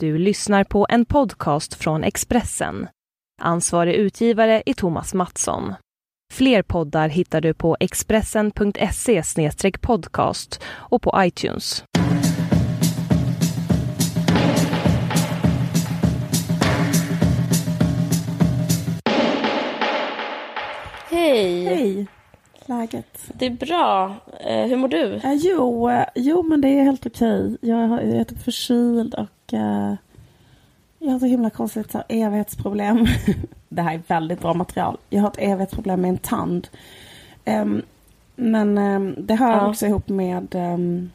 Du 0.00 0.18
lyssnar 0.18 0.64
på 0.64 0.86
en 0.88 1.04
podcast 1.04 1.74
från 1.74 2.04
Expressen. 2.04 2.88
Ansvarig 3.40 3.94
utgivare 3.94 4.62
är 4.66 4.74
Thomas 4.74 5.14
Mattsson. 5.14 5.74
Fler 6.32 6.62
poddar 6.62 7.08
hittar 7.08 7.40
du 7.40 7.54
på 7.54 7.76
expressen.se 7.80 9.22
podcast 9.80 10.62
och 10.66 11.02
på 11.02 11.14
iTunes. 11.16 11.84
Hej! 21.10 21.64
Hej! 21.64 22.06
Läget? 22.66 23.30
Det 23.32 23.46
är 23.46 23.50
bra. 23.50 24.14
Eh, 24.40 24.66
hur 24.66 24.76
mår 24.76 24.88
du? 24.88 25.14
Eh, 25.14 25.34
jo, 25.34 25.90
eh, 25.90 26.04
jo, 26.14 26.42
men 26.42 26.60
det 26.60 26.68
är 26.68 26.82
helt 26.82 27.06
okej. 27.06 27.56
Jag, 27.60 28.02
är 28.02 28.24
typ 28.24 28.42
förkyld 28.42 29.14
och 29.14 29.26
eh, 29.52 29.94
jag 30.98 31.10
har 31.12 31.18
så 31.18 31.26
himla 31.26 31.50
konstigt 31.50 31.90
så 31.90 31.98
här, 31.98 32.04
evighetsproblem. 32.08 33.06
det 33.68 33.82
här 33.82 33.94
är 33.94 34.02
väldigt 34.06 34.40
bra 34.40 34.54
material. 34.54 34.96
Jag 35.10 35.22
har 35.22 35.28
ett 35.28 35.38
evighetsproblem 35.38 36.00
med 36.00 36.08
en 36.08 36.18
tand. 36.18 36.68
Ehm, 37.44 37.82
men 38.36 38.78
ehm, 38.78 39.14
det 39.18 39.34
hör 39.34 39.52
Ja. 39.52 39.68
också 39.68 39.86
ihop 39.86 40.08
med... 40.08 40.54
ehm, 40.54 41.10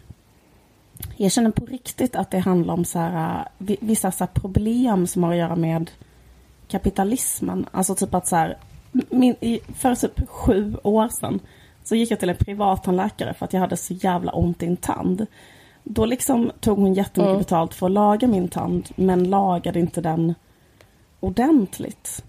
jag 1.18 1.32
känner 1.32 1.52
på 1.52 1.66
riktigt 1.66 2.16
att 2.16 2.32
det 2.32 2.40
handlar 2.40 2.74
om 2.74 2.86
så 2.86 3.00
här, 3.00 3.48
vi- 3.58 3.78
vissa 3.82 4.12
så 4.12 4.24
här 4.24 4.32
problem 4.34 5.08
som 5.08 5.24
har 5.24 5.32
att 5.32 5.38
göra 5.38 5.56
med 5.56 5.92
kapitalismen. 6.68 7.66
Alltså 7.72 7.96
typ 7.96 8.14
att 8.14 8.28
så 8.28 8.36
här, 8.36 8.58
min, 8.92 9.36
i, 9.42 9.60
för 9.76 9.96
typ 9.96 10.30
sju 10.30 10.76
år 10.84 11.08
sedan 11.10 11.40
så 11.84 11.96
gick 11.96 12.12
jag 12.12 12.20
till 12.20 12.30
en 12.30 12.36
privattandläkare 12.36 13.34
för 13.34 13.46
att 13.46 13.54
jag 13.54 13.60
hade 13.60 13.78
så 13.78 13.94
jävla 13.94 14.32
ont 14.32 14.64
i 14.64 14.66
en 14.66 14.78
tand. 14.78 15.26
Då 15.84 16.06
liksom 16.06 16.52
tog 16.60 16.78
hon 16.78 16.94
jättemycket 16.94 17.30
Mm. 17.30 17.38
betalt 17.40 17.74
för 17.74 17.86
att 17.86 17.92
laga 17.92 18.28
min 18.28 18.48
tand 18.48 18.90
men 18.96 19.24
lagade 19.24 19.80
inte 19.80 20.02
den 20.02 20.34
ordentligt. 21.20 22.24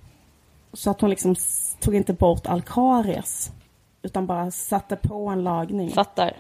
Så 0.73 0.91
att 0.91 1.01
hon 1.01 1.11
liksom 1.11 1.35
tog 1.81 1.95
inte 1.95 2.13
bort 2.13 2.47
all 2.47 2.63
karies 2.63 3.53
utan 4.03 4.27
bara 4.27 4.51
satte 4.51 4.97
på 4.97 5.29
en 5.29 5.45
lagning. 5.45 5.91
Fattar. 5.91 6.33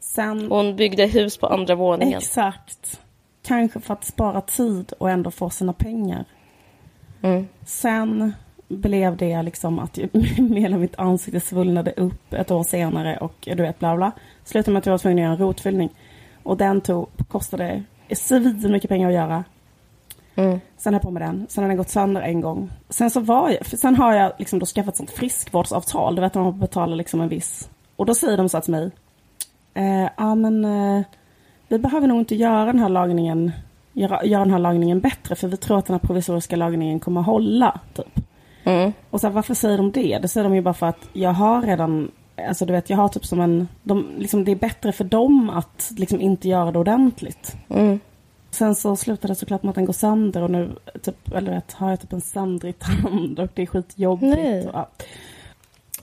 Sen 0.00 0.50
Hon 0.50 0.76
byggde 0.76 1.06
hus 1.06 1.36
på 1.36 1.46
andra 1.46 1.74
våningen. 1.74 2.18
Exakt. 2.18 3.00
Kanske 3.42 3.80
för 3.80 3.94
att 3.94 4.04
spara 4.04 4.40
tid 4.40 4.92
och 4.98 5.10
ändå 5.10 5.30
få 5.30 5.50
sina 5.50 5.72
pengar. 5.72 6.24
Mm. 7.22 7.48
Sen 7.66 8.32
blev 8.68 9.16
det 9.16 9.42
liksom 9.42 9.78
att 9.78 9.98
hela 10.56 10.76
mitt 10.78 10.98
ansikte 10.98 11.40
svullnade 11.40 11.92
upp 11.92 12.32
ett 12.32 12.50
år 12.50 12.62
senare 12.62 13.16
och 13.18 13.34
du 13.40 13.62
vet 13.62 13.78
bla 13.78 13.96
bla. 13.96 14.12
Slutade 14.44 14.72
med 14.72 14.78
att 14.78 14.86
jag 14.86 14.92
var 14.92 14.98
tvungen 14.98 15.18
att 15.18 15.22
göra 15.22 15.32
en 15.32 15.38
rotfyllning. 15.38 15.90
Och 16.42 16.56
den 16.56 16.80
tog, 16.80 17.08
kostade 17.28 17.82
svin 18.12 18.72
mycket 18.72 18.88
pengar 18.88 19.08
att 19.08 19.14
göra. 19.14 19.44
Mm. 20.34 20.60
Sen 20.76 20.94
har 20.94 20.98
jag 20.98 21.02
på 21.02 21.10
med 21.10 21.22
den. 21.22 21.46
Sen 21.48 21.64
har 21.64 21.68
den 21.68 21.76
gått 21.76 21.88
sönder 21.88 22.20
en 22.20 22.40
gång. 22.40 22.70
Sen 22.88 23.10
så 23.10 23.20
var 23.20 23.50
jag, 23.50 23.66
sen 23.66 23.96
har 23.96 24.14
jag 24.14 24.32
liksom 24.38 24.58
då 24.58 24.66
skaffat 24.66 24.96
sånt 24.96 25.10
friskvårdsavtal. 25.10 26.14
Du 26.14 26.20
vet 26.20 26.34
man 26.34 26.58
betalar 26.58 26.96
liksom 26.96 27.20
en 27.20 27.28
viss. 27.28 27.70
Och 27.96 28.06
då 28.06 28.14
säger 28.14 28.36
de 28.36 28.48
så 28.48 28.56
här 28.56 28.62
till 28.62 28.72
mig. 28.72 28.90
Eh, 29.74 30.08
ja 30.16 30.34
men 30.34 30.64
eh, 30.64 31.02
vi 31.68 31.78
behöver 31.78 32.06
nog 32.06 32.18
inte 32.18 32.34
göra 32.34 32.64
den 32.64 32.78
här 32.78 32.88
lagningen 32.88 33.52
göra, 33.92 34.24
göra 34.24 34.44
den 34.44 34.52
här 34.52 34.58
lagningen 34.58 35.00
bättre 35.00 35.34
för 35.34 35.48
vi 35.48 35.56
tror 35.56 35.78
att 35.78 35.86
den 35.86 35.94
här 35.94 36.06
provisoriska 36.06 36.56
lagningen 36.56 37.00
kommer 37.00 37.22
hålla. 37.22 37.80
Typ. 37.94 38.20
Mm. 38.64 38.92
Och 39.10 39.20
så 39.20 39.26
här, 39.26 39.34
varför 39.34 39.54
säger 39.54 39.76
de 39.76 39.90
det? 39.92 40.18
Det 40.18 40.28
säger 40.28 40.44
de 40.44 40.54
ju 40.54 40.60
bara 40.60 40.74
för 40.74 40.86
att 40.86 41.08
jag 41.12 41.32
har 41.32 41.62
redan, 41.62 42.10
alltså 42.48 42.66
du 42.66 42.72
vet 42.72 42.90
jag 42.90 42.96
har 42.96 43.08
typ 43.08 43.26
som 43.26 43.40
en, 43.40 43.68
de, 43.82 44.06
liksom, 44.18 44.44
det 44.44 44.52
är 44.52 44.56
bättre 44.56 44.92
för 44.92 45.04
dem 45.04 45.50
att 45.50 45.92
liksom 45.96 46.20
inte 46.20 46.48
göra 46.48 46.72
det 46.72 46.78
ordentligt. 46.78 47.56
Mm. 47.68 48.00
Sen 48.50 48.74
så 48.74 48.96
slutade 48.96 49.30
det 49.30 49.36
såklart 49.36 49.62
med 49.62 49.70
att 49.70 49.74
den 49.74 49.84
går 49.84 49.92
sönder 49.92 50.42
och 50.42 50.50
nu 50.50 50.76
typ, 51.02 51.32
eller 51.32 51.52
vet, 51.52 51.72
har 51.72 51.90
jag 51.90 52.00
typ 52.00 52.12
en 52.12 52.20
söndrig 52.20 52.78
tand 52.78 53.38
och 53.38 53.48
det 53.54 53.62
är 53.62 53.66
skitjobbigt. 53.66 54.66
Och, 54.66 54.74
ja. 54.74 54.88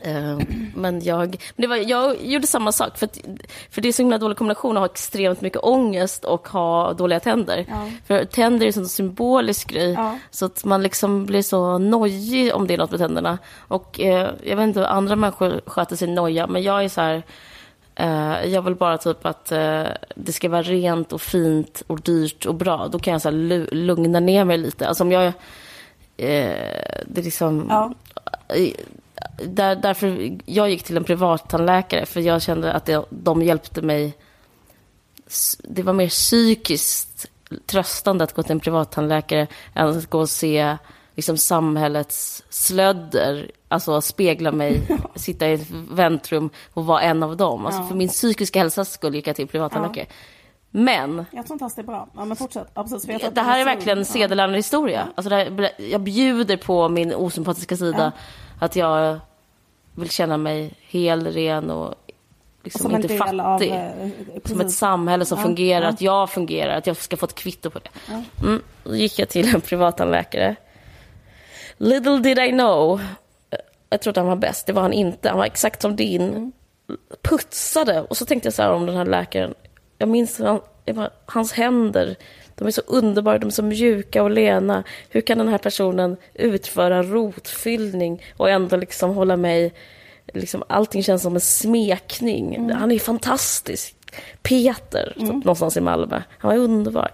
Eh, 0.02 0.40
men 0.76 1.04
jag, 1.04 1.20
men 1.56 1.62
det 1.62 1.68
var, 1.68 1.76
jag 1.76 2.26
gjorde 2.26 2.48
samma 2.48 2.72
sak. 2.72 2.98
För, 2.98 3.06
att, 3.06 3.18
för 3.70 3.82
det 3.82 3.88
är 3.88 3.94
så 3.94 4.02
himla 4.02 4.18
dålig 4.18 4.38
kombination 4.38 4.78
att 4.78 4.82
ha 4.82 4.86
extremt 4.86 5.42
mycket 5.42 5.64
ångest 5.64 6.26
och 6.26 6.48
ha 6.48 6.94
dåliga 6.94 7.20
tänder. 7.20 7.66
Ja. 7.70 7.90
För 8.08 8.26
tänder 8.26 8.66
är 8.66 8.68
en 8.68 8.74
sån 8.74 8.88
symbolisk 8.88 9.70
grej. 9.70 9.92
Ja. 9.92 10.18
Så 10.32 10.46
att 10.46 10.66
man 10.66 10.84
liksom 10.84 11.26
blir 11.26 11.42
så 11.42 11.78
nojig 11.78 12.56
om 12.56 12.68
det 12.68 12.74
är 12.74 12.78
något 12.78 12.92
med 12.92 13.00
tänderna. 13.00 13.38
Och 13.58 14.00
eh, 14.00 14.30
jag 14.44 14.56
vet 14.56 14.64
inte 14.64 14.80
hur 14.80 14.88
andra 14.88 15.16
människor 15.16 15.62
sköter 15.66 15.96
sin 15.96 16.16
noja, 16.16 16.48
men 16.48 16.64
jag 16.64 16.84
är 16.84 16.90
så 16.90 17.02
här... 17.02 17.24
Eh, 17.96 18.46
jag 18.46 18.62
vill 18.62 18.76
bara 18.76 18.98
typ 18.98 19.26
att 19.26 19.52
eh, 19.52 19.84
det 20.16 20.34
ska 20.34 20.50
vara 20.50 20.62
rent 20.62 21.14
och 21.14 21.22
fint 21.22 21.84
och 21.88 22.02
dyrt 22.02 22.46
och 22.46 22.56
bra. 22.56 22.88
Då 22.88 23.00
kan 23.00 23.12
jag 23.12 23.22
så 23.22 23.30
här 23.30 23.74
lugna 23.76 24.20
ner 24.20 24.46
mig 24.46 24.58
lite. 24.58 24.88
Alltså 24.88 25.04
om 25.04 25.12
jag... 25.12 25.26
Eh, 25.26 25.34
det 27.06 27.18
är 27.18 27.24
liksom... 27.24 27.66
Ja. 27.70 27.94
Där, 29.46 29.76
därför 29.76 30.38
jag 30.46 30.70
gick 30.70 30.84
till 30.84 30.98
en 30.98 31.04
privattandläkare 31.04 32.06
för 32.06 32.20
jag 32.20 32.42
kände 32.42 32.74
att 32.74 32.86
det, 32.86 33.06
de 33.10 33.42
hjälpte 33.42 33.82
mig. 33.82 34.18
Det 35.64 35.84
var 35.84 35.94
mer 35.94 36.10
psykiskt 36.10 37.26
tröstande 37.66 38.24
att 38.24 38.34
gå 38.34 38.44
till 38.44 38.52
en 38.52 38.60
privattandläkare 38.60 39.48
än 39.74 39.88
att 39.88 40.10
gå 40.10 40.20
och 40.20 40.30
se 40.30 40.78
liksom, 41.16 41.38
samhällets 41.38 42.44
slödder, 42.50 43.52
alltså 43.68 44.02
spegla 44.02 44.52
mig, 44.52 44.82
sitta 45.16 45.48
i 45.48 45.54
ett 45.54 45.68
väntrum 45.92 46.50
och 46.74 46.86
vara 46.86 47.02
en 47.02 47.24
av 47.24 47.38
dem. 47.38 47.66
Alltså, 47.66 47.82
Ja. 47.82 47.88
För 47.88 47.96
min 47.96 48.10
psykiska 48.10 48.60
hälsas 48.60 48.92
skull 48.92 49.16
gick 49.16 49.28
jag 49.28 49.36
till 49.36 49.48
privattandläkare. 49.48 50.06
Men 50.72 51.26
Jag 51.32 51.46
tror 51.46 51.56
inte 51.56 51.66
alls 51.66 51.76
det 51.76 51.82
är 51.82 51.84
bra. 51.84 52.10
Ja, 52.16 52.26
men 52.26 52.38
fortsätt. 52.38 52.72
Ja, 52.74 52.84
precis, 52.84 53.04
det 53.34 53.42
här 53.42 53.60
är 53.60 53.66
verkligen 53.66 53.98
en 53.98 54.04
ja. 54.04 54.14
sedelärande 54.14 54.58
historia. 54.58 55.08
Alltså 55.16 55.34
här, 55.34 55.72
jag 55.78 56.02
bjuder 56.02 56.58
på 56.58 56.90
min 56.90 57.14
osympatiska 57.14 57.78
sida. 57.78 58.12
Att 58.60 58.76
jag 58.76 59.20
vill 59.96 60.10
känna 60.10 60.38
mig 60.38 60.74
hel, 60.80 61.28
ren 61.28 61.70
och 61.72 61.96
liksom 62.64 62.82
Som 62.82 62.96
inte 62.96 63.18
fattig. 63.18 63.40
av... 63.42 63.64
eh, 63.64 64.10
som 64.46 64.62
ett 64.62 64.72
samhälle 64.72 65.26
som 65.26 65.38
Ja, 65.38 65.44
fungerar, 65.44 65.82
ja. 65.82 65.90
att 65.90 66.02
jag 66.02 66.30
fungerar, 66.30 66.78
att 66.78 66.88
jag 66.88 66.98
ska 66.98 67.18
få 67.18 67.26
ett 67.26 67.36
kvitto 67.36 67.70
på 67.70 67.80
det. 67.80 67.90
Mm, 68.42 68.62
då 68.84 68.96
gick 68.96 69.20
jag 69.20 69.30
till 69.30 69.56
en 69.56 69.62
privattandläkare. 69.62 70.56
Little 71.78 72.18
did 72.18 72.40
I 72.40 72.50
know. 72.50 73.02
Jag 73.90 74.02
trodde 74.02 74.20
han 74.20 74.28
var 74.30 74.36
bäst, 74.36 74.66
det 74.68 74.74
var 74.74 74.82
han 74.82 74.94
inte. 74.94 75.30
Han 75.30 75.38
var 75.38 75.46
exakt 75.46 75.82
som 75.82 75.96
din. 75.96 76.22
Mm. 76.22 76.52
Putsade. 77.22 78.02
Och 78.02 78.18
så 78.18 78.26
tänkte 78.26 78.48
jag 78.48 78.54
så 78.54 78.62
här 78.62 78.72
om 78.72 78.86
den 78.86 78.96
här 78.96 79.06
läkaren. 79.06 79.54
Jag 79.98 80.10
minns 80.10 80.40
han, 80.40 80.60
jag 80.86 80.96
bara, 80.96 81.10
hans 81.26 81.54
händer. 81.54 82.16
De 82.58 82.68
är 82.68 82.72
så 82.72 82.82
underbara, 82.82 83.38
de 83.38 83.46
är 83.46 83.52
så 83.52 83.64
mjuka 83.64 84.24
och 84.24 84.32
lena. 84.32 84.84
Hur 85.10 85.22
kan 85.22 85.38
den 85.38 85.48
här 85.48 85.58
personen 85.58 86.18
utföra 86.34 87.04
rotfyllning 87.04 88.24
och 88.38 88.50
ändå 88.50 88.76
liksom 88.76 89.16
hålla 89.16 89.38
mig... 89.38 89.74
Liksom, 90.34 90.64
allting 90.70 91.04
känns 91.04 91.22
som 91.22 91.36
en 91.36 91.42
smekning. 91.42 92.56
Mm. 92.56 92.78
Han 92.78 92.92
är 92.92 93.00
fantastisk. 93.00 93.96
Peter, 94.42 95.14
typ, 95.20 95.30
någonstans 95.30 95.78
i 95.78 95.82
Malmö. 95.82 96.22
Han 96.38 96.52
var 96.52 96.58
underbar. 96.58 97.12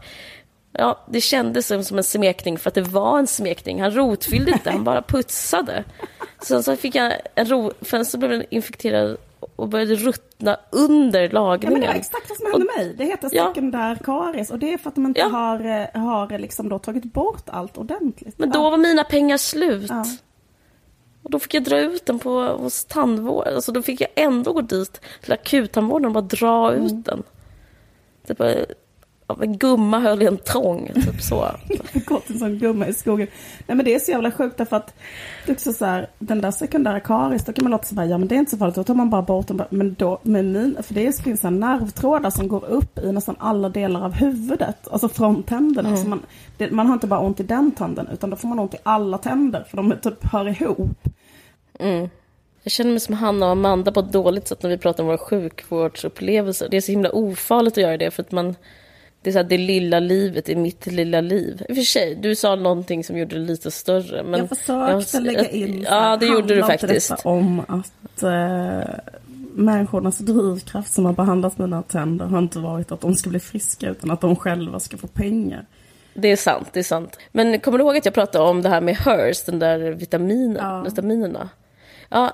Ja, 0.72 1.06
det 1.10 1.22
kändes 1.22 1.68
som 1.68 1.84
som 1.84 1.98
en 1.98 2.04
smekning 2.04 2.58
för 2.58 2.70
att 2.70 2.76
det 2.76 2.82
var 2.82 3.20
en 3.20 3.28
smekning. 3.28 3.82
Han 3.82 3.92
rotfyllde 3.92 4.52
inte, 4.52 4.72
han 4.72 4.84
bara 4.84 5.02
putsade. 5.02 5.84
Sen 6.44 6.64
så 6.64 6.76
fick 6.76 6.96
jag 6.96 7.14
en 7.36 7.46
ro... 7.46 7.72
Sen 7.82 8.06
så 8.06 8.18
blev 8.18 8.32
den 8.32 8.46
infekterad 8.50 9.18
och 9.56 9.68
började 9.70 9.96
ruttna 9.96 10.58
under 10.72 11.22
Ja, 11.22 11.30
lagningen. 11.32 11.74
men 11.74 11.82
det 11.82 11.88
var 11.88 11.94
exakt 11.94 12.30
vad 12.30 12.38
som 12.38 12.52
hände 12.52 12.68
mig. 12.78 12.96
Det 12.98 13.06
heter 13.06 13.30
Ja. 13.32 13.48
sekundär 13.48 13.96
karies 14.04 14.52
och 14.52 14.60
det 14.60 14.74
är 14.74 14.78
för 14.78 14.90
att 14.90 14.96
de 14.96 15.06
inte 15.06 15.20
Ja. 15.20 15.28
har, 15.28 15.66
eh, 15.96 16.02
har 16.02 16.40
liksom 16.40 16.70
då 16.70 16.80
tagit 16.80 17.04
bort 17.04 17.44
allt 17.50 17.78
ordentligt. 17.78 18.40
Men 18.40 18.52
då 18.52 18.60
Ja. 18.60 18.70
var 18.70 18.78
mina 18.78 19.04
pengar 19.04 19.38
slut. 19.38 19.90
Ja. 19.90 20.06
Och 21.24 21.30
då 21.32 21.40
fick 21.40 21.54
jag 21.54 21.64
dra 21.64 21.80
ut 21.80 22.06
den 22.06 22.20
på, 22.20 22.42
hos 22.42 22.86
tandvård. 22.86 23.48
Alltså 23.48 23.72
då 23.72 23.82
fick 23.82 24.02
jag 24.02 24.10
ändå 24.16 24.54
gå 24.54 24.62
dit 24.62 25.02
till 25.24 25.34
akuttandvården 25.34 26.06
och 26.06 26.12
bara 26.12 26.22
dra 26.22 26.72
Mm. 26.74 26.86
ut 26.86 27.06
den. 27.06 27.24
Typ, 28.28 28.42
eh, 28.42 28.54
av 29.34 29.44
en 29.44 29.58
gumma 29.58 30.00
höll 30.00 30.22
i 30.22 30.26
en 30.26 30.38
tång, 30.38 30.92
typ 30.94 31.22
så. 31.22 31.48
gått 32.06 32.30
en 32.30 32.40
sån 32.40 32.60
gumma 32.60 32.88
i 32.88 32.94
skogen. 32.94 33.28
Nej 33.68 33.78
men 33.78 33.86
det 33.86 33.96
är 33.96 34.00
så 34.00 34.12
jävla 34.12 34.32
sjukt 34.32 34.58
därför 34.58 34.78
att 34.78 34.94
det 35.46 35.52
är 35.52 35.56
också 35.56 35.74
så 35.74 35.86
här, 35.86 36.10
den 36.20 36.42
där 36.42 36.52
sekundära 36.52 37.00
karies, 37.00 37.46
då 37.46 37.54
kan 37.54 37.64
man 37.64 37.72
låta 37.72 37.84
sig 37.84 37.96
bara, 37.96 38.06
ja 38.06 38.18
men 38.18 38.28
det 38.28 38.36
är 38.36 38.40
inte 38.40 38.52
så 38.52 38.58
farligt, 38.58 38.76
då 38.76 38.84
tar 38.84 38.96
man 38.96 39.10
bara 39.10 39.22
bort 39.22 39.48
den. 39.48 39.62
Men 39.70 39.94
då, 39.94 40.20
med 40.24 40.46
min, 40.46 40.78
för 40.84 40.94
det 40.94 41.24
finns 41.24 41.42
så 41.42 41.48
här 41.48 41.56
nervtrådar 41.56 42.30
som 42.30 42.48
går 42.48 42.66
upp 42.66 43.00
i 43.00 43.12
nästan 43.12 43.36
alla 43.40 43.70
delar 43.70 44.06
av 44.06 44.14
huvudet, 44.14 44.88
alltså 44.92 45.10
från 45.10 45.44
tänderna. 45.44 45.98
Så 45.98 46.08
man, 46.08 46.22
det, 46.58 46.72
man 46.72 46.88
har 46.88 46.94
inte 46.94 47.08
bara 47.08 47.20
ont 47.20 47.40
i 47.40 47.44
den 47.44 47.72
tanden, 47.72 48.08
utan 48.14 48.30
då 48.30 48.36
får 48.36 48.48
man 48.48 48.60
ont 48.60 48.74
i 48.74 48.78
alla 48.84 49.18
tänder, 49.18 49.66
för 49.70 49.78
de 49.78 49.94
typ 50.02 50.26
hör 50.32 50.62
ihop. 50.62 51.08
Jag 52.64 52.72
känner 52.72 52.92
mig 52.92 53.00
som 53.00 53.16
Hanna 53.16 53.46
och 53.46 53.52
Amanda 53.52 53.92
på 53.92 54.00
ett 54.00 54.12
dåligt 54.12 54.48
sätt 54.48 54.64
när 54.64 54.70
vi 54.70 54.78
pratar 54.78 55.04
om 55.04 55.08
våra 55.08 55.18
sjukvårdsupplevelser. 55.18 56.68
Det 56.70 56.78
är 56.78 56.82
så 56.82 56.92
himla 56.92 57.12
ofarligt 57.12 57.74
att 57.74 57.84
göra 57.84 57.98
det 57.98 58.12
för 58.12 58.24
att 58.24 58.32
man... 58.32 58.56
Det 59.24 59.30
är 59.30 59.32
så 59.32 59.38
här, 59.38 59.44
det 59.44 59.58
lilla 59.58 60.00
livet 60.00 60.50
är 60.50 60.56
mitt 60.56 60.86
lilla 60.86 61.22
liv. 61.22 61.62
I 61.70 61.72
och 61.72 61.76
för 61.76 61.84
sig, 61.84 62.16
du 62.16 62.36
sa 62.36 62.56
någonting 62.56 63.04
som 63.04 63.18
gjorde 63.18 63.36
det 63.36 63.42
lite 63.46 63.72
större. 63.72 64.24
Men 64.24 64.40
jag 64.40 64.50
försökte 64.50 65.18
jag- 65.18 65.24
lägga 65.24 65.50
in, 65.50 65.86
så 65.86 65.92
Ja, 65.92 66.18
det 66.18 66.26
gjorde 66.26 66.56
du 66.56 66.62
faktiskt. 66.64 67.12
om 67.24 67.60
att 67.68 68.24
eh, 68.24 68.90
människornas 69.56 70.18
drivkraft 70.18 70.94
som 70.94 71.06
har 71.06 71.14
behandlat 71.14 71.58
mina 71.58 71.82
tänder 71.82 72.26
har 72.26 72.40
inte 72.40 72.60
varit 72.60 72.92
att 72.92 73.02
de 73.02 73.16
ska 73.16 73.30
bli 73.30 73.40
friska 73.40 73.90
utan 73.90 74.12
att 74.12 74.22
de 74.22 74.36
själva 74.36 74.80
ska 74.80 74.98
få 74.98 75.08
pengar. 75.08 75.66
Det 76.14 76.28
är 76.28 76.36
sant, 76.36 76.68
det 76.74 76.80
är 76.80 76.84
sant. 76.84 77.18
Men 77.32 77.60
kommer 77.60 77.78
du 77.78 77.84
ihåg 77.84 77.98
att 77.98 78.06
jag 78.06 78.14
pratade 78.14 78.44
om 78.50 78.62
det 78.62 78.70
här 78.70 78.82
med 78.82 78.96
HERS, 78.96 79.44
den 79.46 79.60
där 79.60 79.80
vitaminen, 79.92 80.58
Ja. 80.60 80.82
vitaminerna? 80.82 81.50
Ja, 82.10 82.32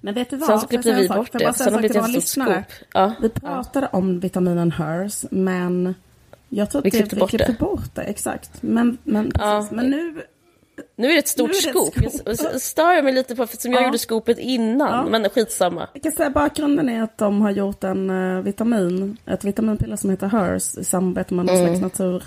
Men 0.00 0.14
vet 0.14 0.30
du 0.30 0.36
vad? 0.36 0.46
sen 0.48 0.58
så 0.58 0.62
jag 0.64 0.70
klippte 0.70 0.92
vi 0.94 1.08
bort 1.08 1.28
jag 1.32 1.42
det. 1.42 1.54
Sen 1.54 1.66
en 1.68 1.74
har 1.74 1.82
det 1.82 1.88
blivit 1.88 2.16
ett 2.22 2.28
stort. 2.28 2.88
Ja. 2.94 3.12
Vi 3.22 3.28
pratade 3.28 3.88
om 3.92 4.20
vitaminen 4.20 4.72
HERS, 4.72 5.24
men 5.30 5.94
jag 6.54 6.70
tror 6.70 6.78
att 6.78 6.84
Vi 6.86 6.90
det- 6.90 6.96
klippte 6.96 7.16
bort 7.16 7.32
vi 7.34 7.38
klippte 7.38 7.52
det. 7.52 7.58
bort 7.58 7.94
det. 7.94 8.02
Exakt. 8.02 8.50
Men, 8.62 8.98
men, 9.04 9.32
Ja. 9.38 9.56
precis. 9.58 9.72
men 9.72 9.90
nu... 9.90 10.22
Nu 10.96 11.08
är 11.08 11.12
det 11.12 11.18
ett 11.18 11.28
stort 11.28 11.50
det 11.50 11.56
ett 11.56 11.62
scoop. 11.74 11.94
scoop. 11.94 12.22
Jag 12.52 12.60
stör 12.60 13.02
mig 13.02 13.12
lite 13.12 13.36
på, 13.36 13.46
för 13.46 13.56
som 13.56 13.72
jag 13.72 13.82
Ja. 13.82 13.86
gjorde 13.86 13.98
scoopet 13.98 14.38
innan. 14.38 14.88
Ja. 15.04 15.10
Men 15.10 15.30
skitsamma. 15.30 15.88
Jag 15.92 16.02
kan 16.02 16.12
säga 16.12 16.30
bakgrunden 16.30 16.88
är 16.88 17.02
att 17.02 17.18
de 17.18 17.40
har 17.40 17.50
gjort 17.50 17.84
en 17.84 18.10
eh, 18.10 18.42
vitamin, 18.42 19.16
ett 19.26 19.44
vitaminpiller 19.44 19.96
som 19.96 20.10
heter 20.10 20.26
HERS 20.26 20.78
i 20.78 20.84
samarbete 20.84 21.34
med 21.34 21.46
någon 21.46 21.54
Mm. 21.56 21.66
slags 21.66 21.80
natur. 21.80 22.24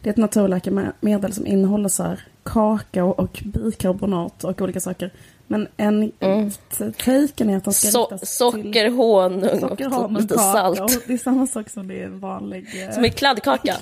Det 0.00 0.08
är 0.08 0.12
ett 0.12 0.16
naturläkemedel 0.16 1.32
som 1.32 1.46
innehåller 1.46 1.88
så 1.88 2.02
här 2.02 2.20
kakao 2.42 3.08
och 3.10 3.42
bikarbonat 3.44 4.44
och 4.44 4.60
olika 4.60 4.80
saker. 4.80 5.10
Men 5.46 5.68
en 5.76 6.12
Mm. 6.20 6.50
taken 6.96 7.50
är 7.50 7.56
att 7.56 7.64
de 7.64 7.74
ska 7.74 7.88
So 7.88 8.00
riktas 8.10 8.36
socker, 8.36 8.90
honung 8.90 9.40
till 9.40 9.50
och 9.50 9.60
socker, 9.70 9.84
honung, 9.88 10.16
lite 10.22 10.34
kakao. 10.34 10.74
salt. 10.76 11.06
Det 11.06 11.12
är 11.14 11.18
samma 11.18 11.46
sak 11.46 11.70
som 11.70 11.88
det 11.88 12.00
är 12.00 12.04
en 12.06 12.18
vanlig... 12.20 12.84
eh, 12.88 12.94
Som 12.94 13.04
en 13.04 13.10
kladdkaka. 13.12 13.76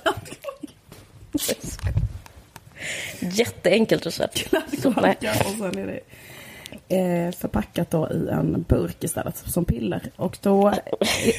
Jätteenkelt 3.21 4.07
recept. 4.07 4.39
Kladdkaka 4.51 5.31
och 5.31 5.51
sen 5.59 5.79
är 5.79 5.87
det 5.87 6.01
eh, 6.97 7.33
förpackat 7.33 7.91
då 7.91 8.09
i 8.11 8.29
en 8.29 8.65
burk 8.69 9.05
istället 9.05 9.37
som 9.37 9.65
piller. 9.65 10.11
Och 10.17 10.39
då, 10.43 10.69
eh, 10.69 10.75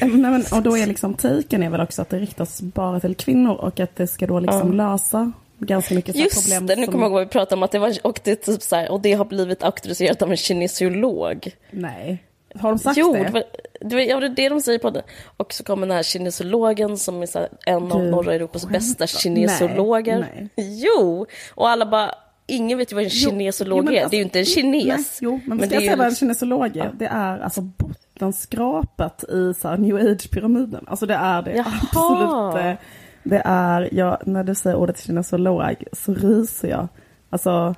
nej 0.00 0.08
men, 0.30 0.44
och 0.52 0.62
då 0.62 0.76
är 0.78 0.86
liksom 0.86 1.14
taken 1.14 1.62
är 1.62 1.70
väl 1.70 1.80
också 1.80 2.02
att 2.02 2.08
det 2.08 2.18
riktas 2.18 2.60
bara 2.62 3.00
till 3.00 3.14
kvinnor 3.14 3.54
och 3.54 3.80
att 3.80 3.96
det 3.96 4.06
ska 4.06 4.26
då 4.26 4.40
liksom 4.40 4.72
lösa 4.72 5.32
ganska 5.58 5.94
mycket 5.94 6.16
Just 6.16 6.42
problem. 6.42 6.66
det, 6.66 6.76
nu 6.76 6.86
kommer 6.86 6.98
jag 6.98 7.04
ihåg 7.04 7.12
vad 7.12 7.22
vi 7.24 7.28
pratade 7.30 7.56
om. 7.56 7.62
Att 7.62 7.70
det 7.70 7.78
var, 7.78 7.94
och, 8.02 8.20
det, 8.24 8.36
typ 8.36 8.62
så 8.62 8.76
här, 8.76 8.90
och 8.90 9.00
det 9.00 9.12
har 9.12 9.24
blivit 9.24 9.62
auktoriserat 9.62 10.22
av 10.22 10.30
en 10.30 10.36
kinesiolog. 10.36 11.50
Nej, 11.70 12.22
har 12.54 12.68
de 12.68 12.78
sagt 12.78 12.98
jo, 12.98 13.12
det? 13.12 13.30
var, 13.30 13.44
det, 13.80 14.04
ja, 14.04 14.20
det 14.20 14.26
är 14.26 14.30
det 14.30 14.48
de 14.48 14.60
säger 14.60 14.78
på 14.78 14.90
det. 14.90 15.02
Och 15.36 15.52
så 15.52 15.64
kommer 15.64 15.86
den 15.86 15.96
här 15.96 16.02
kinesiologen 16.02 16.98
som 16.98 17.22
är 17.22 17.34
här, 17.38 17.48
en 17.66 17.92
av 17.92 18.02
Du 18.02 18.10
norra 18.10 18.34
Europas 18.34 18.62
skämtar. 18.62 18.78
bästa 18.78 19.06
kinesologer. 19.06 20.18
Nej, 20.18 20.48
Jo, 20.56 21.26
och 21.54 21.68
alla 21.68 21.86
bara, 21.86 22.10
ingen 22.46 22.78
vet 22.78 22.92
ju 22.92 22.94
vad 22.96 23.04
en 23.04 23.10
Jo, 23.12 23.30
kinesolog 23.30 23.84
jo, 23.86 23.92
är. 23.92 23.96
alltså- 23.96 24.10
det 24.10 24.16
är 24.16 24.18
ju 24.18 24.24
inte 24.24 24.38
en 24.38 24.44
kines. 24.44 24.86
Nej, 24.86 25.04
jo, 25.20 25.40
men, 25.44 25.56
men 25.56 25.66
ska 25.68 25.74
jag 25.76 25.82
säga 25.82 25.96
vad 25.96 26.04
en 26.06 26.10
liksom- 26.10 26.26
kinesolog 26.26 26.76
är? 26.76 26.92
Det 26.98 27.06
är 27.06 27.38
alltså 27.38 27.60
bottenskrapet 27.60 29.24
i 29.24 29.54
så 29.60 29.68
här 29.68 29.76
new 29.76 29.96
age-pyramiden. 29.96 30.84
Alltså 30.88 31.06
det 31.06 31.14
är 31.14 31.42
det 31.42 31.52
Jaha. 31.56 31.72
absolut. 31.82 32.78
Det 33.28 33.42
är, 33.44 33.88
ja, 33.94 34.20
när 34.26 34.44
du 34.44 34.54
säger 34.54 34.76
ordet 34.76 34.98
kinesolog 35.00 35.74
så 35.92 36.14
ryser 36.14 36.68
jag. 36.68 36.88
Alltså, 37.30 37.74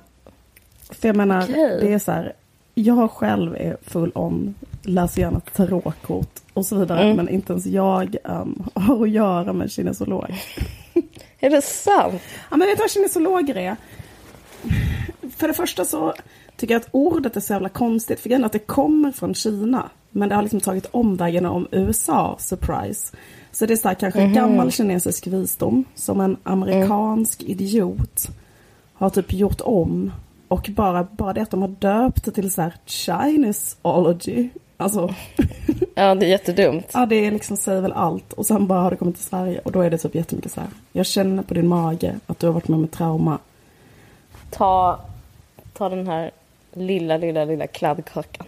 för 0.89 1.07
jag 1.09 1.15
menar, 1.15 1.43
Okej. 1.43 1.77
det 1.81 1.93
är 1.93 1.99
så 1.99 2.11
här, 2.11 2.33
jag 2.75 3.11
själv 3.11 3.55
är 3.55 3.77
full 3.81 4.11
on, 4.15 4.55
läser 4.83 5.21
gärna 5.21 5.39
tarotkort 5.39 6.39
och 6.53 6.65
så 6.65 6.75
vidare, 6.75 7.01
Mm. 7.03 7.15
men 7.15 7.29
inte 7.29 7.53
ens 7.53 7.65
jag 7.65 8.15
um, 8.23 8.63
har 8.73 9.03
att 9.03 9.09
göra 9.09 9.53
med 9.53 9.71
kinesolog. 9.71 10.25
Är 11.39 11.49
det 11.49 11.61
sant? 11.61 12.21
Ja, 12.51 12.57
men 12.57 12.67
vet 12.67 12.77
du 12.77 12.83
vad 12.83 12.91
kinesologer 12.91 13.57
är? 13.57 13.75
För 15.37 15.47
det 15.47 15.53
första 15.53 15.85
så 15.85 16.13
tycker 16.57 16.73
jag 16.73 16.79
att 16.81 16.89
ordet 16.91 17.35
är 17.35 17.39
så 17.41 17.53
jävla 17.53 17.69
konstigt. 17.69 18.19
För 18.19 18.29
grejen 18.29 18.45
att 18.45 18.51
det 18.51 18.59
kommer 18.59 19.11
från 19.11 19.33
Kina. 19.33 19.89
Men 20.11 20.29
det 20.29 20.35
har 20.35 20.41
liksom 20.41 20.59
tagit 20.59 20.85
omvägen 20.91 21.45
om 21.45 21.67
USA, 21.71 22.35
surprise. 22.39 23.15
Så 23.51 23.65
det 23.65 23.73
är 23.73 23.77
så 23.77 23.87
här, 23.87 23.95
kanske 23.95 24.19
Mhm. 24.25 24.33
gammal 24.33 24.71
kinesisk 24.71 25.27
visdom 25.27 25.83
som 25.95 26.21
en 26.21 26.37
amerikansk 26.43 27.41
Mm. 27.41 27.51
idiot 27.51 28.27
har 28.93 29.09
typ 29.09 29.33
gjort 29.33 29.61
om. 29.61 30.11
Och 30.47 30.69
bara, 30.75 31.07
bara 31.11 31.33
det 31.33 31.41
att 31.41 31.51
de 31.51 31.61
har 31.61 31.69
döpt 31.69 32.25
det 32.25 32.31
till 32.31 32.51
så 32.51 32.61
här 32.61 32.73
Chinesology. 32.85 34.49
Alltså, 34.77 35.13
Ja, 35.95 36.15
det 36.15 36.25
är 36.25 36.29
jättedumt. 36.29 36.85
ja 36.93 37.05
det 37.05 37.15
är 37.15 37.31
liksom 37.31 37.57
säger 37.57 37.81
väl 37.81 37.91
allt. 37.93 38.33
Och 38.33 38.45
sen 38.45 38.67
bara 38.67 38.79
har 38.81 38.91
det 38.91 38.97
kommit 38.97 39.15
till 39.15 39.25
Sverige 39.25 39.59
och 39.59 39.71
då 39.71 39.81
är 39.81 39.89
det 39.89 39.97
typ 39.97 40.15
jättemycket 40.15 40.51
så 40.51 40.61
här. 40.61 40.69
Jag 40.91 41.05
känner 41.05 41.43
på 41.43 41.53
din 41.53 41.67
mage 41.67 42.15
att 42.27 42.39
du 42.39 42.45
har 42.47 42.53
varit 42.53 42.67
med 42.67 42.77
om 42.77 42.83
ett 42.83 42.91
trauma. 42.91 43.37
Ta, 44.49 44.99
ta 45.73 45.89
den 45.89 46.07
här 46.07 46.31
lilla, 46.73 47.17
lilla, 47.17 47.45
lilla 47.45 47.67
kladdkakan 47.67 48.47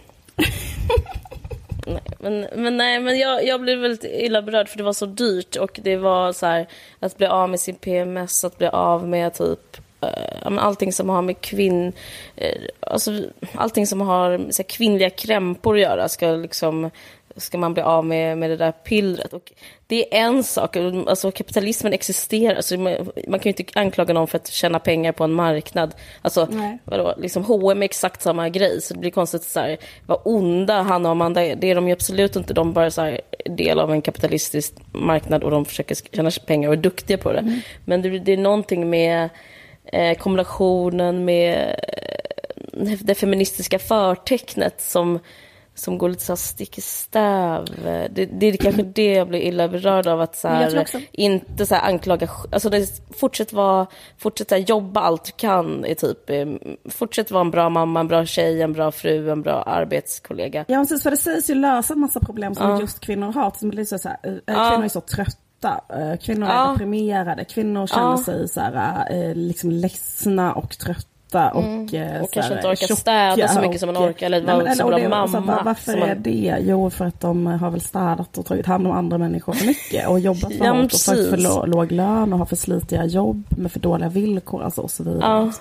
nej, 1.86 2.02
men, 2.18 2.46
men 2.54 2.76
nej, 2.76 3.00
men 3.00 3.18
jag, 3.18 3.46
jag 3.46 3.60
blev 3.60 3.78
väldigt 3.78 4.04
illa 4.04 4.42
berörd 4.42 4.68
för 4.68 4.78
det 4.78 4.84
var 4.84 4.92
så 4.92 5.06
dyrt 5.06 5.56
och 5.56 5.80
det 5.82 5.96
var 5.96 6.32
så 6.32 6.46
här 6.46 6.66
att 7.00 7.18
bli 7.18 7.26
av 7.26 7.50
med 7.50 7.60
sin 7.60 7.74
PMS, 7.74 8.44
att 8.44 8.58
bli 8.58 8.66
av 8.66 9.08
med 9.08 9.34
typ 9.34 9.76
eh, 10.00 10.52
allting 10.58 10.92
som 10.92 11.08
har 11.08 11.22
med 11.22 11.40
kvinn... 11.40 11.92
eh, 12.36 12.62
alltså, 12.80 13.20
allting 13.54 13.86
som 13.86 14.00
har 14.00 14.38
med 14.38 14.54
så 14.54 14.62
här, 14.62 14.68
kvinnliga 14.68 15.10
krämpor 15.10 15.74
att 15.74 15.80
göra 15.80 16.08
ska 16.08 16.26
liksom 16.26 16.90
ska 17.36 17.58
man 17.58 17.74
bli 17.74 17.82
av 17.82 18.04
med, 18.04 18.38
med 18.38 18.50
det 18.50 18.56
där 18.56 18.72
pillret. 18.72 19.32
Och 19.32 19.52
det 19.86 20.14
är 20.14 20.20
en 20.20 20.44
sak, 20.44 20.76
alltså 20.76 21.30
kapitalismen 21.30 21.92
existerar, 21.92 22.60
så 22.60 22.78
man, 22.78 22.94
man 23.28 23.40
kan 23.40 23.52
ju 23.52 23.54
inte 23.56 23.80
anklaga 23.80 24.14
någon 24.14 24.26
för 24.26 24.38
att 24.38 24.48
tjäna 24.48 24.78
pengar 24.78 25.12
på 25.12 25.24
en 25.24 25.32
marknad. 25.32 25.94
Alltså, 26.22 26.48
Nej. 26.50 26.78
vadå, 26.84 27.14
liksom 27.18 27.44
H&M 27.44 27.82
är 27.82 27.84
exakt 27.84 28.22
samma 28.22 28.48
grej, 28.48 28.82
så 28.82 28.94
det 28.94 29.00
blir 29.00 29.10
konstigt 29.10 29.42
så 29.42 29.60
här, 29.60 29.76
vad 30.06 30.20
onda 30.24 30.82
Hanna 30.82 31.08
och 31.08 31.12
Amanda 31.12 31.44
är. 31.44 31.56
Det 31.56 31.70
är 31.70 31.74
de 31.74 31.86
ju 31.86 31.92
absolut 31.92 32.36
inte, 32.36 32.54
de 32.54 32.68
är 32.68 32.72
bara 32.72 32.90
så 32.90 33.02
här, 33.02 33.20
del 33.44 33.78
av 33.78 33.92
en 33.92 34.02
kapitalistisk 34.02 34.74
marknad 34.92 35.44
och 35.44 35.50
de 35.50 35.64
försöker 35.64 35.94
tjäna 35.94 36.30
pengar 36.46 36.68
och 36.68 36.74
är 36.74 36.78
duktiga 36.78 37.18
på 37.18 37.32
det. 37.32 37.60
Men 37.84 38.02
det, 38.02 38.18
det 38.18 38.32
är 38.32 38.36
någonting 38.36 38.90
med 38.90 39.28
eh, 39.84 40.18
kombinationen 40.18 41.24
med 41.24 41.76
eh, 42.72 42.98
det 43.00 43.14
feministiska 43.14 43.78
förtecknet 43.78 44.80
som, 44.80 45.18
som 45.74 45.98
går 45.98 46.08
lite 46.08 46.22
så 46.24 46.36
stick 46.36 46.78
i 46.78 46.80
stäv. 46.80 47.64
Det, 48.10 48.26
det 48.26 48.46
är 48.46 48.56
kanske 48.56 48.82
det 48.82 49.12
jag 49.12 49.28
blir 49.28 49.40
illa 49.40 49.68
berörd 49.68 50.06
av, 50.06 50.20
att 50.20 50.36
så 50.36 50.48
här, 50.48 50.86
inte 51.12 51.66
så 51.66 51.74
här 51.74 51.88
anklaga, 51.88 52.28
alltså 52.52 52.70
det, 52.70 53.02
fortsätt 53.20 53.52
vara, 53.52 53.86
fortsätt 54.18 54.50
här, 54.50 54.58
jobba 54.58 55.00
allt 55.00 55.24
du 55.24 55.32
kan, 55.36 55.84
är 55.84 55.94
typ, 55.94 56.30
eh, 56.30 56.46
fortsätt 56.90 57.30
vara 57.30 57.40
en 57.40 57.50
bra 57.50 57.68
mamma, 57.68 58.00
en 58.00 58.08
bra 58.08 58.24
tjej, 58.26 58.62
en 58.62 58.72
bra 58.72 58.92
fru, 58.92 59.30
en 59.30 59.42
bra 59.42 59.62
arbetskollega. 59.62 60.64
Ja 60.68 60.78
precis, 60.78 61.02
för 61.02 61.10
det 61.10 61.16
sägs 61.16 61.50
ju 61.50 61.54
lösa 61.54 61.94
en 61.94 62.00
massa 62.00 62.20
problem 62.20 62.54
som 62.54 62.70
Ja. 62.70 62.80
just 62.80 63.00
kvinnor 63.00 63.32
har. 63.32 63.96
Så 63.98 64.08
här, 64.08 64.16
eh, 64.22 64.32
Ja. 64.46 64.70
Kvinnor 64.70 64.84
är 64.84 64.88
så 64.88 65.00
trötta, 65.00 65.80
eh, 65.88 66.18
kvinnor 66.18 66.48
är 66.48 66.54
Ja. 66.54 66.70
deprimerade, 66.72 67.44
kvinnor 67.44 67.86
känner 67.86 68.16
sig 68.16 68.48
så 68.48 68.60
här, 68.60 69.34
liksom 69.34 69.70
ledsna 69.70 70.52
och 70.52 70.78
trötta 70.78 71.08
och, 71.38 71.94
eh, 71.94 72.20
Och 72.22 72.28
så 72.28 72.32
kanske 72.32 72.40
här, 72.54 72.56
inte 72.56 72.68
orkar 72.68 72.94
städa 72.94 73.48
så 73.48 73.60
mycket 73.60 73.80
som 73.80 73.86
man 73.86 73.96
och- 73.96 74.08
orkar, 74.08 74.26
eller 74.26 74.42
Nej, 74.42 74.54
vara 74.56 74.84
och 74.84 74.90
bra 74.90 74.98
det- 74.98 75.22
och 75.22 75.30
så, 75.30 75.40
mamma, 75.40 75.56
var- 75.56 75.64
Varför 75.64 75.90
som 75.90 76.00
man- 76.00 76.08
är 76.08 76.14
det? 76.14 76.56
Jo, 76.60 76.90
för 76.90 77.04
att 77.04 77.20
de 77.20 77.46
har 77.46 77.70
väl 77.70 77.80
städat 77.80 78.38
och 78.38 78.46
tagit 78.46 78.66
hand 78.66 78.86
om 78.86 78.92
andra 78.92 79.18
människor 79.18 79.52
för 79.52 79.66
mycket 79.66 80.08
och 80.08 80.20
jobbat 80.20 80.52
för 80.52 80.64
Ja, 80.64 80.72
hårt 80.72 80.84
och 80.84 80.90
fått 81.00 81.28
för 81.30 81.66
låg 81.66 81.92
lön 81.92 82.32
och 82.32 82.38
har 82.38 82.46
för 82.46 82.56
slitiga 82.56 83.04
jobb 83.04 83.44
med 83.50 83.72
för 83.72 83.80
dåliga 83.80 84.08
villkor 84.08 84.62
alltså, 84.62 84.80
och 84.80 84.90
så 84.90 85.02
vidare. 85.02 85.20
Ja. 85.22 85.52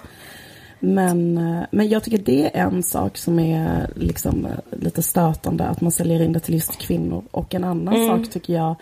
Men, 0.79 1.37
eh, 1.37 1.63
men 1.71 1.89
jag 1.89 2.03
tycker 2.03 2.17
det 2.17 2.57
är 2.57 2.61
en 2.67 2.83
sak 2.83 3.17
som 3.17 3.39
är 3.39 3.89
liksom 3.95 4.45
eh, 4.45 4.79
lite 4.79 5.03
stötande, 5.03 5.63
att 5.63 5.81
man 5.81 5.91
säljer 5.91 6.21
in 6.21 6.33
det 6.33 6.39
till 6.39 6.53
just 6.55 6.77
kvinnor. 6.77 7.23
Och 7.31 7.55
en 7.55 7.63
annan 7.63 7.95
Mm. 7.95 8.07
sak 8.23 8.33
tycker 8.33 8.53
jag 8.53 8.75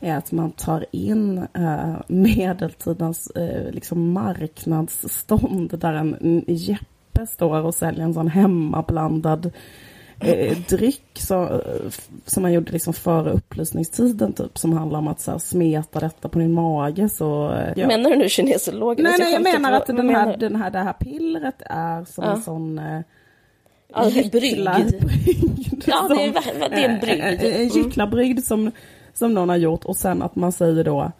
är 0.00 0.16
att 0.16 0.32
man 0.32 0.50
tar 0.50 0.86
in 0.90 1.38
eh, 1.54 1.94
medeltidens 2.08 3.30
eh, 3.30 3.70
liksom 3.72 4.12
marknadsstånd 4.12 5.78
där 5.78 5.92
en 5.94 6.44
Jeppe 6.46 7.26
står 7.28 7.62
och 7.62 7.74
säljer 7.74 8.04
en 8.04 8.14
sån 8.14 8.28
hemmablandad 8.28 9.50
eh, 10.20 10.58
dryck 10.68 11.02
så, 11.14 11.62
som 12.26 12.42
man 12.42 12.52
gjorde 12.52 12.72
liksom 12.72 12.92
före 12.94 13.30
upplysningstiden 13.30 14.32
typ 14.32 14.58
som 14.58 14.72
handlar 14.72 14.98
om 14.98 15.08
att 15.08 15.20
så 15.20 15.30
här, 15.30 15.38
smeta 15.38 16.00
detta 16.00 16.28
på 16.28 16.38
din 16.38 16.52
mage 16.52 17.08
så... 17.08 17.58
ja. 17.76 17.86
Menar 17.86 18.10
du 18.10 18.16
nu 18.16 18.28
kinesologen? 18.28 19.02
Nej, 19.04 19.12
Alltså, 19.12 19.24
nej, 19.24 19.32
jag 19.32 19.42
menar 19.42 19.72
att 19.72 19.88
vad 19.88 19.96
den 19.96 20.08
här, 20.10 20.36
den 20.36 20.56
här, 20.56 20.70
det 20.70 20.78
här 20.78 20.92
pillret 20.92 21.62
är 21.66 22.04
som 22.04 22.24
Ja. 22.24 22.32
en 22.32 22.42
sån 22.42 22.78
eh, 22.78 23.00
gycklarbrygd. 24.08 24.94
Ja, 25.86 26.08
det 26.08 26.24
är, 26.24 26.68
det 26.70 26.84
är 26.84 26.88
en 26.88 27.00
brygd. 27.00 27.22
En 27.22 27.52
Mm. 27.56 27.68
gycklarbrygd 27.68 28.44
som, 28.44 28.70
som 29.18 29.34
någon 29.34 29.48
har 29.48 29.56
gjort 29.56 29.84
och 29.84 29.96
sen 29.96 30.22
att 30.22 30.36
man 30.36 30.52
säger 30.52 30.84
då 30.84 31.12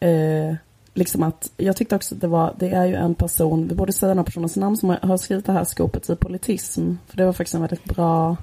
eh, 0.00 0.54
liksom 0.94 1.22
att 1.22 1.50
jag 1.56 1.76
tyckte 1.76 1.96
också 1.96 2.14
att 2.14 2.20
det 2.20 2.26
var, 2.26 2.54
det 2.58 2.68
är 2.70 2.84
ju 2.86 2.94
en 2.94 3.14
person, 3.14 3.68
vi 3.68 3.74
borde 3.74 3.92
säga 3.92 4.08
den 4.08 4.18
här 4.18 4.24
personens 4.24 4.56
namn 4.56 4.76
som 4.76 4.96
har- 5.02 5.16
skrivit 5.16 5.46
det 5.46 5.52
här 5.52 5.64
skopet 5.64 6.10
i 6.10 6.16
politism. 6.16 6.94
För 7.06 7.16
det 7.16 7.26
var 7.26 7.32
faktiskt 7.32 7.54
en 7.54 7.60
väldigt 7.60 7.84
bra, 7.84 8.36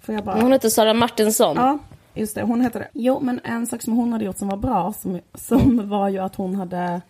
får 0.00 0.14
jag 0.14 0.24
bara 0.24 0.40
Hon 0.40 0.52
heter 0.52 0.68
Sara 0.68 0.94
Martinsson. 0.94 1.56
Ja, 1.56 1.78
just 2.14 2.34
det. 2.34 2.42
Hon 2.42 2.60
heter 2.60 2.80
det. 2.80 2.88
Jo, 2.92 3.20
men 3.20 3.40
en 3.44 3.66
sak 3.66 3.82
som 3.82 3.92
hon 3.96 4.12
hade 4.12 4.24
gjort 4.24 4.38
som 4.38 4.48
var 4.48 4.56
bra, 4.56 4.92
som, 5.02 5.20
som 5.34 5.88
var 5.88 6.08
ju 6.08 6.18
att 6.18 6.34
hon 6.36 6.54
hade 6.54 7.00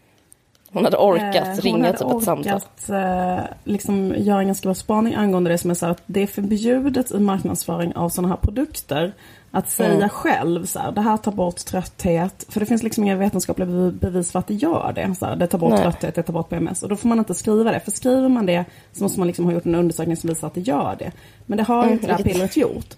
Hon 0.73 0.85
hade 0.85 0.97
orkat 0.97 1.49
Eh, 1.59 1.63
ringa 1.63 1.77
hon 1.77 1.85
hade 1.85 1.99
typ 1.99 2.17
ett 2.19 2.25
samtal. 2.25 2.55
orkat 2.55 2.89
eh, 2.91 3.45
liksom, 3.65 4.15
göra 4.19 4.41
en 4.41 4.47
ganska 4.47 4.67
bra 4.67 4.75
spaning 4.75 5.15
angående 5.15 5.51
det 5.51 5.59
som 5.59 5.71
är 5.71 5.75
så 5.75 5.87
här 5.87 5.93
att 5.93 6.03
det 6.07 6.23
är 6.23 6.27
förbjudet 6.27 7.11
i 7.13 7.19
marknadsföring 7.21 7.97
av 7.97 8.09
sådana 8.09 8.29
här 8.29 8.37
produkter 8.37 9.13
att 9.55 9.71
säga 9.71 9.95
Mm. 9.95 10.09
själv 10.09 10.67
så 10.67 10.79
här, 10.79 10.93
det 10.93 11.01
här 11.01 11.17
tar 11.17 11.33
bort 11.33 11.57
trötthet. 11.57 12.45
För 12.49 12.61
det 12.61 12.67
finns 12.67 12.83
liksom 12.83 13.05
inga 13.05 13.17
vetenskapliga 13.17 13.69
bev- 13.69 13.99
bevis 13.99 14.33
för 14.33 14.39
att 14.39 14.47
det 14.47 14.55
gör 14.55 14.93
det. 14.95 15.15
Så 15.15 15.27
här, 15.27 15.37
det 15.37 15.47
tar 15.47 15.59
bort 15.59 15.71
Nej. 15.71 15.83
trötthet, 15.83 16.15
det 16.15 16.23
tar 16.23 16.33
bort 16.33 16.49
PMS. 16.49 16.83
Och 16.83 16.89
då 16.89 16.97
får 16.97 17.09
man 17.09 17.19
inte 17.19 17.35
skriva 17.35 17.73
det. 17.73 17.81
För 17.81 17.91
skriver 17.91 18.29
man 18.29 18.47
det 18.47 18.65
så 18.93 19.03
måste 19.03 19.19
man 19.21 19.27
liksom 19.27 19.45
ha 19.45 19.53
gjort 19.53 19.67
en 19.67 19.75
undersökning 19.75 20.17
som 20.17 20.29
visar 20.29 20.47
att 20.47 20.55
det 20.55 20.61
gör 20.61 20.97
det. 20.99 21.13
Men 21.47 21.57
det 21.59 21.65
har 21.65 21.87
ju 21.87 21.93
inte 21.93 22.07
det 22.07 22.13
här 22.13 22.19
vilket- 22.19 22.33
pillret 22.35 22.57
gjort. 22.57 22.95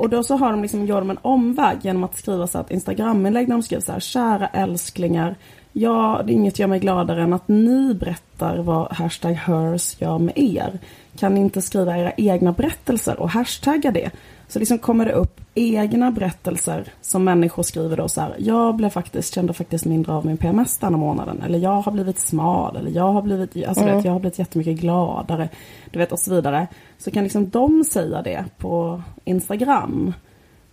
Och 0.00 0.08
då 0.08 0.22
så 0.22 0.36
har 0.36 0.50
de 0.50 0.62
liksom, 0.62 0.86
gör 0.86 1.00
de 1.00 1.10
en 1.10 1.18
omväg 1.22 1.76
genom 1.82 2.04
att 2.04 2.16
skriva 2.18 2.46
så 2.46 2.58
här 2.58 2.64
ett 2.64 2.70
Instagram-inlägg 2.70 3.46
där 3.46 3.52
de 3.54 3.62
skriver 3.62 3.82
så 3.82 3.92
här, 3.92 4.00
kära 4.00 4.46
älsklingar, 4.48 5.34
ja, 5.72 6.22
det 6.26 6.32
är 6.32 6.34
inget 6.34 6.58
gör 6.58 6.66
mig 6.66 6.80
gladare 6.80 7.22
än 7.22 7.32
att 7.32 7.48
ni 7.48 7.94
berättar 7.94 8.58
vad 8.58 8.92
hashtag 8.92 9.32
hers 9.32 10.00
gör 10.00 10.18
med 10.18 10.32
er. 10.38 10.78
Kan 11.18 11.34
ni 11.34 11.40
inte 11.40 11.62
skriva 11.62 11.98
era 11.98 12.12
egna 12.16 12.52
berättelser 12.52 13.20
och 13.20 13.30
hashtagga 13.30 13.90
det? 13.90 14.10
Så 14.54 14.58
liksom 14.58 14.78
kommer 14.78 15.04
det 15.04 15.12
upp 15.12 15.40
egna 15.54 16.10
berättelser 16.10 16.92
som 17.00 17.24
människor 17.24 17.62
skriver 17.62 17.96
då 17.96 18.08
så 18.08 18.20
här, 18.20 18.34
jag 18.38 18.76
blev 18.76 18.90
faktiskt, 18.90 19.34
kände 19.34 19.52
faktiskt 19.52 19.84
mindre 19.84 20.12
av 20.12 20.26
min 20.26 20.36
PMS 20.36 20.78
denna 20.78 20.96
månaden. 20.96 21.42
Eller 21.42 21.58
jag 21.58 21.80
har 21.80 21.92
blivit 21.92 22.18
smal, 22.18 22.76
eller 22.76 22.90
jag 22.90 23.12
har 23.12 23.22
blivit, 23.22 23.66
alltså 23.66 23.84
vet, 23.84 24.04
jag 24.04 24.12
har 24.12 24.20
blivit 24.20 24.38
jättemycket 24.38 24.76
gladare. 24.76 25.48
Du 25.90 25.98
vet 25.98 26.12
och 26.12 26.18
så 26.18 26.34
vidare. 26.34 26.66
Så 26.98 27.10
kan 27.10 27.22
liksom 27.22 27.50
de 27.50 27.84
säga 27.84 28.22
det 28.22 28.44
på 28.58 29.02
Instagram. 29.24 30.14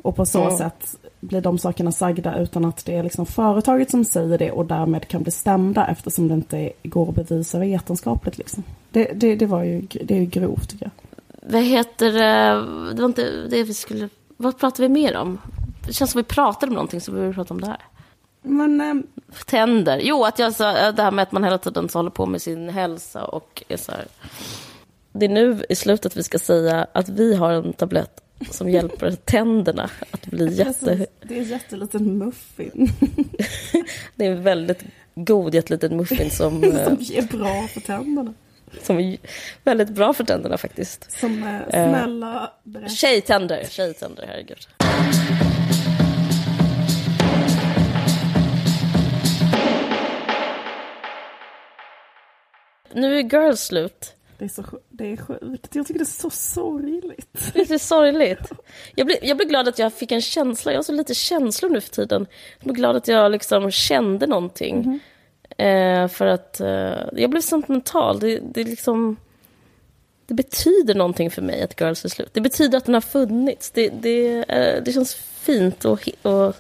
Och 0.02 0.16
på 0.16 0.26
så 0.26 0.44
Mm. 0.44 0.58
sätt 0.58 0.96
blir 1.20 1.42
de 1.42 1.58
sakerna 1.58 1.92
sagda 1.92 2.38
utan 2.38 2.66
att 2.66 2.86
det 2.86 2.96
är 2.96 3.04
liksom 3.04 3.26
företaget 3.26 3.92
som 3.92 4.06
säger 4.06 4.38
det 4.38 4.52
och 4.52 4.66
därmed 4.66 5.08
kan 5.08 5.24
bli 5.24 5.32
stämda 5.32 5.88
eftersom 5.88 6.28
det 6.28 6.34
inte 6.34 6.72
går 6.84 7.10
att 7.10 7.16
bevisa 7.16 7.60
vetenskapligt. 7.60 8.38
Liksom. 8.38 8.64
Det, 8.92 9.12
det, 9.16 9.36
det, 9.36 9.46
var 9.46 9.64
ju, 9.64 9.82
det 10.04 10.16
är 10.16 10.20
ju 10.20 10.26
grovt 10.26 10.70
tycker 10.70 10.86
jag. 10.86 11.11
Vad 11.42 11.64
heter 11.64 12.12
det? 12.12 13.02
Var 13.02 13.06
inte 13.06 13.48
det 13.48 13.64
vi 13.64 13.74
skulle... 13.74 14.10
Vad 14.38 14.60
pratade 14.60 14.88
vi 14.88 14.94
mer 14.94 15.18
om? 15.18 15.42
Det 15.88 15.94
känns 15.94 16.12
som 16.12 16.20
vi 16.20 16.24
pratade 16.24 16.70
om 16.70 16.74
någonting 16.74 17.02
så 17.02 17.12
vi 17.12 17.22
vill 17.22 17.34
prata 17.34 17.54
om 17.54 17.62
det 17.62 17.68
här. 17.68 17.82
Men 18.42 18.82
ehm, 18.82 19.08
Tänder. 19.46 20.00
Jo, 20.04 20.24
att 20.24 20.40
jag 20.40 20.54
sa 20.54 20.92
det 20.92 21.04
här 21.04 21.12
med 21.12 21.24
att 21.24 21.32
man 21.32 21.44
hela 21.44 21.58
tiden 21.58 21.90
håller 21.94 22.10
på 22.10 22.26
med 22.26 22.42
sin 22.42 22.70
hälsa 22.70 23.26
och 23.26 23.64
är 23.68 23.78
så 23.78 23.92
här. 23.92 24.06
Det 25.12 25.26
är 25.26 25.30
nu 25.30 25.64
i 25.70 25.76
slutet 25.76 26.18
vi 26.18 26.24
ska 26.24 26.40
säga 26.40 26.88
att 26.94 27.10
vi 27.10 27.36
har 27.36 27.52
en 27.52 27.74
tablett 27.74 28.24
som 28.52 28.70
hjälper 28.70 29.12
tänderna 29.26 29.90
att 30.12 30.26
bli 30.26 30.54
jätte... 30.54 31.08
det 31.22 31.36
är 31.36 31.42
en 31.42 31.48
jätteliten 31.48 32.18
muffin 32.18 32.90
Det 34.16 34.26
är 34.26 34.32
en 34.32 34.44
väldigt 34.44 34.84
god 35.16 35.56
jätteliten 35.56 35.98
muffin 35.98 36.32
som, 36.32 36.64
eh, 36.64 36.84
som 36.84 36.94
är 36.94 37.38
bra 37.38 37.68
för 37.68 37.82
tänderna. 37.82 38.34
Som 38.84 39.00
är 39.00 39.18
väldigt 39.64 39.90
bra 39.90 40.14
för 40.14 40.24
tänderna 40.24 40.58
faktiskt. 40.58 41.20
Som 41.20 41.44
eh, 41.44 41.56
Eh. 41.62 41.70
snälla 41.70 42.52
berättar. 42.64 42.90
Tjejtänder, 42.96 43.66
tjejtänder, 43.70 44.26
herregud. 44.28 44.68
Nu 52.94 53.20
är 53.20 53.24
Girls 53.24 53.62
slut. 53.62 54.16
Det 54.38 54.46
är, 54.46 54.50
så, 54.50 54.64
det 54.90 55.12
är 55.12 55.18
sjukt. 55.18 55.76
Jag 55.76 55.88
tycker 55.88 56.00
det 56.00 56.04
är 56.04 56.06
så 56.06 56.30
sorgligt. 56.30 57.52
Det 57.54 57.72
är 57.72 57.78
sorgligt. 57.78 58.52
Jag 58.96 59.06
blir, 59.08 59.18
jag 59.26 59.38
blir 59.38 59.48
glad 59.48 59.68
att 59.68 59.80
jag 59.80 59.94
fick 59.94 60.12
en 60.12 60.22
känsla. 60.22 60.72
Jag 60.72 60.78
har 60.78 60.84
så 60.84 60.92
lite 60.92 61.14
känslor 61.16 61.70
nu 61.70 61.82
för 61.82 61.90
tiden. 61.90 62.28
Jag 62.60 62.64
blir 62.64 62.76
glad 62.76 62.96
att 62.96 63.08
jag 63.08 63.32
liksom 63.32 63.72
kände 63.72 64.28
någonting. 64.28 65.00
Eh, 65.58 66.08
för 66.08 66.26
att 66.26 66.60
eh, 66.60 66.98
jag 67.14 67.30
blev 67.30 67.42
sentimental. 67.42 68.20
Det, 68.20 68.40
det, 68.40 68.64
liksom, 68.64 69.16
det 70.26 70.34
betyder 70.34 70.96
någonting 70.96 71.32
för 71.32 71.42
mig 71.42 71.62
att 71.64 71.82
Girls 71.82 72.06
är 72.06 72.10
slut. 72.10 72.30
Det 72.34 72.42
betyder 72.42 72.78
att 72.78 72.86
den 72.86 72.94
har 72.94 73.02
funnits. 73.02 73.72
Det, 73.72 73.90
det, 73.90 74.46
eh, 74.50 74.84
det 74.84 74.92
känns 74.92 75.14
fint 75.16 75.86
och, 75.86 76.10
och 76.22 76.56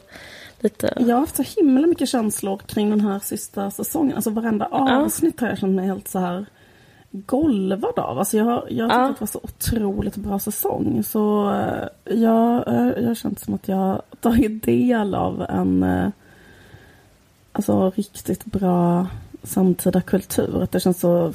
lite... 0.59 0.93
Jag 0.99 1.15
har 1.15 1.19
haft 1.19 1.35
så 1.35 1.43
himla 1.61 1.87
mycket 1.87 2.09
känslor 2.09 2.57
kring 2.57 2.89
den 2.89 3.01
här 3.01 3.19
sista 3.19 3.71
säsongen. 3.71 4.15
Alltså 4.15 4.29
varenda 4.29 4.65
avsnitt 4.65 5.39
har 5.39 5.47
jag 5.47 5.57
känt 5.57 5.75
mig 5.75 5.85
helt 5.85 6.07
så 6.07 6.19
här 6.19 6.45
golvad 7.11 7.99
av. 7.99 8.19
Alltså 8.19 8.37
jag, 8.37 8.47
jag 8.47 8.65
tyckte 8.67 8.79
Ja. 8.79 9.09
att 9.09 9.15
det 9.15 9.21
var 9.21 9.27
så 9.27 9.39
otroligt 9.43 10.15
bra 10.15 10.39
säsong. 10.39 11.03
Så 11.03 11.51
eh, 11.53 12.15
jag, 12.15 12.67
eh, 12.67 12.89
jag 13.01 13.07
har 13.07 13.15
känt 13.15 13.39
som 13.39 13.53
att 13.53 13.67
jag 13.67 13.75
har 13.75 14.01
tagit 14.19 14.63
del 14.63 15.15
av 15.15 15.45
en 15.49 15.83
eh, 15.83 16.07
alltså, 17.51 17.89
riktigt 17.89 18.45
bra 18.45 19.07
samtida 19.43 20.01
kultur. 20.01 20.63
Att 20.63 20.71
det 20.71 20.79
känns 20.79 20.99
så 20.99 21.33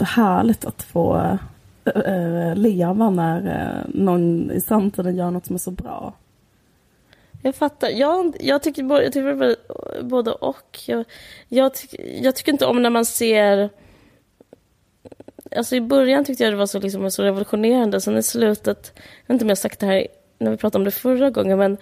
härligt 0.00 0.64
att 0.64 0.82
få 0.82 1.38
äh, 1.84 2.54
leva 2.56 3.10
när 3.10 3.38
äh, 3.38 3.94
någon 3.94 4.50
i 4.50 4.60
samtiden 4.60 5.16
gör 5.16 5.30
något 5.30 5.46
som 5.46 5.54
är 5.54 5.60
så 5.60 5.70
bra. 5.70 6.14
Jag 7.42 7.54
fattar. 7.54 7.88
Jag, 7.88 8.36
jag 8.40 8.62
tycker, 8.62 8.82
både, 8.82 9.02
jag 9.04 9.12
tycker 9.12 9.34
både, 9.34 9.56
både 10.02 10.30
och. 10.30 10.78
Jag, 10.86 11.04
jag, 11.48 11.74
tyck, 11.74 11.94
jag 12.22 12.36
tycker 12.36 12.52
inte 12.52 12.66
om 12.66 12.82
när 12.82 12.90
man 12.90 13.04
ser... 13.04 13.70
Alltså 15.56 15.76
i 15.76 15.80
början 15.80 16.24
tyckte 16.24 16.44
jag 16.44 16.52
det 16.52 16.56
var 16.56 16.66
så, 16.66 16.78
liksom, 16.80 17.10
så 17.10 17.22
revolutionerande. 17.22 18.00
Sen 18.00 18.18
i 18.18 18.22
slutet, 18.22 18.92
jag 18.94 19.02
vet 19.26 19.34
inte 19.34 19.44
om 19.44 19.48
jag 19.48 19.56
har 19.56 19.60
sagt 19.60 19.80
det 19.80 19.86
här 19.86 20.06
när 20.38 20.50
vi 20.50 20.56
pratade 20.56 20.80
om 20.80 20.84
det 20.84 20.90
förra 20.90 21.30
gången, 21.30 21.58
men 21.58 21.76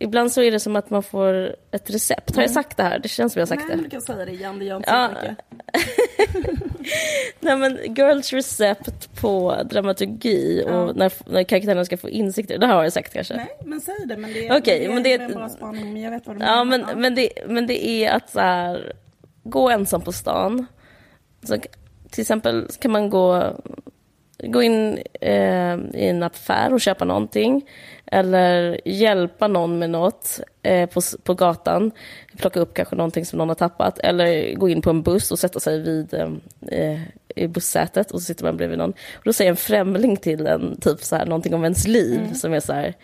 ibland 0.00 0.32
så 0.32 0.42
är 0.42 0.50
det 0.50 0.60
som 0.60 0.76
att 0.76 0.90
man 0.90 1.02
får 1.02 1.56
ett 1.70 1.90
recept. 1.90 2.34
Har 2.36 2.42
jag 2.42 2.50
sagt 2.50 2.76
det 2.76 2.82
här? 2.82 2.98
Det 2.98 3.08
känns 3.08 3.32
som 3.32 3.40
jag 3.40 3.46
har 3.46 3.56
sagt 3.56 3.68
Nej, 3.68 3.76
det. 3.76 3.82
du 3.82 3.90
kan 3.90 4.00
säga 4.00 4.24
det 4.24 4.32
igen, 4.32 4.58
det 4.58 4.64
gör 4.64 4.76
inte 4.76 4.90
Ja. 4.90 5.10
så 5.14 5.20
mycket. 5.30 5.38
Nej 7.40 7.56
men 7.56 7.78
Girls 7.96 8.32
recept 8.32 9.20
på 9.20 9.62
dramaturgi 9.70 10.62
och 10.66 10.96
när, 10.96 11.12
när 11.32 11.42
karaktärerna 11.44 11.84
ska 11.84 11.96
få 11.96 12.08
insikter. 12.10 12.58
Det 12.58 12.66
här 12.66 12.74
har 12.74 12.82
jag 12.82 12.92
sagt 12.92 13.12
kanske. 13.12 13.36
Nej, 13.36 13.56
men 13.64 13.80
säg 13.80 13.94
det. 14.06 14.16
Men 14.16 14.32
det 14.32 14.46
är, 14.48 14.58
Okej, 14.60 14.78
det 14.78 14.84
är, 14.84 14.94
men 14.94 15.02
det- 15.02 15.12
en 15.14 15.32
bra 15.32 15.48
spaning. 15.48 15.92
Men 15.92 16.02
jag 16.02 16.10
vet 16.10 16.26
vad 16.26 16.38
du 16.38 16.44
Ja, 16.44 16.64
menar. 16.64 16.86
men, 16.86 17.00
men, 17.00 17.14
det, 17.14 17.30
men 17.46 17.66
det 17.66 17.86
är 17.86 18.12
att 18.16 18.30
så 18.30 18.40
här, 18.40 18.92
gå 19.44 19.70
ensam 19.70 20.00
på 20.00 20.12
stan. 20.12 20.66
Så, 21.42 21.56
till 22.10 22.20
exempel 22.20 22.66
kan 22.80 22.90
man 22.90 23.10
gå, 23.10 23.52
gå 24.46 24.62
in 24.62 24.98
eh, 25.20 25.74
i 25.94 26.08
en 26.08 26.22
affär 26.22 26.72
och 26.72 26.80
köpa 26.80 27.04
någonting. 27.04 27.68
Eller 28.06 28.80
hjälpa 28.84 29.48
någon 29.48 29.78
med 29.78 29.90
något 29.90 30.40
eh, 30.62 30.88
på, 30.88 31.00
på 31.22 31.34
gatan. 31.34 31.90
Plocka 32.36 32.60
upp 32.60 32.74
kanske 32.74 32.96
någonting 32.96 33.26
som 33.26 33.38
någon 33.38 33.48
har 33.48 33.54
tappat. 33.54 33.98
Eller 33.98 34.54
gå 34.54 34.68
in 34.68 34.82
på 34.82 34.90
en 34.90 35.02
buss 35.02 35.32
och 35.32 35.38
sätta 35.38 35.60
sig 35.60 35.82
vid 35.82 36.14
eh, 36.14 36.30
eh, 36.68 37.00
i 37.36 37.46
bussätet 37.46 38.10
och 38.10 38.20
så 38.20 38.24
sitter 38.24 38.44
man 38.44 38.56
bredvid 38.56 38.78
någon. 38.78 38.90
Och 38.90 39.24
då 39.24 39.32
säger 39.32 39.50
en 39.50 39.56
främling 39.56 40.16
till 40.16 40.46
en 40.46 40.80
typ 40.80 41.02
så 41.02 41.16
här, 41.16 41.26
någonting 41.26 41.54
om 41.54 41.62
ens 41.62 41.86
liv 41.86 42.32
som 42.32 42.52
är 42.52 42.60
så 42.60 42.72
här 42.72 42.94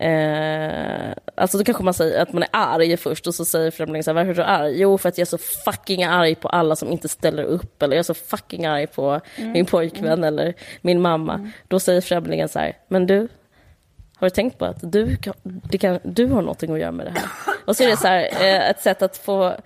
Eh, 0.00 1.12
alltså 1.34 1.58
då 1.58 1.64
kanske 1.64 1.82
man 1.82 1.94
säger 1.94 2.22
att 2.22 2.32
man 2.32 2.42
är 2.42 2.48
arg 2.52 2.96
först 2.96 3.26
och 3.26 3.34
så 3.34 3.44
säger 3.44 3.70
främlingen 3.70 4.04
så 4.04 4.10
här, 4.10 4.14
varför 4.14 4.30
är 4.30 4.34
du 4.34 4.42
arg? 4.42 4.80
Jo, 4.80 4.98
för 4.98 5.08
att 5.08 5.18
jag 5.18 5.22
är 5.26 5.30
så 5.30 5.38
fucking 5.38 6.04
arg 6.04 6.34
på 6.34 6.48
alla 6.48 6.76
som 6.76 6.92
inte 6.92 7.08
ställer 7.08 7.42
upp 7.42 7.82
eller 7.82 7.96
jag 7.96 7.98
är 7.98 8.02
så 8.02 8.14
fucking 8.14 8.66
arg 8.66 8.86
på 8.86 9.20
min 9.36 9.66
pojkvän 9.66 10.24
eller 10.24 10.54
min 10.80 11.00
mamma. 11.00 11.50
Då 11.68 11.80
säger 11.80 12.00
främlingen 12.00 12.48
så 12.48 12.58
här, 12.58 12.76
men 12.88 13.06
du, 13.06 13.28
har 14.16 14.26
du 14.26 14.30
tänkt 14.30 14.58
på 14.58 14.64
att 14.64 14.92
du, 14.92 15.16
kan, 15.16 15.34
det 15.42 15.78
kan, 15.78 15.98
du 16.02 16.26
har 16.26 16.42
någonting 16.42 16.72
att 16.72 16.80
göra 16.80 16.92
med 16.92 17.06
det 17.06 17.10
här? 17.10 17.28
Och 17.64 17.76
så 17.76 17.82
är 17.82 17.88
det 17.88 17.96
så 17.96 18.08
här, 18.08 18.28
eh, 18.40 18.70
ett 18.70 18.82
sätt 18.82 19.02
att 19.02 19.16
få 19.16 19.56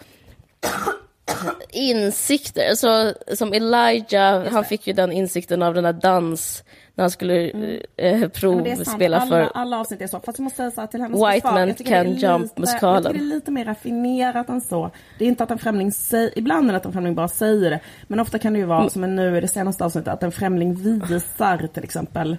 insikter. 1.71 2.75
Så, 2.75 3.15
som 3.37 3.53
Elijah, 3.53 4.47
han 4.47 4.65
fick 4.65 4.87
ju 4.87 4.93
den 4.93 5.13
insikten 5.13 5.63
av 5.63 5.75
den 5.75 5.85
här 5.85 5.93
dans, 5.93 6.65
när 6.99 7.03
han 7.03 7.11
skulle 7.11 7.35
eh, 7.51 7.51
Ja, 7.97 8.03
är 8.05 8.21
sant. 8.21 8.35
provspela 8.35 9.17
alla, 9.21 9.27
för 9.31 9.51
alla 9.55 9.81
avsnitt 9.81 10.01
är 10.01 10.07
så. 10.07 10.21
Fast 10.21 10.39
jag 10.39 10.45
måste 10.45 10.57
säga 10.57 10.71
så 10.71 10.81
här 10.81 10.89
till 10.89 11.01
hennes 11.01 11.19
White 11.21 11.33
försvar, 11.35 11.53
Man 11.67 11.75
Can 11.75 12.07
lite- 12.07 12.27
Jump 12.27 12.59
musikalen. 12.59 12.95
Jag 13.05 13.13
tycker 13.13 13.25
det 13.25 13.31
är 13.33 13.35
lite 13.35 13.51
mer 13.51 13.65
raffinerat 13.65 14.49
än 14.49 14.61
så. 14.61 14.91
Det 15.19 15.25
är 15.25 15.29
inte 15.29 15.43
att 15.45 15.51
en 15.51 15.59
främling 15.59 15.93
säger, 15.93 16.39
ibland 16.39 16.69
är 16.69 16.73
det 16.73 16.77
att 16.77 16.87
en 16.87 16.93
främling 16.93 17.15
bara 17.15 17.29
säger 17.29 17.71
det. 17.71 17.81
Men 18.07 18.21
ofta 18.21 18.39
kan 18.39 18.53
det 18.53 18.59
ju 18.59 18.65
vara, 18.65 18.79
Mm. 18.79 18.91
som 18.91 19.17
nu 19.17 19.37
i 19.39 19.41
det 19.41 19.49
senaste 19.49 19.85
avsnittet, 19.85 20.13
att 20.13 20.23
en 20.23 20.33
främling 20.33 20.75
visar 20.75 21.69
till 21.75 21.85
exempel. 21.85 22.37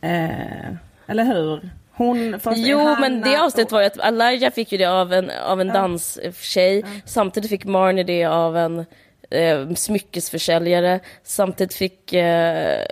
Eh, 0.00 0.68
eller 1.06 1.24
hur? 1.24 1.70
Hon, 1.94 2.40
Jo, 2.56 2.78
Hanna 2.78 3.00
men 3.00 3.20
det 3.20 3.36
avsnittet 3.42 3.72
var 3.72 3.80
ju 3.80 3.86
att 3.86 3.96
Elijah 3.98 4.52
fick 4.52 4.72
ju 4.72 4.78
det 4.78 4.84
av 4.84 5.12
en, 5.12 5.30
av 5.46 5.60
en 5.60 5.68
danstjej. 5.68 6.84
Samtidigt 7.04 7.50
fick 7.50 7.64
Marnie 7.64 8.02
det 8.04 8.24
av 8.24 8.56
en 8.56 8.78
eh, 9.30 9.74
smyckesförsäljare. 9.74 11.00
Samtidigt 11.22 11.74
fick... 11.74 12.12
Eh, 12.12 12.82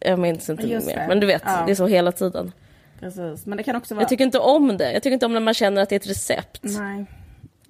jag 0.00 0.18
minns 0.18 0.50
inte 0.50 0.66
Just 0.66 0.86
mer. 0.86 0.96
det. 0.96 1.06
Men 1.08 1.20
du 1.20 1.26
vet, 1.26 1.42
Ja. 1.46 1.62
det 1.66 1.70
är 1.72 1.74
så 1.74 1.86
hela 1.86 2.12
tiden. 2.12 2.52
Precis, 3.00 3.46
men 3.46 3.56
det 3.56 3.62
kan 3.62 3.76
också 3.76 3.94
vara... 3.94 4.02
Jag 4.02 4.08
tycker 4.08 4.24
inte 4.24 4.38
om 4.38 4.76
det. 4.76 4.92
Jag 4.92 5.02
tycker 5.02 5.14
inte 5.14 5.26
om 5.26 5.32
när 5.32 5.40
man 5.40 5.54
känner 5.54 5.82
att 5.82 5.88
det 5.88 5.94
är 5.94 6.00
ett 6.00 6.10
recept. 6.10 6.60
Nej. 6.62 7.04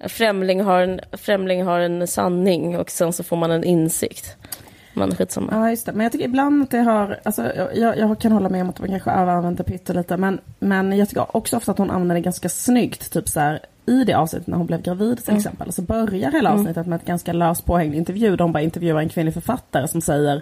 Främling 0.09 0.61
har 0.61 0.81
en, 0.81 0.99
främling 1.11 1.63
har 1.63 1.79
en 1.79 2.07
sanning 2.07 2.77
och 2.77 2.89
sen 2.91 3.13
så 3.13 3.23
får 3.23 3.37
man 3.37 3.51
en 3.51 3.63
insikt. 3.63 4.35
Men 4.93 5.15
skitsamma. 5.15 5.47
Ja, 5.51 5.69
just 5.69 5.85
det. 5.85 5.91
Men 5.91 6.03
jag 6.03 6.11
tycker 6.11 6.25
ibland 6.25 6.63
att 6.63 6.71
det 6.71 6.77
har, 6.79 7.19
alltså, 7.23 7.51
jag, 7.75 7.97
jag 7.97 8.19
kan 8.19 8.31
hålla 8.31 8.49
med 8.49 8.61
om 8.61 8.69
att 8.69 8.79
man 8.79 8.89
kanske 8.89 9.11
överanvänder 9.11 9.63
pyttelite, 9.63 10.17
men, 10.17 10.39
men 10.59 10.97
jag 10.97 11.09
tycker 11.09 11.35
också 11.37 11.57
ofta 11.57 11.71
att 11.71 11.77
hon 11.77 11.91
använder 11.91 12.15
det 12.15 12.21
ganska 12.21 12.49
snyggt, 12.49 13.13
typ 13.13 13.29
så 13.29 13.39
här, 13.39 13.59
i 13.85 14.03
det 14.03 14.13
avsnittet 14.13 14.47
när 14.47 14.57
hon 14.57 14.67
blev 14.67 14.81
gravid 14.81 15.17
till 15.17 15.29
Mm. 15.29 15.37
exempel, 15.39 15.71
så 15.73 15.81
börjar 15.81 16.31
hela 16.31 16.51
avsnittet 16.53 16.87
med 16.87 16.95
ett 16.99 17.05
ganska 17.05 17.33
löst 17.33 17.65
påhängd 17.65 17.95
intervju, 17.95 18.37
hon 18.39 18.51
bara 18.51 18.61
intervjuar 18.63 18.99
en 19.01 19.09
kvinnlig 19.09 19.33
författare 19.33 19.87
som 19.87 20.01
säger 20.01 20.41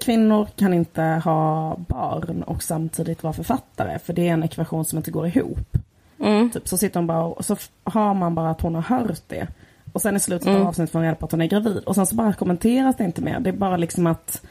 Kvinnor 0.00 0.46
kan 0.56 0.74
inte 0.74 1.02
ha 1.02 1.76
barn 1.88 2.42
och 2.42 2.62
samtidigt 2.62 3.22
vara 3.22 3.32
författare, 3.32 3.98
för 3.98 4.12
det 4.12 4.28
är 4.28 4.32
en 4.32 4.44
ekvation 4.44 4.84
som 4.84 4.96
inte 4.98 5.10
går 5.10 5.26
ihop. 5.26 5.76
Mm. 6.20 6.50
Typ, 6.50 6.68
så 6.68 6.76
sitter 6.78 7.00
hon 7.00 7.06
bara 7.06 7.24
och 7.24 7.44
så 7.44 7.56
har 7.84 8.14
man 8.14 8.34
bara 8.34 8.50
att 8.50 8.60
hon 8.60 8.74
har 8.74 8.82
hört 8.82 9.22
det. 9.28 9.46
Och 9.92 10.02
sen 10.02 10.16
i 10.16 10.20
slutet 10.20 10.48
Mm. 10.48 10.60
av 10.62 10.68
avsnittet 10.68 10.92
får 10.92 10.98
hon 10.98 11.04
reda 11.06 11.16
på 11.16 11.24
att 11.26 11.32
hon 11.32 11.40
är 11.40 11.46
gravid. 11.46 11.82
Och 11.84 11.94
sen 11.94 12.06
så 12.06 12.14
bara 12.14 12.32
kommenteras 12.32 12.96
det 12.96 13.04
inte 13.04 13.22
mer. 13.22 13.40
Det 13.40 13.50
är 13.50 13.54
bara 13.54 13.76
liksom 13.76 14.06
att... 14.06 14.42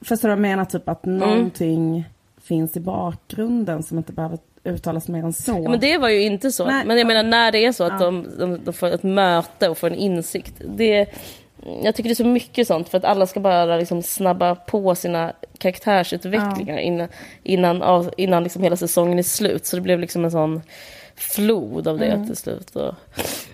Förstår 0.00 0.28
du 0.28 0.34
vad 0.34 0.38
jag 0.38 0.50
menar? 0.50 0.64
Typ 0.64 0.88
att 0.88 1.06
Mm. 1.06 1.18
någonting 1.18 2.04
finns 2.42 2.76
i 2.76 2.80
bakgrunden 2.80 3.82
som 3.82 3.98
inte 3.98 4.12
behöver 4.12 4.38
uttalas 4.64 5.08
mer 5.08 5.22
än 5.24 5.32
så. 5.32 5.52
Ja, 5.64 5.70
men 5.70 5.80
det 5.80 5.98
var 5.98 6.08
ju 6.08 6.22
inte 6.22 6.52
så. 6.52 6.66
Nej. 6.66 6.86
Men 6.86 6.98
jag 6.98 7.06
menar 7.06 7.22
när 7.22 7.52
det 7.52 7.64
är 7.64 7.72
så 7.72 7.84
att 7.84 8.00
Ja. 8.00 8.06
de, 8.06 8.26
de, 8.38 8.64
de 8.64 8.72
får 8.72 8.86
ett 8.86 9.02
möte 9.02 9.68
och 9.68 9.78
får 9.78 9.86
en 9.86 9.94
insikt. 9.94 10.54
Det, 10.76 11.06
jag 11.82 11.94
tycker 11.94 12.08
det 12.08 12.12
är 12.12 12.14
så 12.14 12.24
mycket 12.24 12.66
sånt 12.66 12.88
för 12.88 12.98
att 12.98 13.04
alla 13.04 13.26
ska 13.26 13.40
bara 13.40 13.76
liksom 13.76 14.02
snabba 14.02 14.54
på 14.54 14.94
sina 14.94 15.32
karaktärsutvecklingar 15.58 16.78
innan, 16.78 17.08
innan, 17.42 17.82
av, 17.82 18.10
innan 18.16 18.42
liksom 18.42 18.62
hela 18.62 18.76
säsongen 18.76 19.18
är 19.18 19.22
slut. 19.22 19.66
Så 19.66 19.76
det 19.76 19.82
blev 19.82 20.00
liksom 20.00 20.24
en 20.24 20.30
sån 20.30 20.62
flod 21.14 21.88
av 21.88 21.98
det 21.98 22.06
Mm. 22.06 22.26
till 22.26 22.36
slut. 22.36 22.76
Och, 22.76 22.94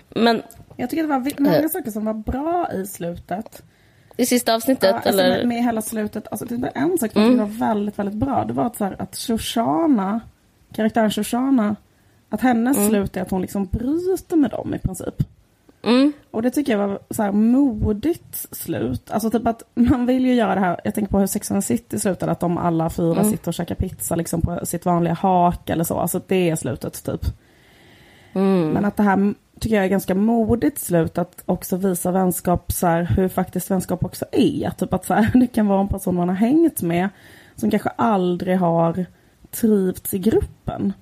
men 0.09 0.41
Jag 0.77 0.89
tycker 0.89 1.03
det 1.03 1.09
var 1.09 1.41
många 1.41 1.59
Eh. 1.63 1.67
saker 1.69 1.91
som 1.91 2.05
var 2.05 2.13
bra 2.13 2.71
i 2.73 2.87
slutet. 2.87 3.63
i 4.17 4.25
sista 4.25 4.55
avsnittet, 4.55 4.89
Ja, 4.89 4.95
alltså 4.95 5.09
eller? 5.09 5.37
med, 5.37 5.47
med 5.47 5.63
hela 5.63 5.81
slutet. 5.81 6.27
Alltså, 6.31 6.45
det 6.45 6.57
var 6.57 6.71
en 6.75 6.97
sak 6.97 7.11
som 7.11 7.21
Mm. 7.23 7.37
var 7.37 7.45
väldigt, 7.45 7.99
väldigt 7.99 8.15
bra. 8.15 8.45
Det 8.47 8.53
var 8.53 8.65
att, 8.65 8.75
så 8.77 8.83
här, 8.83 8.95
att 8.99 9.15
Shoshana, 9.15 10.19
karaktären 10.75 11.11
Shoshana, 11.11 11.75
att 12.29 12.41
hennes 12.41 12.77
Mm. 12.77 12.89
slut 12.89 13.17
är 13.17 13.21
att 13.21 13.31
hon 13.31 13.41
liksom 13.41 13.65
bryter 13.65 14.35
med 14.35 14.51
dem 14.51 14.73
i 14.75 14.79
princip. 14.79 15.23
Mm, 15.85 16.13
Och 16.31 16.41
det 16.41 16.51
tycker 16.51 16.71
jag 16.77 16.87
var 16.87 16.99
så 17.09 17.23
här 17.23 17.31
modigt 17.31 18.47
slut. 18.55 19.11
Alltså 19.11 19.29
typ 19.29 19.47
att 19.47 19.63
man 19.73 20.05
vill 20.05 20.25
ju 20.25 20.33
göra 20.33 20.55
det 20.55 20.61
här, 20.61 20.81
jag 20.83 20.95
tänker 20.95 21.11
på 21.11 21.19
hur 21.19 21.27
Sex 21.27 21.51
and 21.51 21.61
the 21.63 21.67
City 21.67 21.99
slutade, 21.99 22.31
att 22.31 22.39
de 22.39 22.57
alla 22.57 22.89
fyra 22.89 23.19
Mm. 23.19 23.31
sitter 23.31 23.47
och 23.47 23.53
käkar 23.53 23.75
pizza 23.75 24.15
liksom 24.15 24.41
på 24.41 24.59
sitt 24.65 24.85
vanliga 24.85 25.13
hak 25.13 25.69
eller 25.69 25.83
så. 25.83 25.97
Alltså 25.99 26.21
det 26.27 26.49
är 26.49 26.55
slutet 26.55 27.03
typ. 27.05 27.21
mm, 28.33 28.69
Men 28.69 28.85
att 28.85 28.97
det 28.97 29.03
här 29.03 29.33
tycker 29.59 29.75
jag 29.75 29.85
är 29.85 29.89
ganska 29.89 30.15
modigt 30.15 30.79
slut 30.79 31.17
att 31.17 31.43
också 31.45 31.77
visa 31.77 32.11
vänskap 32.11 32.71
så 32.71 32.87
här, 32.87 33.03
hur 33.03 33.27
faktiskt 33.27 33.71
vänskap 33.71 34.05
också 34.05 34.25
är. 34.31 34.69
Typ 34.69 34.93
att 34.93 35.05
så 35.05 35.13
här, 35.13 35.31
det 35.39 35.47
kan 35.47 35.67
vara 35.67 35.81
en 35.81 35.87
person 35.87 36.15
man 36.15 36.29
har 36.29 36.35
hängt 36.35 36.81
med 36.81 37.09
som 37.55 37.71
kanske 37.71 37.89
aldrig 37.89 38.57
har 38.59 39.05
trivts 39.51 40.13
i 40.13 40.19
gruppen. 40.19 40.93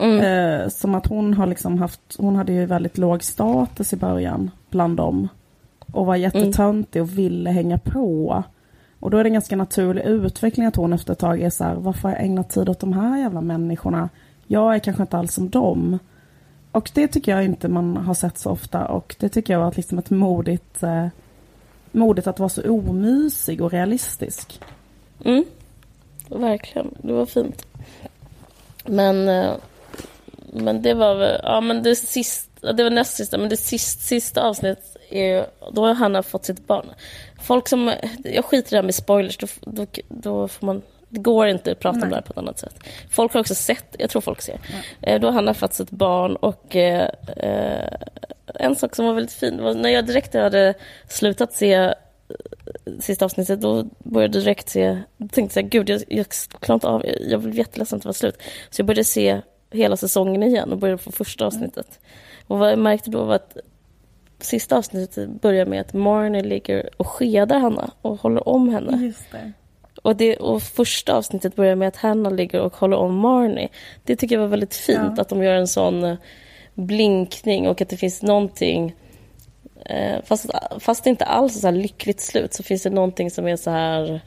Mm, 0.00 0.20
Eh, 0.20 0.68
som 0.68 0.94
att 0.94 1.06
hon 1.06 1.34
har 1.34 1.46
liksom 1.46 1.78
haft, 1.78 2.00
hon 2.18 2.36
hade 2.36 2.52
ju 2.52 2.66
väldigt 2.66 2.98
låg 2.98 3.22
status 3.22 3.92
i 3.92 3.96
början 3.96 4.50
bland 4.70 4.96
dem. 4.96 5.28
Och 5.92 6.06
var 6.06 6.16
jättetöntig 6.16 7.02
och 7.02 7.18
ville 7.18 7.50
hänga 7.50 7.78
på. 7.78 8.42
Och 9.00 9.10
då 9.10 9.18
är 9.18 9.24
det 9.24 9.28
en 9.28 9.34
ganska 9.34 9.56
naturlig 9.56 10.02
utveckling 10.02 10.66
att 10.66 10.76
hon 10.76 10.92
efter 10.92 11.12
ett 11.12 11.18
tag 11.18 11.40
är 11.40 11.50
så 11.50 11.64
här, 11.64 11.74
varför 11.74 12.08
har 12.08 12.16
jag 12.16 12.24
ägnat 12.24 12.50
tid 12.50 12.68
åt 12.68 12.80
de 12.80 12.92
här 12.92 13.18
jävla 13.18 13.40
människorna? 13.40 14.08
Jag 14.46 14.74
är 14.74 14.78
kanske 14.78 15.02
inte 15.02 15.18
alls 15.18 15.34
som 15.34 15.50
dem. 15.50 15.98
Och 16.72 16.90
det 16.94 17.08
tycker 17.08 17.32
jag 17.32 17.44
inte 17.44 17.68
man 17.68 17.96
har 17.96 18.14
sett 18.14 18.38
så 18.38 18.50
ofta 18.50 18.86
och 18.86 19.16
det 19.18 19.28
tycker 19.28 19.52
jag 19.52 19.60
var 19.60 19.72
liksom 19.76 19.98
ett 19.98 20.10
modigt, 20.10 20.82
eh, 20.82 21.06
modigt 21.92 22.26
att 22.26 22.38
vara 22.38 22.48
så 22.48 22.70
omysig 22.70 23.60
och 23.60 23.70
realistisk. 23.70 24.60
mm. 25.24 25.44
Verkligen, 26.28 26.94
det 26.98 27.12
var 27.12 27.26
fint. 27.26 27.66
Men, 28.84 29.28
eh, 29.28 29.52
men 30.54 30.82
det 30.82 30.94
var 30.94 31.14
väl, 31.14 31.40
ja 31.42 31.60
men 31.60 31.82
det 31.82 31.96
sista, 31.96 32.72
det 32.72 32.82
var 32.82 32.90
näst 32.90 33.16
sista, 33.16 33.38
men 33.38 33.48
det 33.48 33.56
sist, 33.56 34.00
sista 34.00 34.42
avsnittet 34.42 34.96
är 35.10 35.46
då 35.72 35.86
har 35.86 35.94
Hanna 35.94 36.22
fått 36.22 36.44
sitt 36.44 36.66
barn. 36.66 36.86
Folk 37.42 37.68
som, 37.68 37.92
jag 38.24 38.44
skiter 38.44 38.68
i 38.68 38.70
det 38.70 38.76
här 38.76 38.82
med 38.82 38.94
spoilers, 38.94 39.36
då, 39.36 39.46
då, 39.60 39.86
då 40.08 40.48
får 40.48 40.66
man, 40.66 40.82
det 41.08 41.20
går 41.20 41.46
inte 41.46 41.72
att 41.72 41.80
prata 41.80 41.94
om 41.94 42.00
Nej. 42.00 42.08
det 42.10 42.14
här 42.14 42.22
på 42.22 42.32
ett 42.32 42.38
annat 42.38 42.58
sätt. 42.58 42.74
Folk 43.10 43.32
har 43.32 43.40
också 43.40 43.54
sett, 43.54 43.96
jag 43.98 44.10
tror 44.10 44.22
folk 44.22 44.42
ser. 44.42 44.58
Eh, 45.00 45.20
Då 45.20 45.26
har 45.26 45.32
Hanna 45.32 45.54
fått 45.54 45.74
sitt 45.74 45.90
barn 45.90 46.36
och 46.36 46.76
eh, 46.76 47.10
eh, 47.36 47.98
en 48.54 48.76
sak 48.76 48.96
som 48.96 49.06
var 49.06 49.14
väldigt 49.14 49.32
fin 49.32 49.62
var 49.62 49.74
när 49.74 49.88
jag 49.88 50.06
direkt 50.06 50.34
hade 50.34 50.74
slutat 51.08 51.52
se 51.52 51.74
eh, 51.74 51.92
sista 53.00 53.24
avsnittet, 53.24 53.60
då 53.60 53.84
började 53.98 54.38
jag 54.38 54.44
direkt 54.44 54.68
se, 54.68 54.98
tänkte 55.32 55.60
jag 55.60 55.70
gud 55.70 55.90
jag, 55.90 56.02
jag 56.08 56.26
klarar 56.60 56.74
inte 56.74 56.88
av, 56.88 57.04
jag 57.20 57.40
blev 57.40 57.54
jätteledsen 57.54 57.96
att 57.96 58.02
det 58.02 58.08
var 58.08 58.12
slut. 58.12 58.42
Så 58.70 58.80
jag 58.80 58.86
började 58.86 59.04
se 59.04 59.40
hela 59.74 59.96
säsongen 59.96 60.42
igen 60.42 60.72
och 60.72 60.78
började 60.78 61.02
på 61.02 61.12
första 61.12 61.46
avsnittet. 61.46 62.00
Och 62.46 62.58
vad 62.58 62.72
jag 62.72 62.78
märkte 62.78 63.10
då 63.10 63.24
var 63.24 63.34
att 63.34 63.56
sista 64.40 64.76
avsnittet 64.76 65.40
börjar 65.40 65.66
med 65.66 65.80
att 65.80 65.92
Marnie 65.92 66.42
ligger 66.42 66.90
och 66.96 67.06
skedar 67.06 67.58
Hanna 67.58 67.90
och 68.02 68.20
håller 68.20 68.48
om 68.48 68.68
henne. 68.68 69.04
Just 69.06 69.32
det. 69.32 69.52
Och, 70.02 70.16
det, 70.16 70.36
och 70.36 70.62
första 70.62 71.14
avsnittet 71.16 71.56
börjar 71.56 71.76
med 71.76 71.88
att 71.88 71.96
Hanna 71.96 72.30
ligger 72.30 72.60
och 72.60 72.76
håller 72.76 72.96
om 72.96 73.14
Marnie. 73.14 73.68
Det 74.04 74.16
tycker 74.16 74.34
jag 74.34 74.40
var 74.42 74.48
väldigt 74.48 74.74
fint, 74.74 75.12
Ja. 75.16 75.22
att 75.22 75.28
de 75.28 75.42
gör 75.42 75.54
en 75.54 75.68
sån 75.68 76.04
eh, 76.04 76.16
blinkning 76.74 77.68
och 77.68 77.80
att 77.80 77.88
det 77.88 77.96
finns 77.96 78.22
någonting 78.22 78.94
eh, 79.84 80.22
fast, 80.24 80.50
fast 80.78 81.04
det 81.04 81.10
inte 81.10 81.24
alls 81.24 81.56
är 81.56 81.60
så 81.60 81.66
här 81.66 81.74
lyckligt 81.74 82.20
slut 82.20 82.54
så 82.54 82.62
finns 82.62 82.82
det 82.82 82.90
någonting 82.90 83.30
som 83.30 83.48
är 83.48 83.56
så 83.56 83.70
här 83.70 84.20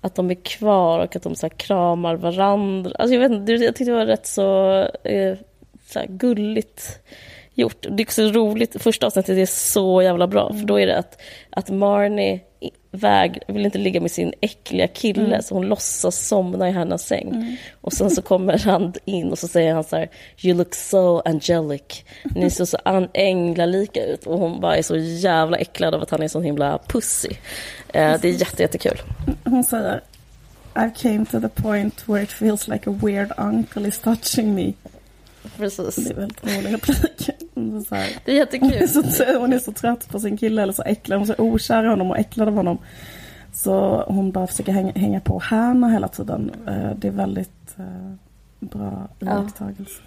att 0.00 0.14
de 0.14 0.30
är 0.30 0.44
kvar 0.44 0.98
och 0.98 1.16
att 1.16 1.22
de 1.22 1.34
så 1.34 1.46
här 1.46 1.56
kramar 1.56 2.14
varandra. 2.14 2.92
Alltså 2.98 3.14
jag, 3.14 3.20
vet 3.20 3.32
inte, 3.32 3.52
jag 3.52 3.76
tyckte 3.76 3.90
det 3.90 3.96
var 3.96 4.06
rätt 4.06 4.26
så, 4.26 4.80
eh, 5.04 5.36
så 5.86 6.00
gulligt 6.08 7.00
gjort. 7.54 7.86
Det 7.90 8.02
är 8.02 8.06
också 8.06 8.22
roligt, 8.22 8.82
första 8.82 9.06
avsnittet 9.06 9.38
är 9.38 9.46
så 9.46 10.02
jävla 10.02 10.26
bra 10.26 10.52
för 10.52 10.66
då 10.66 10.80
är 10.80 10.86
det 10.86 10.98
att, 10.98 11.20
att 11.50 11.70
Marnie 11.70 12.40
väg, 12.90 13.38
vill 13.48 13.64
inte 13.64 13.78
ligga 13.78 14.00
med 14.00 14.10
sin 14.10 14.32
äckliga 14.40 14.88
kille 14.88 15.42
så 15.42 15.54
hon 15.54 15.66
låtsas 15.66 16.26
somna 16.26 16.68
i 16.68 16.72
hennes 16.72 17.06
säng. 17.06 17.58
Och 17.80 17.92
sen 17.92 18.10
så 18.10 18.22
kommer 18.22 18.58
han 18.58 18.92
in 19.04 19.30
och 19.30 19.38
så 19.38 19.48
säger 19.48 19.74
han 19.74 19.84
så 19.84 19.96
här 19.96 20.08
You 20.42 20.58
look 20.58 20.74
so 20.74 21.20
angelic. 21.24 22.04
Ni 22.34 22.50
ser 22.50 22.64
så 22.64 22.78
änglalika 23.14 24.04
ut 24.04 24.26
och 24.26 24.38
hon 24.38 24.60
bara 24.60 24.76
är 24.76 24.82
så 24.82 24.96
jävla 24.96 25.56
äcklad 25.56 25.94
av 25.94 26.02
att 26.02 26.10
han 26.10 26.22
är 26.22 26.28
så 26.28 26.40
himla 26.40 26.78
pussy. 26.88 27.30
Eh, 27.88 28.20
det 28.20 28.28
är 28.28 28.32
jätte, 28.32 28.62
jättekul. 28.62 28.98
Hon 29.44 29.64
säger 29.64 30.00
I 30.76 30.90
came 30.96 31.24
to 31.26 31.40
the 31.40 31.48
point 31.48 32.08
where 32.08 32.22
it 32.22 32.32
feels 32.32 32.68
like 32.68 32.90
a 32.90 32.94
weird 33.02 33.32
uncle 33.36 33.88
is 33.88 33.98
touching 33.98 34.54
me. 34.54 34.72
Precis. 35.56 35.94
Det 35.96 36.10
är 36.10 36.14
väldigt 36.14 36.44
rolig 36.44 36.72
replik. 36.74 37.30
Så 37.88 37.94
här- 37.94 38.12
Det 38.24 38.38
är 38.40 38.60
Hon 38.60 38.70
är, 38.72 38.74
jättekul. 38.80 39.12
så, 39.12 39.38
hon 39.38 39.52
är 39.52 39.58
så 39.58 39.72
trött 39.72 40.08
på 40.08 40.20
sin 40.20 40.36
kille 40.36 40.62
eller 40.62 40.72
så 40.72 40.82
äcklad. 40.82 41.18
Hon 41.18 41.30
är 41.30 41.34
så 41.34 41.42
okär 41.42 41.84
i 41.84 41.88
honom 41.88 42.10
och 42.10 42.18
äcklad 42.18 42.48
av 42.48 42.54
honom. 42.54 42.78
Så 43.52 44.04
hon 44.08 44.30
bara 44.32 44.46
försöker 44.46 44.72
hänga, 44.72 44.92
hänga 44.92 45.20
på 45.20 45.38
Hanna 45.38 45.88
hela 45.88 46.08
tiden. 46.08 46.50
Eh, 46.68 46.90
Det 46.96 47.08
är 47.08 47.12
väldigt 47.12 47.74
eh, 47.78 48.12
bra 48.60 49.08
Ja. 49.18 49.26
iakttagelse. 49.26 50.02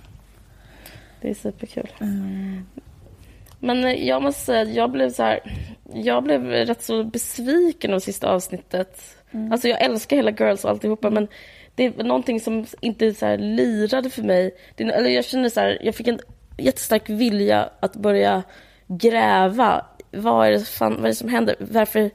Det 1.22 1.30
är 1.30 1.34
superkul. 1.34 1.88
Mm. 2.02 2.66
Men 3.62 4.06
jag 4.06 4.22
måste 4.22 4.42
säga 4.42 4.62
att 4.62 4.74
jag 4.74 4.92
blev 4.92 5.10
så 5.10 5.24
här, 5.24 5.40
jag 5.94 6.24
blev 6.24 6.46
rätt 6.46 6.84
så 6.84 7.04
besviken 7.04 7.94
av 7.94 8.00
sista 8.00 8.30
avsnittet. 8.30 9.02
Alltså 9.52 9.68
jag 9.68 9.82
älskar 9.82 10.16
hela 10.16 10.32
Girls 10.32 10.64
och 10.66 10.72
alltihopa 10.72 11.10
men 11.10 11.28
det 11.76 11.86
är 11.86 12.04
någonting 12.04 12.40
som 12.40 12.66
inte 12.80 13.14
så 13.14 13.26
här 13.26 13.38
lirade 13.38 14.10
för 14.10 14.24
mig. 14.24 14.56
Det, 14.76 14.84
eller 14.84 15.10
jag 15.10 15.26
känner 15.26 15.50
så 15.50 15.60
här, 15.60 15.78
jag 15.82 15.96
fick 15.96 16.08
en 16.08 16.20
jättestark 16.58 17.10
vilja 17.10 17.70
att 17.80 17.96
börja 17.96 18.44
gräva. 18.88 19.86
Vad 20.12 20.48
är 20.48 20.52
det, 20.52 20.60
fan, 20.60 20.96
vad 20.96 21.06
är 21.06 21.10
det 21.10 21.16
som 21.16 21.30
händer? 21.30 21.56
Varför? 21.60 22.10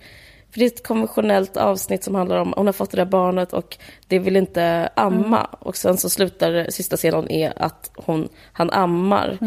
För 0.51 0.61
det 0.61 0.65
är 0.65 0.71
ett 0.71 0.87
konventionellt 0.87 1.57
avsnitt 1.57 2.05
som 2.05 2.15
handlar 2.15 2.37
om 2.37 2.55
hon 2.57 2.67
har 2.67 2.73
fått 2.73 2.91
det 2.91 2.97
där 2.97 3.05
barnet 3.05 3.53
och 3.53 3.79
det 4.07 4.19
vill 4.19 4.37
inte 4.37 4.89
amma. 4.97 5.45
Och 5.45 5.77
sen 5.77 5.97
så 5.97 6.11
slutar 6.11 6.67
sista 6.71 6.97
scenen 6.97 7.31
är 7.31 7.63
att 7.63 7.91
hon, 7.97 8.29
han 8.53 8.71
ammar 8.71 9.39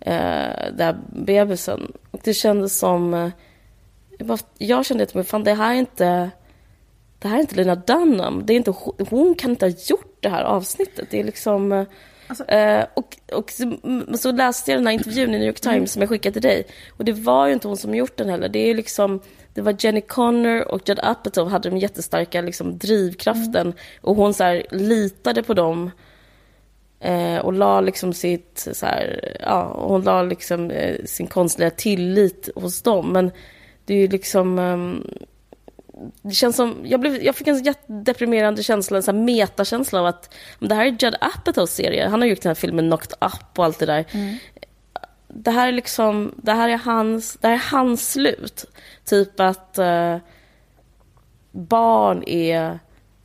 eh, 0.00 0.72
där 0.72 0.98
bebisen. 1.12 1.92
Och 2.10 2.20
det 2.24 2.34
kändes 2.34 2.78
som... 2.78 3.14
Eh, 3.14 3.28
jag, 4.18 4.26
bara, 4.26 4.38
jag 4.58 4.86
kände 4.86 5.04
att 5.04 5.14
men 5.14 5.24
fan, 5.24 5.44
det 5.44 5.54
här 5.54 5.70
är 5.74 5.78
inte... 5.78 6.30
Det 7.18 7.28
här 7.28 7.36
är 7.36 7.40
inte 7.40 7.54
Lena 7.54 7.74
Dunham. 7.74 8.42
Det 8.46 8.52
är 8.52 8.56
inte, 8.56 8.74
hon- 9.10 9.34
kan 9.34 9.50
inte 9.50 9.66
ha 9.66 9.72
gjort 9.86 10.16
det 10.20 10.28
här 10.28 10.44
avsnittet. 10.44 11.06
Det 11.10 11.20
är 11.20 11.24
liksom... 11.24 11.72
eh, 11.72 11.84
Alltså- 12.26 12.44
eh, 12.44 12.84
och, 12.94 13.16
och 13.32 13.50
så, 13.50 13.62
mm, 13.62 14.16
så 14.16 14.32
läste 14.32 14.70
jag 14.70 14.78
den 14.80 14.86
här 14.86 14.94
intervjun 14.94 15.34
i 15.34 15.38
New 15.38 15.46
York 15.46 15.60
Times 15.60 15.92
som 15.92 16.02
jag 16.02 16.08
skickade 16.08 16.32
till 16.32 16.42
dig. 16.42 16.66
Och 16.96 17.04
det 17.04 17.12
var 17.12 17.46
ju 17.46 17.52
inte 17.52 17.68
hon 17.68 17.76
som 17.76 17.94
gjort 17.94 18.16
den 18.16 18.28
heller. 18.28 18.48
Det 18.48 18.58
är 18.58 18.74
liksom... 18.74 19.20
Det 19.54 19.60
var 19.60 19.76
Jenny 19.78 20.00
Connor 20.00 20.60
och 20.68 20.88
Judd 20.88 21.00
Apatow 21.02 21.48
hade 21.48 21.70
den 21.70 21.78
jättestarka 21.78 22.40
liksom, 22.40 22.78
drivkraften. 22.78 23.72
Och 24.00 24.16
hon 24.16 24.34
så 24.34 24.44
här, 24.44 24.66
litade 24.70 25.42
på 25.42 25.54
dem. 25.54 25.90
Eh, 27.00 27.38
och 27.38 27.52
la 27.52 27.80
liksom 27.80 28.12
sitt, 28.12 28.68
så 28.72 28.86
här, 28.86 29.36
ja, 29.40 29.72
hon 29.88 30.02
la 30.02 30.22
liksom 30.22 30.70
eh, 30.70 31.04
sin 31.04 31.26
konstnärliga 31.26 31.70
tillit 31.76 32.48
hos 32.54 32.82
dem. 32.82 33.12
Men 33.12 33.30
det 33.84 33.94
är 33.94 33.98
ju 33.98 34.08
liksom... 34.08 34.58
Um, 34.58 35.06
det 36.22 36.34
känns 36.34 36.56
som, 36.56 36.76
jag, 36.84 37.00
blev, 37.00 37.22
jag 37.22 37.36
fick 37.36 37.46
en 37.46 37.62
jättedeprimerande 37.62 38.62
känsla, 38.62 38.96
en 38.96 39.02
sån 39.02 39.16
här 39.16 39.24
metakänsla 39.24 40.00
av 40.00 40.06
att 40.06 40.34
det 40.58 40.74
här 40.74 40.86
är 40.86 40.96
Judd 41.00 41.16
Apatows 41.20 41.70
serie. 41.70 42.08
Han 42.08 42.20
har 42.20 42.28
gjort 42.28 42.42
den 42.42 42.50
här 42.50 42.54
filmen 42.54 42.86
Knocked 42.86 43.12
Up 43.20 43.58
och 43.58 43.64
allt 43.64 43.78
det 43.78 43.86
där. 43.86 44.04
Mm. 44.12 44.36
Det 45.28 45.50
här 45.50 45.68
är 45.68 45.72
liksom, 45.72 46.34
det 46.36 46.52
här 46.52 46.68
är 46.68 46.78
hans, 46.78 47.38
det 47.40 47.48
här 47.48 47.54
är 47.54 47.70
hans 47.70 48.12
slut. 48.12 48.64
Typ 49.04 49.40
att 49.40 49.78
uh, 49.78 50.16
barn 51.52 52.24
är 52.26 52.78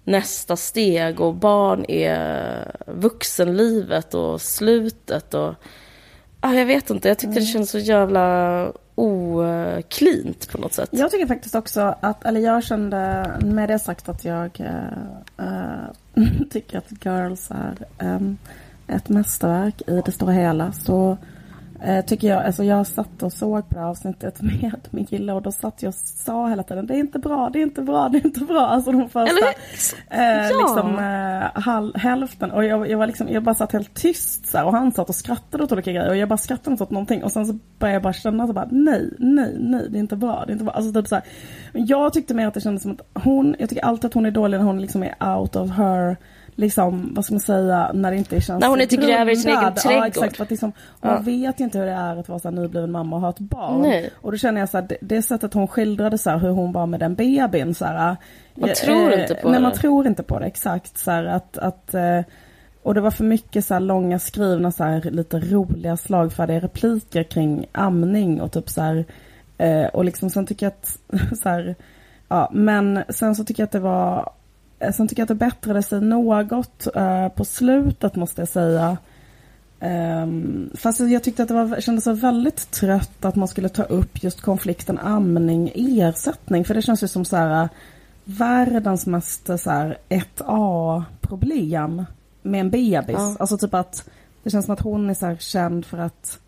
nästa 0.06 0.56
steg 0.56 1.20
och 1.20 1.34
barn 1.34 1.86
är 1.88 2.72
vuxenlivet 2.86 4.14
och 4.14 4.42
slutet 4.42 5.34
och 5.34 5.54
ah, 6.40 6.54
jag 6.54 6.66
vet 6.66 6.90
inte, 6.90 7.08
jag 7.08 7.18
tyckte 7.18 7.32
mm. 7.32 7.44
det 7.44 7.46
kändes 7.46 7.70
så 7.70 7.80
jävla 7.80 8.72
oklint 8.96 10.52
på 10.52 10.58
något 10.58 10.74
sätt. 10.74 10.90
Jag 10.92 11.12
tycker 11.12 11.28
faktiskt 11.28 11.56
också 11.56 11.96
att, 12.00 12.26
eller 12.26 12.40
jag 12.42 12.64
kände 12.64 13.32
med 13.42 13.70
det 13.70 13.80
sagt 13.80 14.10
att 14.10 14.26
jag 14.26 14.62
äh, 15.38 16.24
tycker 16.50 16.78
att 16.78 17.06
Girls 17.06 17.52
är 17.52 17.78
ähm, 18.00 18.38
ett 18.88 19.10
mästerverk 19.10 19.82
i 19.88 20.02
det 20.06 20.12
stora 20.12 20.32
hela 20.32 20.72
så 20.72 21.18
tycker 22.06 22.28
jag, 22.28 22.46
alltså 22.46 22.64
jag 22.64 22.88
satt 22.88 23.24
och 23.24 23.34
såg 23.34 23.70
på 23.70 23.76
det 23.76 23.86
avsnittet 23.86 24.42
med 24.42 24.88
min 24.90 25.06
kille 25.06 25.34
och 25.34 25.42
då 25.42 25.52
satt 25.52 25.84
jag 25.84 25.90
och 25.90 25.96
sa 25.96 26.48
hela 26.48 26.64
tiden 26.64 26.88
det 26.88 26.94
är 26.96 27.00
inte 27.00 27.20
bra, 27.20 27.50
det 27.54 27.60
är 27.60 27.64
inte 27.64 27.82
bra, 27.82 28.10
det 28.10 28.18
är 28.18 28.26
inte 28.26 28.40
bra. 28.40 28.68
Alltså 28.68 28.92
de 28.92 29.10
första 29.10 29.48
eh, 30.10 30.22
ja. 30.22 30.58
liksom, 30.58 31.00
eh, 31.00 31.62
halv, 31.62 31.96
hälften 31.96 32.52
och 32.52 32.66
jag, 32.66 32.90
jag, 32.90 32.98
var 32.98 33.08
liksom, 33.08 33.28
jag 33.30 33.44
bara 33.44 33.56
satt 33.56 33.72
helt 33.72 33.94
tyst 33.94 34.46
så 34.46 34.58
här, 34.58 34.66
och 34.66 34.72
han 34.72 34.92
satt 34.92 35.10
och 35.10 35.16
skrattade 35.16 35.64
åt 35.64 35.72
olika 35.72 35.92
grejer 35.92 36.10
och 36.10 36.18
jag 36.18 36.30
bara 36.30 36.38
skrattade 36.38 36.72
inte 36.72 36.84
åt 36.84 36.92
någonting 36.92 37.24
och 37.24 37.32
sen 37.32 37.46
så 37.46 37.54
började 37.80 37.96
jag 37.96 38.04
bara 38.04 38.14
känna 38.14 38.48
så 38.48 38.54
bara 38.54 38.68
nej, 38.72 39.10
nej, 39.20 39.56
nej, 39.60 39.88
det 39.90 39.98
är 39.98 40.00
inte 40.00 40.16
bra, 40.16 40.44
det 40.46 40.52
är 40.52 40.54
inte 40.54 40.66
bra. 40.66 40.74
Alltså 40.74 40.94
typ 40.94 41.08
så 41.08 41.16
här, 41.16 41.24
jag 41.74 42.14
tyckte 42.14 42.34
mer 42.34 42.48
att 42.48 42.54
det 42.54 42.62
kändes 42.62 42.84
som 42.84 42.92
att 42.92 43.24
hon, 43.24 43.56
jag 43.60 43.70
tycker 43.70 43.86
alltid 43.86 44.06
att 44.06 44.14
hon 44.14 44.26
är 44.26 44.32
dålig 44.32 44.58
när 44.58 44.66
hon 44.66 44.82
liksom 44.82 45.04
är 45.04 45.38
out 45.38 45.56
of 45.56 45.72
her 45.72 46.18
liksom, 46.56 47.14
vad 47.16 47.26
ska 47.26 47.34
man 47.34 47.40
säga, 47.40 47.92
när 47.94 48.12
det 48.12 48.18
inte 48.18 48.42
känns 48.42 48.62
När 48.62 48.68
hon 48.68 48.82
inte 48.82 48.96
gräver 48.96 49.32
i 49.32 49.36
sin 49.36 49.50
egen 49.50 49.74
trädgård. 49.74 50.04
Ja, 50.04 50.08
exakt. 50.08 50.38
För 50.38 50.44
att 50.44 50.50
liksom, 50.50 50.72
hon 51.02 51.12
ja. 51.12 51.20
vet 51.20 51.60
ju 51.60 51.64
inte 51.64 51.80
hur 51.80 51.86
det 51.86 51.92
är 51.92 52.18
att 52.18 52.30
vara 52.30 52.40
så 52.40 52.48
här 52.48 52.56
nybliven 52.56 52.92
mamma 52.92 53.16
och 53.16 53.22
ha 53.22 53.30
ett 53.30 53.40
barn. 53.40 53.82
Nej. 53.82 54.10
Och 54.22 54.32
då 54.32 54.38
känner 54.38 54.60
jag 54.60 54.70
så 54.70 54.78
här, 54.78 54.86
det, 54.90 54.98
det 55.02 55.22
sättet 55.22 55.54
hon 55.54 55.68
skildrade 55.68 56.18
så 56.18 56.30
här, 56.30 56.38
hur 56.38 56.50
hon 56.50 56.72
var 56.72 56.86
med 56.86 57.00
den 57.00 57.16
bebisen 57.16 57.76
så 57.76 57.86
här. 57.86 58.16
Man 58.56 58.70
eh, 58.70 58.76
tror 58.76 59.14
inte 59.14 59.36
på 59.36 59.50
nej, 59.50 59.60
det. 59.60 59.64
man 59.64 59.72
tror 59.72 60.08
inte 60.08 60.24
på 60.24 60.40
det, 60.40 60.46
exakt. 60.46 60.98
Så 60.98 61.12
här, 61.12 61.26
att, 61.26 61.58
att 61.58 61.94
eh, 61.94 62.22
och 62.84 62.94
det 62.94 63.02
var 63.02 63.12
för 63.12 63.24
mycket 63.24 63.66
så 63.66 63.74
här 63.74 63.82
långa 63.82 64.20
skrivna 64.20 64.72
så 64.72 64.84
här, 64.84 65.02
lite 65.02 65.40
roliga 65.40 65.98
slagfärdiga 65.98 66.60
repliker 66.60 67.24
kring 67.24 67.66
amning 67.72 68.42
och 68.42 68.52
typ 68.52 68.70
så 68.70 68.82
här, 68.82 69.06
eh, 69.58 69.86
och 69.86 70.06
liksom 70.06 70.30
sen 70.30 70.46
tycker 70.46 70.66
jag 70.66 70.74
att 70.74 70.98
så 71.40 71.50
här, 71.50 71.76
ja 72.28 72.50
men 72.54 73.04
sen 73.10 73.36
så 73.36 73.44
tycker 73.44 73.64
jag 73.64 73.68
att 73.68 73.72
det 73.72 73.80
var 73.80 74.30
Eh, 74.30 74.35
sen 74.94 75.08
tycker 75.08 75.22
jag 75.22 75.26
att 75.26 75.40
det 75.40 75.46
bättrade 75.46 75.84
sig 75.84 76.02
något 76.02 76.88
uh, 76.96 77.28
på 77.28 77.46
slutet 77.46 78.16
måste 78.16 78.42
jag 78.42 78.50
säga. 78.50 78.98
Um, 79.80 80.70
fast 80.74 81.00
jag 81.00 81.24
tyckte 81.24 81.44
att 81.44 81.48
det 81.48 81.54
var, 81.54 81.82
kändes 81.82 82.04
så 82.04 82.14
väldigt 82.14 82.72
trött 82.72 83.26
att 83.26 83.36
man 83.36 83.48
skulle 83.48 83.70
ta 83.70 83.84
upp 83.84 84.24
just 84.24 84.42
konflikten 84.42 85.00
amning, 85.00 85.72
ersättning. 85.76 86.66
För 86.66 86.74
det 86.74 86.82
känns 86.82 87.04
ju 87.04 87.08
som 87.08 87.26
så 87.26 87.38
här, 87.38 87.70
världens 88.24 89.06
mest 89.06 89.46
så 89.46 89.70
här, 89.70 89.98
1A-problem 90.10 92.06
med 92.42 92.62
en 92.62 92.70
bebis. 92.70 93.16
Ja. 93.18 93.36
Alltså 93.40 93.58
typ 93.58 93.74
att 93.74 94.10
det 94.44 94.50
känns 94.50 94.66
som 94.66 94.74
att 94.74 94.82
hon 94.82 95.10
är 95.10 95.14
så 95.14 95.26
här 95.26 95.36
känd 95.36 95.86
för 95.86 95.98
att 95.98 96.40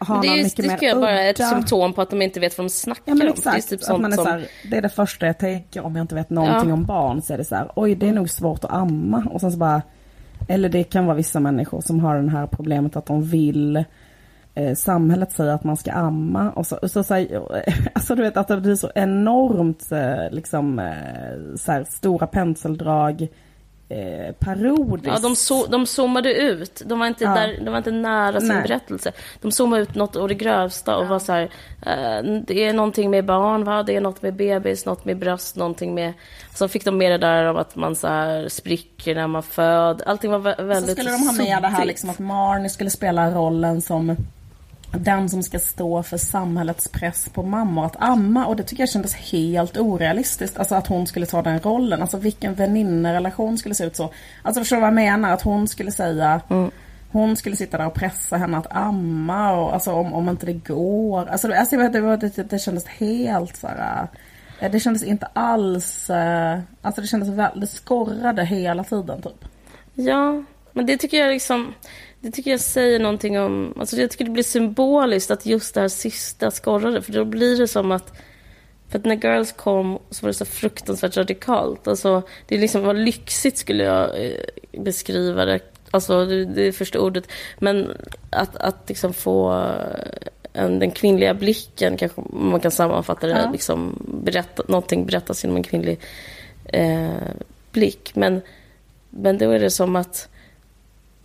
ha 0.00 0.20
det 0.20 0.28
är, 0.28 0.44
mycket 0.44 0.56
det 0.56 0.68
mer 0.68 0.78
jag 0.80 1.00
bara 1.00 1.20
ett 1.20 1.48
symptom 1.48 1.92
på 1.92 2.02
att 2.02 2.10
de 2.10 2.22
inte 2.22 2.40
vet 2.40 2.58
vad 2.58 2.64
de 2.64 2.70
snackar 2.70 3.02
ja, 3.04 3.14
men 3.14 3.28
exakt, 3.28 3.46
om. 3.46 3.52
Det 3.52 3.58
är, 3.58 3.62
typ 3.62 3.82
sånt 3.82 4.02
man 4.02 4.12
är 4.12 4.16
som... 4.16 4.24
så 4.24 4.30
här, 4.30 4.46
det 4.70 4.76
är 4.76 4.82
det 4.82 4.88
första 4.88 5.26
jag 5.26 5.38
tänker 5.38 5.84
om 5.84 5.96
jag 5.96 6.04
inte 6.04 6.14
vet 6.14 6.30
någonting 6.30 6.68
ja. 6.68 6.74
om 6.74 6.84
barn. 6.84 7.22
Så 7.22 7.32
är 7.32 7.38
det 7.38 7.44
så 7.44 7.54
här, 7.54 7.70
oj 7.76 7.94
det 7.94 8.08
är 8.08 8.12
nog 8.12 8.30
svårt 8.30 8.64
att 8.64 8.72
amma. 8.72 9.26
Och 9.30 9.40
sen 9.40 9.52
så 9.52 9.58
bara, 9.58 9.82
eller 10.48 10.68
det 10.68 10.84
kan 10.84 11.06
vara 11.06 11.16
vissa 11.16 11.40
människor 11.40 11.80
som 11.80 12.00
har 12.00 12.22
det 12.22 12.30
här 12.30 12.46
problemet 12.46 12.96
att 12.96 13.06
de 13.06 13.22
vill 13.22 13.84
eh, 14.54 14.74
samhället 14.74 15.32
säger 15.32 15.52
att 15.52 15.64
man 15.64 15.76
ska 15.76 15.92
amma 15.92 16.50
och 16.50 16.66
så, 16.66 16.76
och 16.76 16.90
så, 16.90 17.04
så 17.04 17.14
här, 17.14 17.42
alltså 17.94 18.14
du 18.14 18.22
vet 18.22 18.36
att 18.36 18.48
det 18.48 18.60
blir 18.60 18.74
så 18.74 18.90
enormt 18.94 19.92
eh, 19.92 20.30
liksom 20.30 20.78
eh, 20.78 21.56
så 21.56 21.72
här, 21.72 21.84
stora 21.84 22.26
penseldrag 22.26 23.28
eh, 23.90 24.32
parodiskt. 24.32 25.06
Ja, 25.06 25.18
de, 25.18 25.36
so 25.36 25.66
de 25.66 25.86
zoomade 25.86 26.34
ut. 26.34 26.82
De 26.84 26.98
var 26.98 27.06
inte, 27.06 27.24
ja. 27.24 27.34
där, 27.34 27.58
de 27.64 27.70
var 27.70 27.78
inte 27.78 27.90
nära 27.90 28.40
sin 28.40 28.48
Nej. 28.48 28.62
berättelse. 28.62 29.12
De 29.40 29.52
zoomade 29.52 29.82
ut 29.82 29.94
något 29.94 30.16
å 30.16 30.26
det 30.26 30.34
grövsta 30.34 30.96
och 30.96 31.04
ja. 31.04 31.08
var 31.08 31.18
så 31.18 31.32
här, 31.32 31.42
eh, 31.86 32.40
det 32.46 32.64
är 32.64 32.72
någonting 32.72 33.10
med 33.10 33.24
barn, 33.24 33.64
va? 33.64 33.82
det 33.82 33.96
är 33.96 34.00
något 34.00 34.22
med 34.22 34.34
bebis, 34.34 34.86
något 34.86 35.04
med 35.04 35.18
bröst, 35.18 35.56
någonting 35.56 35.94
med... 35.94 36.12
Så 36.54 36.68
fick 36.68 36.84
de 36.84 36.98
med 36.98 37.12
det 37.12 37.18
där 37.18 37.44
om 37.44 37.56
att 37.56 37.76
man 37.76 37.96
så 37.96 38.06
här 38.06 38.48
spricker 38.48 39.14
när 39.14 39.26
man 39.26 39.42
föds. 39.42 40.02
Allting 40.02 40.30
var 40.30 40.38
väldigt 40.38 40.96
Så 40.96 41.02
skulle 41.02 41.10
de 41.10 41.26
ha 41.26 41.32
med 41.32 41.62
det 41.62 41.68
här 41.68 41.84
liksom 41.84 42.10
att 42.10 42.18
Marnie 42.18 42.68
skulle 42.68 42.90
spela 42.90 43.30
rollen 43.30 43.80
som 43.80 44.16
den 44.92 45.28
som 45.28 45.42
ska 45.42 45.58
stå 45.58 46.02
för 46.02 46.16
samhällets 46.16 46.88
press 46.88 47.28
på 47.28 47.42
mammor 47.42 47.86
att 47.86 47.96
amma 47.98 48.46
och 48.46 48.56
det 48.56 48.62
tycker 48.62 48.82
jag 48.82 48.90
kändes 48.90 49.14
helt 49.14 49.76
orealistiskt. 49.76 50.58
Alltså 50.58 50.74
att 50.74 50.86
hon 50.86 51.06
skulle 51.06 51.26
ta 51.26 51.42
den 51.42 51.60
rollen. 51.60 52.02
Alltså 52.02 52.16
vilken 52.16 52.54
väninnerelation 52.54 53.58
skulle 53.58 53.74
se 53.74 53.84
ut 53.84 53.96
så. 53.96 54.12
Alltså 54.42 54.60
förstår 54.60 54.76
du 54.76 54.80
vad 54.80 54.86
jag 54.86 54.94
menar? 54.94 55.32
Att 55.32 55.42
hon 55.42 55.68
skulle 55.68 55.92
säga 55.92 56.40
mm. 56.50 56.70
Hon 57.12 57.36
skulle 57.36 57.56
sitta 57.56 57.78
där 57.78 57.86
och 57.86 57.94
pressa 57.94 58.36
henne 58.36 58.56
att 58.56 58.76
amma 58.76 59.52
och 59.52 59.74
alltså 59.74 59.92
om, 59.92 60.12
om 60.12 60.28
inte 60.28 60.46
det 60.46 60.52
går. 60.52 61.26
Alltså, 61.26 61.52
alltså 61.52 61.76
det, 61.76 62.00
var, 62.00 62.16
det, 62.16 62.50
det 62.50 62.58
kändes 62.58 62.86
helt 62.86 63.56
så 63.56 63.66
här, 63.66 64.06
eh, 64.60 64.70
Det 64.70 64.80
kändes 64.80 65.02
inte 65.02 65.26
alls... 65.32 66.10
Eh, 66.10 66.58
alltså 66.82 67.00
det 67.00 67.06
kändes 67.06 67.28
väldigt... 67.28 67.60
Det 67.60 67.66
skorrade 67.66 68.44
hela 68.44 68.84
tiden 68.84 69.22
typ. 69.22 69.44
Ja, 69.94 70.42
men 70.72 70.86
det 70.86 70.96
tycker 70.96 71.16
jag 71.16 71.32
liksom... 71.32 71.74
Det 72.20 72.30
tycker 72.30 72.50
jag 72.50 72.60
säger 72.60 72.98
någonting 72.98 73.40
om... 73.40 73.74
Alltså 73.80 73.96
jag 73.96 74.10
tycker 74.10 74.24
det 74.24 74.30
blir 74.30 74.42
symboliskt 74.42 75.30
att 75.30 75.46
just 75.46 75.74
det 75.74 75.80
här 75.80 75.88
sista 75.88 76.50
skorrade. 76.50 77.02
För 77.02 77.12
då 77.12 77.24
blir 77.24 77.58
det 77.58 77.68
som 77.68 77.92
att... 77.92 78.12
För 78.88 78.98
att 78.98 79.04
när 79.04 79.16
Girls 79.16 79.52
kom 79.52 79.98
så 80.10 80.26
var 80.26 80.28
det 80.28 80.34
så 80.34 80.44
fruktansvärt 80.44 81.16
radikalt. 81.16 81.88
Alltså, 81.88 82.22
det 82.46 82.58
liksom 82.58 82.82
var 82.82 82.94
lyxigt 82.94 83.58
skulle 83.58 83.84
jag 83.84 84.24
eh, 84.24 84.32
beskriva 84.72 85.44
det. 85.44 85.60
Alltså 85.90 86.24
det, 86.24 86.44
det 86.44 86.62
är 86.62 86.72
första 86.72 87.00
ordet. 87.00 87.24
Men 87.58 87.96
att, 88.30 88.56
att 88.56 88.88
liksom 88.88 89.12
få 89.12 89.66
en, 90.52 90.78
den 90.78 90.90
kvinnliga 90.90 91.34
blicken, 91.34 91.96
kanske 91.96 92.22
man 92.32 92.60
kan 92.60 92.70
sammanfatta 92.70 93.26
det, 93.26 93.32
ja. 93.32 93.50
liksom 93.52 94.06
berätta, 94.24 94.62
någonting 94.68 95.06
berättas 95.06 95.44
genom 95.44 95.56
en 95.56 95.62
kvinnlig 95.62 96.00
eh, 96.64 97.10
blick. 97.72 98.10
Men, 98.14 98.40
men 99.10 99.38
då 99.38 99.50
är 99.50 99.60
det 99.60 99.70
som 99.70 99.96
att 99.96 100.29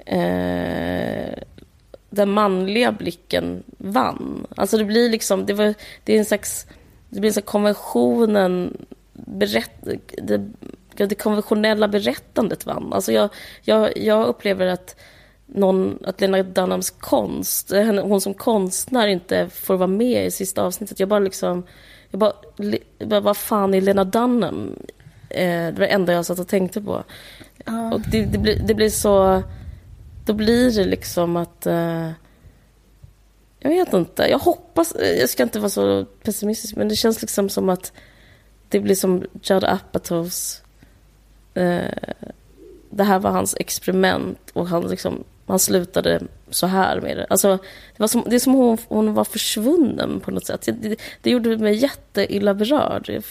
eh, 0.06 1.44
den 2.10 2.32
manliga 2.32 2.92
blicken 2.92 3.64
vann. 3.78 4.48
Alltså 4.56 4.78
det 4.78 4.86
blir 4.86 5.10
liksom, 5.10 5.46
det, 5.46 5.54
var, 5.54 5.74
det 6.04 6.14
är 6.14 6.20
en 6.20 6.26
slags, 6.26 6.68
det 7.10 7.20
blir 7.20 7.30
en 7.30 7.34
slags 7.34 7.52
konventionen, 7.52 8.78
berätt, 9.14 9.88
det, 10.18 10.42
det 10.96 11.16
konventionella 11.16 11.88
berättandet 11.88 12.66
vann. 12.66 12.94
Alltså 12.94 13.12
jag, 13.12 13.30
jag, 13.62 13.98
jag 13.98 14.28
upplever 14.28 14.68
att 14.68 14.96
någon, 15.46 16.00
att 16.06 16.22
Lena 16.22 16.44
Dunhams 16.44 16.90
konst, 16.90 17.72
hon 18.04 18.22
som 18.22 18.34
konstnär 18.34 19.08
inte 19.08 19.50
får 19.50 19.78
vara 19.78 19.88
med 19.88 20.26
i 20.26 20.32
sista 20.32 20.64
avsnittet. 20.64 21.00
Jag 21.00 21.10
bara 21.10 21.20
liksom, 21.20 21.64
jag 22.12 22.20
bara, 22.20 22.34
bara 23.06 23.20
vad 23.20 23.38
fan 23.38 23.74
är 23.74 23.82
Lena 23.82 24.04
Dunham? 24.04 24.76
Eh, 25.30 25.66
det 25.66 25.72
var 25.72 25.80
det 25.80 25.88
enda 25.88 26.14
jag 26.14 26.26
satt 26.26 26.40
och 26.40 26.48
tänkte 26.48 26.82
på. 26.82 27.04
Uh. 27.70 27.94
Och 27.94 28.02
det, 28.12 28.26
det, 28.26 28.38
blir, 28.38 28.60
det 28.68 28.74
blir 28.74 28.90
så 28.90 29.44
då 30.26 30.34
blir 30.34 30.72
det 30.72 30.86
liksom 30.86 31.38
att... 31.38 31.66
Eh, 31.66 32.10
jag 33.60 33.70
vet 33.70 33.94
inte. 33.94 34.24
Jag 34.24 34.40
hoppas... 34.40 34.92
Eh, 34.92 35.20
jag 35.20 35.30
ska 35.30 35.44
inte 35.44 35.60
vara 35.60 35.70
så 35.70 36.06
pessimistisk, 36.06 36.76
men 36.76 36.88
det 36.88 36.96
känns 36.96 37.22
liksom 37.22 37.50
som 37.50 37.70
att 37.70 37.94
det 38.70 38.80
blir 38.80 38.96
som 38.96 39.26
Judd 39.44 39.64
Apatows... 39.64 40.62
Eh, 41.54 42.20
det 42.90 43.04
här 43.04 43.20
var 43.20 43.32
hans 43.32 43.56
experiment 43.60 44.52
och 44.54 44.68
han, 44.68 44.88
liksom, 44.88 45.24
han 45.46 45.60
slutade 45.60 46.22
så 46.50 46.68
här 46.68 47.02
med 47.02 47.18
det. 47.18 47.26
Alltså, 47.30 47.58
det, 47.58 48.00
var 48.00 48.08
som, 48.08 48.24
det 48.28 48.36
är 48.36 48.40
som 48.40 48.54
hon, 48.54 48.78
hon 48.88 49.14
var 49.14 49.24
försvunnen 49.24 50.20
på 50.20 50.32
något 50.32 50.46
sätt. 50.46 50.70
Det, 50.82 50.96
det 51.22 51.30
gjorde 51.30 51.58
mig 51.58 51.76
jätteilla 51.76 52.54
berörd 52.54 53.24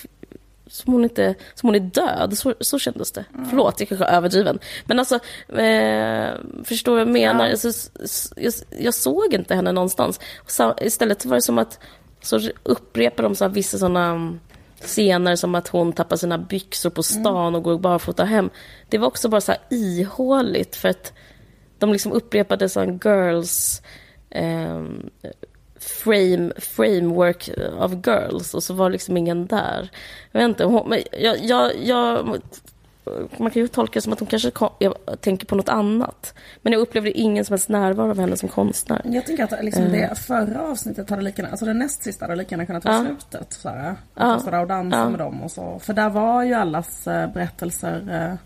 som 0.67 0.93
hon, 0.93 1.05
inte, 1.05 1.35
som 1.55 1.69
hon 1.69 1.75
är 1.75 1.81
död. 1.81 2.39
Så, 2.39 2.55
så 2.61 2.79
kändes 2.79 3.13
det. 3.13 3.25
Mm. 3.35 3.47
Förlåt, 3.49 3.81
jag 3.81 3.89
kanske 3.89 4.05
är 4.05 4.17
överdriven. 4.17 4.59
Men 4.85 4.99
alltså, 4.99 5.15
eh, 5.49 6.35
förstår 6.65 6.93
vad 6.93 7.01
jag 7.01 7.09
menar? 7.09 7.47
Ja. 7.47 7.51
Alltså, 7.51 7.91
jag, 8.37 8.53
jag, 8.79 8.95
såg 8.95 9.35
inte 9.35 9.55
henne 9.55 9.73
någonstans. 9.73 10.21
Så, 10.47 10.75
istället 10.81 11.25
var 11.25 11.37
det 11.37 11.43
som 11.43 11.59
att 11.59 11.79
så 12.23 12.41
upprepar 12.63 13.23
de 13.23 13.35
så 13.35 13.49
vissa 13.49 13.79
sådana 13.79 14.39
scener 14.81 15.37
som 15.37 15.55
att 15.55 15.69
hon 15.69 15.93
tappar 15.93 16.17
sina 16.17 16.39
byxor 16.39 16.91
på 16.91 17.03
stan 17.03 17.49
mm. 17.49 17.55
och 17.55 17.63
går 17.63 17.79
barfota 17.79 18.25
hem. 18.25 18.51
Det 18.89 18.99
var 18.99 19.07
också 19.07 19.29
bara 19.29 19.41
så 19.41 19.53
här 19.53 19.61
ihåligt 19.71 20.77
för 20.77 20.89
att 20.89 21.13
de 21.79 21.93
liksom 21.93 22.13
upprepade 22.13 22.69
sån 22.69 23.01
girls 23.05 23.83
eh, 24.31 24.83
frame, 25.85 26.53
framework 26.59 27.51
of 27.79 27.93
girls 28.07 28.55
och 28.55 28.63
så 28.63 28.75
var 28.75 28.91
liksom 28.91 29.17
ingen 29.17 29.47
där. 29.47 29.91
Jag 30.33 30.41
vet 30.41 30.49
inte, 30.49 30.65
hon, 30.65 30.89
men 30.89 30.99
jag, 31.21 31.45
jag, 31.45 31.71
jag, 31.83 32.29
man 33.39 33.51
kan 33.51 33.63
ju 33.63 33.69
tolka 33.69 33.93
det 33.95 34.01
som 34.01 34.13
att 34.13 34.19
hon 34.21 34.29
kanske 34.29 34.51
kom, 34.51 34.69
jag 34.79 34.95
tänker 35.21 35.47
på 35.47 35.55
något 35.55 35.69
annat. 35.69 36.35
Men 36.63 36.73
jag 36.73 36.81
upplevde 36.83 37.11
ingen 37.19 37.45
som 37.45 37.53
helst 37.53 37.69
närvaro 37.69 38.11
av 38.11 38.19
henne 38.19 38.37
som 38.37 38.49
konstnär. 38.49 39.01
Jag 39.05 39.27
tänker 39.27 39.45
att 39.45 39.65
liksom 39.65 39.85
det 39.85 40.19
förra 40.19 40.63
avsnittet 40.63 41.11
hade 41.11 41.23
lika 41.23 41.47
alltså 41.49 41.65
det 41.65 41.75
näst 41.75 42.03
sista 42.03 42.25
hade 42.25 42.37
lika 42.37 42.51
gärna 42.55 42.67
kunnat 42.67 42.85
vara 42.85 42.95
Ja. 42.97 43.05
slutet. 43.05 43.59
Ja. 43.65 43.95
att 44.15 44.41
stå 44.43 44.51
där 44.51 44.61
och 44.61 44.67
dansa 44.69 44.99
Ja. 44.99 45.09
med 45.09 45.19
dem 45.19 45.43
och 45.43 45.51
så. 45.51 45.79
För 45.79 45.93
där 45.93 46.11
var 46.11 46.43
ju 46.43 46.55
allas 46.55 47.07
eh, 47.07 47.33
berättelser 47.33 48.37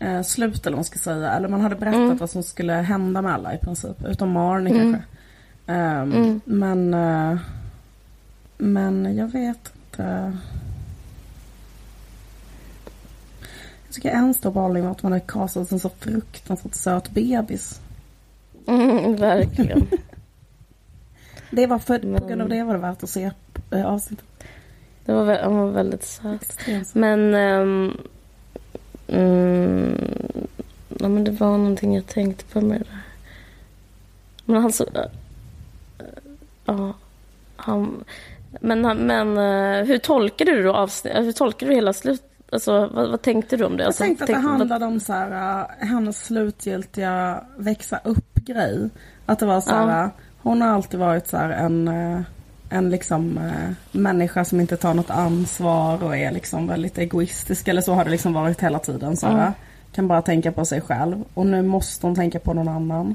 eh, 0.00 0.16
eh, 0.16 0.22
slut 0.22 0.66
eller 0.66 0.70
vad 0.74 0.78
man 0.78 0.84
ska 0.84 0.98
säga. 0.98 1.32
Eller 1.32 1.48
man 1.48 1.60
hade 1.60 1.74
berättat 1.76 2.00
Mm. 2.00 2.16
vad 2.16 2.30
som 2.30 2.42
skulle 2.42 2.72
hända 2.72 3.22
med 3.22 3.34
alla 3.34 3.54
i 3.54 3.58
princip. 3.58 4.04
Utom 4.08 4.30
Marnie 4.30 4.72
kanske. 4.78 5.02
Ehm, 5.66 6.12
Mm. 6.12 6.40
Men, 6.44 6.94
eh, 6.94 7.38
men 8.58 9.16
jag 9.16 9.28
vet 9.32 9.72
inte. 9.74 10.36
Jag 13.86 13.94
tycker 13.94 14.10
en 14.10 14.34
stor 14.34 14.50
behållning 14.50 14.84
var 14.84 14.90
att 14.90 15.02
man 15.02 15.12
hade 15.12 15.24
castat 15.24 15.72
en 15.72 15.80
så 15.80 15.88
fruktansvärt 15.88 16.74
söt 16.74 17.10
bebis. 17.10 17.80
Mm, 18.66 19.16
verkligen. 19.16 19.86
Det 21.50 21.66
var 21.66 21.78
för, 21.78 21.98
på 21.98 22.06
Men- 22.06 22.26
grund 22.28 22.42
av 22.42 22.48
det 22.48 22.62
var 22.64 22.72
det 22.74 22.80
värt 22.80 23.02
att 23.02 23.10
se 23.10 23.30
äh, 23.70 23.86
avsnittet. 23.86 24.26
Det 25.04 25.12
var, 25.12 25.24
vä- 25.26 25.44
hon 25.46 25.56
var 25.58 25.70
väldigt 25.70 26.04
söt. 26.04 26.58
Men... 26.94 27.34
ehm, 27.34 27.96
mm, 29.08 29.98
ja, 31.00 31.08
men 31.08 31.24
det 31.24 31.30
var 31.30 31.58
någonting 31.58 31.94
jag 31.94 32.06
tänkte 32.06 32.44
på 32.44 32.60
med 32.60 32.80
det 32.80 32.84
där. 32.84 33.02
Men 34.44 34.62
han 34.62 34.72
så... 34.72 34.84
äh, 34.84 35.02
Ja. 36.66 36.92
han... 37.56 38.04
Men, 38.60 38.80
men 39.06 39.28
eh, 39.38 39.84
hur 39.86 39.98
tolkade 39.98 40.50
du 40.52 40.62
då 40.62 40.72
avsnitt, 40.74 41.14
hur 41.16 41.32
tolkade 41.32 41.70
du 41.70 41.74
hela 41.74 41.92
slut? 41.92 42.22
Alltså, 42.52 42.86
vad, 42.94 43.10
vad 43.10 43.22
tänkte 43.22 43.56
du 43.56 43.64
om 43.64 43.76
det? 43.76 43.82
Jag 43.82 43.86
Alltså, 43.86 44.02
tänkte 44.04 44.24
att 44.24 44.28
det 44.28 44.32
tänk- 44.34 44.44
vad- 44.44 44.58
handlade 44.58 44.86
om 44.86 45.00
så 45.00 45.12
här, 45.12 45.60
äh, 45.80 45.86
hennes 45.88 46.24
slutgiltiga 46.26 47.44
växa 47.56 48.00
upp-grej. 48.04 48.88
Att 49.26 49.38
det 49.38 49.46
var 49.46 49.60
så 49.60 49.70
här, 49.70 49.98
Ja. 49.98 50.04
äh, 50.04 50.10
hon 50.42 50.62
har 50.62 50.68
alltid 50.68 51.00
varit 51.00 51.26
så 51.26 51.36
här 51.36 51.50
en, 51.50 51.88
en 52.70 52.90
liksom 52.90 53.40
människa 53.92 54.44
som 54.44 54.60
inte 54.60 54.76
tar 54.76 54.94
något 54.94 55.10
ansvar 55.10 56.04
och 56.04 56.16
är 56.16 56.32
liksom 56.32 56.66
väldigt 56.66 56.98
egoistisk. 56.98 57.68
Eller 57.68 57.80
så 57.82 57.92
har 57.94 58.04
det 58.04 58.10
liksom 58.10 58.32
varit 58.32 58.60
hela 58.62 58.78
tiden. 58.78 59.16
Så 59.16 59.26
här, 59.26 59.38
Ja. 59.46 59.52
Kan 59.92 60.08
bara 60.08 60.22
tänka 60.22 60.52
på 60.52 60.64
sig 60.64 60.80
själv. 60.80 61.24
Och 61.34 61.46
nu 61.46 61.62
måste 61.62 62.06
hon 62.06 62.14
tänka 62.14 62.38
på 62.38 62.54
någon 62.54 62.68
annan. 62.68 63.14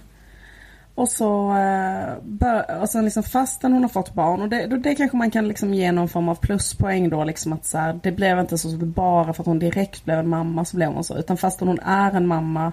Och 0.95 1.09
så, 1.09 1.57
eh, 1.57 2.81
och 2.81 2.89
sen 2.89 3.05
liksom 3.05 3.23
fastän 3.23 3.73
hon 3.73 3.81
har 3.81 3.89
fått 3.89 4.13
barn 4.13 4.41
och 4.41 4.49
det, 4.49 4.67
det 4.67 4.95
kanske 4.95 5.17
man 5.17 5.31
kan 5.31 5.47
liksom 5.47 5.73
ge 5.73 5.91
någon 5.91 6.09
form 6.09 6.29
av 6.29 6.35
pluspoäng 6.35 7.09
då 7.09 7.23
liksom 7.23 7.53
att 7.53 7.65
så 7.65 7.77
här, 7.77 7.99
det 8.03 8.11
blev 8.11 8.39
inte 8.39 8.57
så 8.57 8.67
att 8.67 8.79
bara 8.79 9.33
för 9.33 9.43
att 9.43 9.47
hon 9.47 9.59
direkt 9.59 10.05
blev 10.05 10.19
en 10.19 10.29
mamma 10.29 10.65
så 10.65 10.77
blev 10.77 10.89
hon 10.89 11.03
så. 11.03 11.17
Utan 11.17 11.37
fastän 11.37 11.67
hon 11.67 11.79
är 11.79 12.11
en 12.11 12.27
mamma 12.27 12.71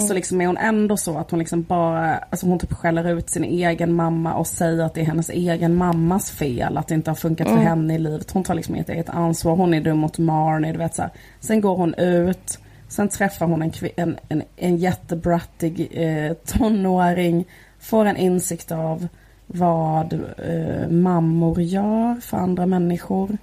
så 0.00 0.14
liksom 0.14 0.40
är 0.40 0.46
hon 0.46 0.56
ändå 0.56 0.96
så 0.96 1.18
att 1.18 1.30
hon 1.30 1.38
liksom 1.38 1.62
bara, 1.62 2.16
alltså 2.16 2.46
hon 2.46 2.58
typ 2.58 2.72
skäller 2.72 3.18
ut 3.18 3.30
sin 3.30 3.44
egen 3.44 3.94
mamma 3.94 4.34
och 4.34 4.46
säger 4.46 4.82
att 4.82 4.94
det 4.94 5.00
är 5.00 5.04
hennes 5.04 5.30
egen 5.30 5.74
mammas 5.74 6.30
fel 6.30 6.76
att 6.76 6.88
det 6.88 6.94
inte 6.94 7.10
har 7.10 7.16
funkat 7.16 7.48
för 7.48 7.56
henne 7.56 7.94
i 7.94 7.98
livet. 7.98 8.30
Hon 8.30 8.44
tar 8.44 8.54
liksom 8.54 8.74
inget 8.74 8.88
eget 8.88 9.08
ansvar, 9.08 9.56
hon 9.56 9.74
är 9.74 9.80
dum 9.80 9.98
mot 9.98 10.18
Marnie, 10.18 10.72
du 10.72 10.78
vet 10.78 10.94
så 10.94 11.02
här. 11.02 11.10
Sen 11.40 11.60
går 11.60 11.76
hon 11.76 11.94
ut, 11.94 12.58
sen 12.88 13.08
träffar 13.08 13.46
hon 13.46 13.62
en, 13.62 13.72
en, 13.96 14.16
en, 14.28 14.42
en 14.56 14.76
jättebrattig 14.76 15.88
eh, 15.92 16.32
tonåring, 16.32 17.44
får 17.80 18.04
en 18.04 18.16
insikt 18.16 18.72
av 18.72 19.08
vad 19.46 20.12
eh, 20.12 20.88
mammor 20.88 21.60
gör 21.62 22.20
för 22.20 22.36
andra 22.36 22.66
människor. 22.66 23.36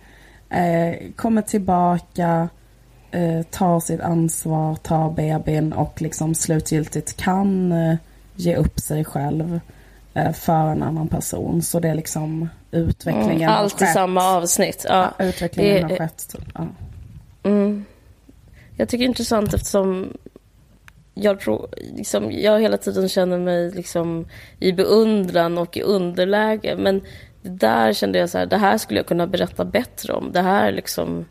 Eh, 0.49 0.95
kommer 1.15 1.41
tillbaka, 1.41 2.49
eh, 3.11 3.41
tar 3.41 3.79
sitt 3.79 4.01
ansvar, 4.01 4.75
tar 4.75 5.09
bebin 5.11 5.73
och 5.73 6.01
liksom 6.01 6.35
slutgiltigt 6.35 7.17
kan 7.17 7.71
eh, 7.71 7.95
ge 8.35 8.55
upp 8.55 8.79
sig 8.79 9.05
själv 9.05 9.59
eh, 10.13 10.31
för 10.31 10.67
en 10.67 10.83
annan 10.83 11.07
person. 11.07 11.61
Så 11.61 11.79
det 11.79 11.89
är 11.89 11.95
liksom 11.95 12.49
utvecklingen 12.71 13.41
Mm, 13.49 13.53
allt 13.53 13.81
i 13.81 13.85
samma 13.85 14.23
avsnitt. 14.37 14.85
Ja. 14.89 15.13
Ja, 15.19 15.25
utvecklingen 15.25 15.75
Det- 15.87 15.93
har 15.93 15.97
skett. 15.97 16.27
Typ. 16.31 16.41
Ja. 16.53 16.67
Mm. 17.43 17.85
Jag 18.77 18.89
tycker 18.89 18.97
det 18.99 19.05
är 19.05 19.07
intressant 19.07 19.53
eftersom 19.53 20.17
jag, 21.13 21.39
tror, 21.39 21.67
liksom, 21.97 22.31
jag 22.31 22.61
hela 22.61 22.77
tiden 22.77 23.09
känner 23.09 23.37
mig 23.37 23.71
liksom 23.71 24.25
i 24.59 24.71
beundran 24.73 25.57
och 25.57 25.77
i 25.77 25.81
underläge. 25.81 26.75
Men 26.77 27.01
det 27.41 27.49
där 27.49 27.93
kände 27.93 28.19
jag 28.19 28.29
så 28.29 28.37
här, 28.37 28.45
det 28.45 28.57
här 28.57 28.77
skulle 28.77 28.99
jag 28.99 29.05
kunna 29.07 29.27
berätta 29.27 29.65
bättre 29.65 30.13
om. 30.13 30.31
Det 30.31 30.41
här 30.41 30.71
liksom... 30.71 31.25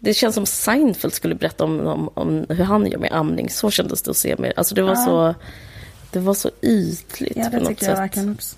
Det 0.00 0.14
känns 0.14 0.34
som 0.34 0.46
Seinfeld 0.46 1.12
skulle 1.14 1.34
berätta 1.34 1.64
om, 1.64 1.86
om, 1.86 2.10
om 2.14 2.46
hur 2.48 2.64
han 2.64 2.86
gör 2.86 2.98
med 2.98 3.12
amning. 3.12 3.50
Så 3.50 3.70
kändes 3.70 4.02
det 4.02 4.10
att 4.10 4.16
se 4.16 4.36
mig. 4.36 4.52
Alltså 4.56 4.74
det 4.74 4.82
var 4.82 4.90
Ja. 4.90 4.96
så... 5.06 5.34
Det 6.12 6.18
var 6.18 6.34
så 6.34 6.50
ytligt 6.62 7.36
Ja, 7.36 7.44
på 7.44 7.50
det 7.50 7.56
något 7.58 7.68
tycker 7.68 7.84
jag 7.86 7.92
sätt. 7.96 8.02
verkligen 8.02 8.32
också. 8.32 8.56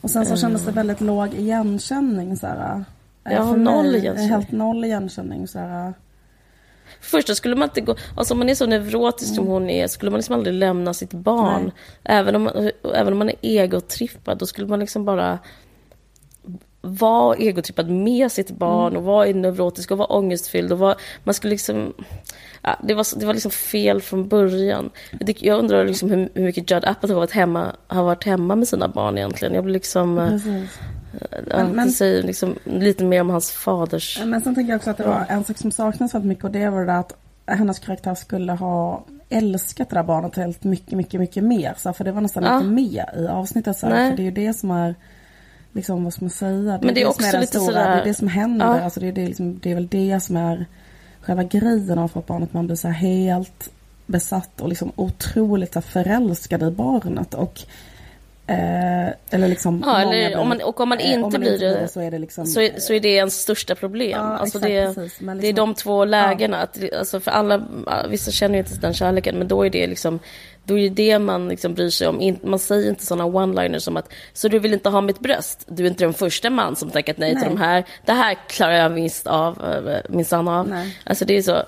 Och 0.00 0.10
sen 0.10 0.26
så 0.26 0.36
kändes 0.36 0.64
det 0.64 0.72
väldigt 0.72 1.00
låg 1.00 1.34
igenkänning. 1.34 2.36
Så 2.36 2.46
här, 2.46 2.84
eh, 3.24 3.32
Ja, 3.32 3.46
för 3.52 3.56
noll 3.56 3.94
igenkänning. 3.94 4.30
Helt 4.30 4.52
noll 4.52 4.84
igenkänning. 4.84 5.48
Så 5.48 5.58
här, 5.58 5.94
Först 7.06 7.28
så 7.28 7.34
skulle 7.34 7.56
man 7.56 7.68
inte 7.68 7.80
gå, 7.80 7.96
alltså 8.16 8.34
om 8.34 8.38
man 8.38 8.48
är 8.48 8.54
så 8.54 8.66
neurotisk 8.66 9.34
som 9.34 9.46
hon 9.46 9.70
är, 9.70 9.86
skulle 9.86 10.10
man 10.10 10.18
liksom 10.18 10.34
aldrig 10.34 10.54
lämna 10.54 10.94
sitt 10.94 11.12
barn. 11.12 11.60
Mm. 11.60 11.70
Nej. 12.02 12.16
Även 12.16 12.36
om, 12.36 12.70
även 12.94 13.12
om 13.12 13.18
man 13.18 13.28
är 13.28 13.36
egotrippad, 13.42 14.38
då 14.38 14.46
skulle 14.46 14.66
man 14.66 14.80
liksom 14.80 15.04
bara 15.04 15.38
vara 16.80 17.36
egotrippad 17.36 17.90
med 17.90 18.32
sitt 18.32 18.50
barn 18.50 18.92
Mm. 18.92 18.96
och 18.96 19.04
vara 19.04 19.26
neurotisk 19.26 19.90
och 19.90 19.98
vara 19.98 20.08
ångestfylld. 20.08 20.72
Och 20.72 20.78
vara, 20.78 20.96
man 21.24 21.34
skulle 21.34 21.50
liksom, 21.50 21.92
ja, 22.62 22.76
det, 22.82 22.94
var, 22.94 23.18
det 23.18 23.26
var 23.26 23.34
liksom 23.34 23.50
fel 23.50 24.00
från 24.02 24.28
början. 24.28 24.90
Jag, 25.20 25.58
undrar 25.58 25.84
liksom 25.84 26.10
hur, 26.10 26.28
hur 26.34 26.42
mycket 26.42 26.70
Judd 26.70 26.84
Apatow 26.84 27.10
har 27.10 27.20
varit, 27.20 27.30
hemma, 27.30 27.76
har 27.86 28.02
varit 28.02 28.24
hemma 28.24 28.56
med 28.56 28.68
sina 28.68 28.88
barn 28.88 29.18
egentligen. 29.18 29.54
Jag 29.54 29.64
blir 29.64 29.74
liksom, 29.74 30.16
precis. 30.16 30.78
Men- 31.46 31.70
men- 31.72 31.86
det 31.86 31.92
säger 31.92 32.22
liksom 32.22 32.54
lite 32.64 33.04
mer 33.04 33.20
om 33.20 33.30
hans 33.30 33.50
faders... 33.50 34.20
Men 34.24 34.40
sen 34.40 34.54
tänker 34.54 34.72
jag 34.72 34.76
också 34.78 34.90
att 34.90 34.96
det 34.96 35.06
var 35.06 35.26
en 35.28 35.44
sak 35.44 35.58
som 35.58 35.70
saknas 35.70 36.14
väldigt 36.14 36.28
mycket 36.28 36.44
och 36.44 36.50
det 36.50 36.70
var 36.70 36.84
det 36.86 36.98
att 36.98 37.16
hennes 37.46 37.78
karaktär 37.78 38.14
skulle 38.14 38.52
ha 38.52 39.04
älskat 39.28 39.90
det 39.90 39.96
där 39.96 40.02
barnet 40.02 40.36
helt 40.36 40.64
mycket, 40.64 40.92
mycket, 40.92 41.20
mycket 41.20 41.44
mer. 41.44 41.74
Så, 41.76 41.92
för 41.92 42.04
det 42.04 42.12
var 42.12 42.20
nästan 42.20 42.42
Ja. 42.42 42.56
inte 42.56 42.66
med 42.68 43.04
i 43.18 43.26
avsnittet. 43.30 43.76
Så 43.76 43.86
för 43.86 43.96
det 44.16 44.22
är 44.22 44.24
ju 44.24 44.30
det 44.30 44.52
som 44.52 44.70
är, 44.70 44.94
liksom 45.72 46.04
vad 46.04 46.12
ska 46.12 46.24
man 46.24 46.30
säga? 46.30 46.78
Men 46.82 46.94
det 46.94 47.00
är 47.00 47.04
som 47.04 47.10
också 47.10 47.30
den 47.32 47.40
lite 47.40 47.52
stora, 47.58 47.66
sådär- 47.66 47.94
Det 47.96 48.00
är 48.00 48.04
det 48.04 48.14
som 48.14 48.28
händer. 48.28 48.66
Ja. 48.66 48.80
Alltså 48.80 49.00
det, 49.00 49.08
är 49.08 49.12
det, 49.12 49.26
liksom, 49.26 49.58
det 49.62 49.70
är 49.70 49.74
väl 49.74 49.86
det 49.88 50.20
som 50.20 50.36
är 50.36 50.66
själva 51.20 51.42
grejen 51.42 51.98
av 51.98 52.04
att 52.04 52.10
få 52.12 52.18
ett 52.20 52.26
barn. 52.26 52.42
Att 52.42 52.52
man 52.52 52.66
blir 52.66 52.76
så 52.76 52.88
här 52.88 52.94
helt 52.94 53.70
besatt 54.06 54.60
och 54.60 54.68
liksom 54.68 54.92
otroligt 54.96 55.72
så 55.72 55.80
förälskad 55.80 56.62
i 56.62 56.70
barnet. 56.70 57.34
Och 57.34 57.60
Eh, 58.48 59.08
eller 59.30 59.48
liksom 59.48 59.82
Ja, 59.86 60.00
eller 60.00 60.28
blir- 60.28 60.36
om 60.38 60.48
man- 60.48 60.62
och 60.62 60.80
om 60.80 60.88
man 60.88 60.98
eh, 60.98 61.12
inte 61.12 61.38
blir 61.38 61.58
det, 61.58 61.88
så 61.88 62.00
är 62.00 62.10
det 62.10 62.18
liksom 62.18 62.46
så 62.46 62.60
är, 62.60 62.80
så 62.80 62.92
är 62.92 63.00
det 63.00 63.08
ens 63.08 63.40
största 63.40 63.74
problem. 63.74 64.10
Ja, 64.10 64.18
alltså 64.18 64.58
exakt, 64.58 64.70
det, 64.72 64.94
precis. 64.94 65.20
Men 65.20 65.38
det 65.38 65.46
är 65.46 65.48
liksom- 65.52 65.68
de 65.68 65.74
två 65.74 66.04
lägena. 66.04 66.56
Att, 66.56 66.74
det- 66.74 66.94
alltså 66.98 67.20
för 67.20 67.30
alla, 67.30 67.62
vissa 68.08 68.30
känner 68.30 68.54
ju 68.54 68.58
inte 68.58 68.76
den 68.76 68.94
kärleken, 68.94 69.38
men 69.38 69.48
då 69.48 69.66
är 69.66 69.70
det 69.70 69.86
liksom 69.86 70.18
då 70.64 70.78
är 70.78 70.90
det 70.90 71.18
man 71.18 71.48
liksom 71.48 71.74
bryr 71.74 71.90
sig 71.90 72.08
om. 72.08 72.38
Man 72.42 72.58
säger 72.58 72.88
inte 72.88 73.06
sådana 73.06 73.24
one-liners 73.24 73.78
som 73.78 73.96
att 73.96 74.12
så 74.32 74.48
du 74.48 74.58
vill 74.58 74.72
inte 74.74 74.88
ha 74.88 75.00
mitt 75.00 75.20
bröst? 75.20 75.64
Du 75.68 75.82
är 75.84 75.88
inte 75.88 76.04
den 76.04 76.14
första 76.14 76.50
man 76.50 76.76
som 76.76 76.90
tackat 76.90 77.18
nej, 77.18 77.30
till 77.30 77.40
Nej. 77.40 77.48
de 77.50 77.56
här. 77.60 77.84
Det 78.04 78.12
här 78.12 78.36
klarar 78.48 78.72
jag 78.74 78.92
minst 78.92 79.26
av, 79.26 79.64
eh, 79.88 79.98
minsann 80.08 80.48
av. 80.48 80.68
Nej. 80.68 80.96
Alltså 81.04 81.24
det 81.24 81.36
är 81.36 81.42
så, 81.42 81.62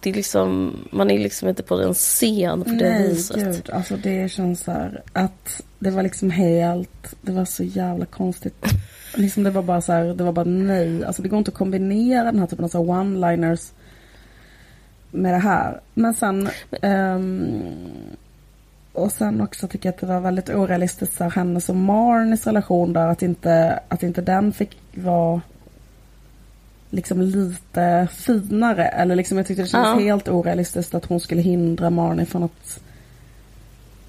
det 0.00 0.10
är 0.10 0.14
liksom, 0.14 0.76
man 0.90 1.10
är 1.10 1.18
liksom 1.18 1.48
inte 1.48 1.62
på 1.62 1.74
en 1.74 1.94
scen 1.94 2.64
på 2.64 2.70
det 2.70 2.90
Nej, 2.90 3.08
viset. 3.08 3.36
gud. 3.36 3.70
Alltså 3.72 3.96
det 3.96 4.30
känns 4.30 4.60
så 4.60 4.70
här 4.70 5.02
att 5.12 5.62
det 5.78 5.90
var 5.90 6.02
liksom 6.02 6.30
helt, 6.30 7.14
det 7.20 7.32
var 7.32 7.44
så 7.44 7.64
jävla 7.64 8.06
konstigt. 8.06 8.64
liksom 9.14 9.42
det 9.42 9.50
var 9.50 9.62
bara 9.62 9.80
så 9.80 9.92
här, 9.92 10.04
det 10.04 10.24
var 10.24 10.32
bara 10.32 10.44
nej. 10.44 11.04
Alltså 11.04 11.22
det 11.22 11.28
går 11.28 11.38
inte 11.38 11.50
att 11.50 11.54
kombinera 11.54 12.24
den 12.24 12.38
här 12.38 12.46
typen 12.46 12.64
av 12.64 12.70
one-liners 12.90 13.72
med 15.10 15.34
det 15.34 15.38
här. 15.38 15.80
Men 15.94 16.14
sen, 16.14 16.48
ehm, 16.82 17.62
och 18.92 19.12
sen 19.12 19.40
också 19.40 19.68
tycker 19.68 19.88
jag 19.88 19.94
att 19.94 20.00
det 20.00 20.06
var 20.06 20.20
väldigt 20.20 20.50
orealistiskt 20.50 21.16
så 21.16 21.24
här, 21.24 21.30
hennes 21.30 21.68
och 21.68 21.76
Marnies 21.76 22.46
relation 22.46 22.92
där, 22.92 23.06
att 23.06 23.22
inte, 23.22 23.80
att 23.88 24.02
inte 24.02 24.20
den 24.20 24.52
fick 24.52 24.78
vara 24.94 25.40
liksom 26.94 27.20
lite 27.22 28.08
finare. 28.12 28.86
Eller 28.88 29.16
liksom 29.16 29.36
jag 29.36 29.46
tyckte 29.46 29.62
det 29.62 29.68
kändes 29.68 29.90
Ja. 29.90 29.98
helt 29.98 30.28
orealistiskt 30.28 30.94
att 30.94 31.04
hon 31.04 31.20
skulle 31.20 31.42
hindra 31.42 31.90
Marnie 31.90 32.24
från 32.26 32.42
att 32.42 32.80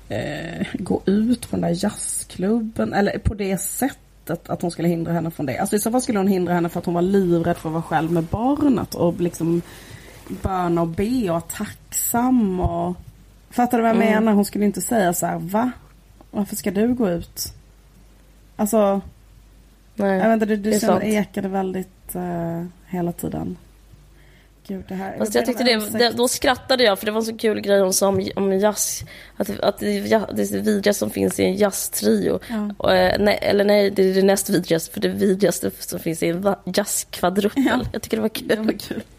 eh, 0.09 0.67
gå 0.73 1.01
ut 1.05 1.45
från 1.45 1.61
den 1.61 1.69
där 1.71 1.83
jazzklubben. 1.83 2.93
Eller 2.93 3.17
på 3.19 3.33
det 3.33 3.57
sättet 3.61 4.49
att 4.49 4.61
hon 4.61 4.71
skulle 4.71 4.87
hindra 4.87 5.13
henne 5.13 5.31
från 5.31 5.45
det. 5.45 5.57
Alltså 5.57 5.75
i 5.75 5.79
så 5.79 5.91
fall 5.91 6.01
skulle 6.01 6.19
hon 6.19 6.27
hindra 6.27 6.53
henne 6.53 6.69
för 6.69 6.79
att 6.79 6.85
hon 6.85 6.93
var 6.95 7.01
livrädd 7.01 7.57
för 7.57 7.69
att 7.69 7.73
vara 7.73 7.83
själv 7.83 8.11
med 8.11 8.23
barnet. 8.23 8.95
Och 8.95 9.19
liksom 9.21 9.61
böna 10.41 10.81
och 10.81 10.87
be 10.87 11.21
och 11.21 11.27
vara 11.27 11.41
tacksam. 11.41 12.59
Och... 12.59 12.95
Fattar 13.49 13.77
du 13.77 13.81
vad 13.81 13.89
jag 13.89 13.95
Mm. 14.01 14.13
menar? 14.13 14.33
Hon 14.33 14.45
skulle 14.45 14.65
inte 14.65 14.81
säga 14.81 15.13
så 15.13 15.25
här, 15.25 15.37
va? 15.39 15.71
Varför 16.31 16.55
ska 16.55 16.71
du 16.71 16.93
gå 16.93 17.09
ut? 17.09 17.53
Alltså, 18.55 19.01
Nej, 19.95 20.17
jag 20.17 20.23
vet 20.29 20.33
inte, 20.33 20.45
det, 20.45 20.55
det, 20.55 20.69
det 20.69 20.79
sant. 20.79 21.03
ekade 21.03 21.47
väldigt 21.47 21.94
uh, 22.15 22.65
hela 22.87 23.11
tiden. 23.11 23.57
Gud, 24.67 24.83
det 24.87 24.95
här... 24.95 25.17
Fast 25.17 25.35
jag 25.35 25.45
tyckte 25.45 25.63
det, 25.63 25.89
det, 25.89 26.09
då 26.09 26.27
skrattade 26.27 26.83
jag 26.83 26.99
för 26.99 27.05
det 27.05 27.11
var 27.11 27.19
en 27.19 27.25
så 27.25 27.37
kul 27.37 27.61
grej 27.61 27.79
hon 27.79 27.93
sa 27.93 28.07
om, 28.07 28.29
om 28.35 28.59
jazz. 28.59 29.03
Att, 29.37 29.59
att 29.59 29.79
det, 29.79 29.99
det 30.33 30.51
vidrigaste 30.51 30.99
som 30.99 31.09
finns 31.09 31.39
i 31.39 31.43
en 31.43 31.55
jazztrio. 31.55 32.39
Ja. 32.49 32.69
Och, 32.77 32.93
eh, 32.93 33.19
nej, 33.19 33.39
eller 33.41 33.65
nej, 33.65 33.91
det 33.91 34.09
är 34.09 34.13
det 34.13 34.21
näst 34.21 34.49
vidrigaste 34.49 34.93
för 34.93 35.01
det 35.01 35.07
vidrigaste 35.07 35.71
som 35.79 35.99
finns 35.99 36.23
i 36.23 36.27
en 36.27 36.41
va- 36.41 36.59
jazzkvadruppel. 36.65 37.63
Ja. 37.65 37.81
Jag 37.93 38.01
tycker 38.01 38.17
det 38.17 38.21
var 38.21 38.29
kul. 38.29 38.47
Det 38.47 38.55
var 38.55 38.79
kul. 38.79 39.03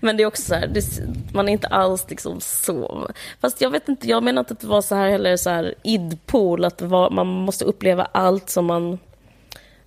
Men 0.00 0.16
det 0.16 0.22
är 0.22 0.26
också 0.26 0.42
så 0.42 0.54
här, 0.54 0.66
det, 0.66 0.84
man 1.32 1.48
är 1.48 1.52
inte 1.52 1.66
alls 1.66 2.10
liksom 2.10 2.40
så. 2.40 3.10
Fast 3.40 3.60
jag 3.60 3.70
vet 3.70 3.88
inte, 3.88 4.08
jag 4.08 4.22
menar 4.22 4.40
inte 4.40 4.54
att 4.54 4.60
det 4.60 4.66
var 4.66 4.82
så 4.82 4.94
här 4.94 5.10
heller 5.10 5.36
så 5.36 5.50
här 5.50 5.74
idpol, 5.82 6.64
att 6.64 6.82
var, 6.82 7.10
man 7.10 7.26
måste 7.26 7.64
uppleva 7.64 8.04
allt 8.04 8.50
som 8.50 8.66
man, 8.66 8.98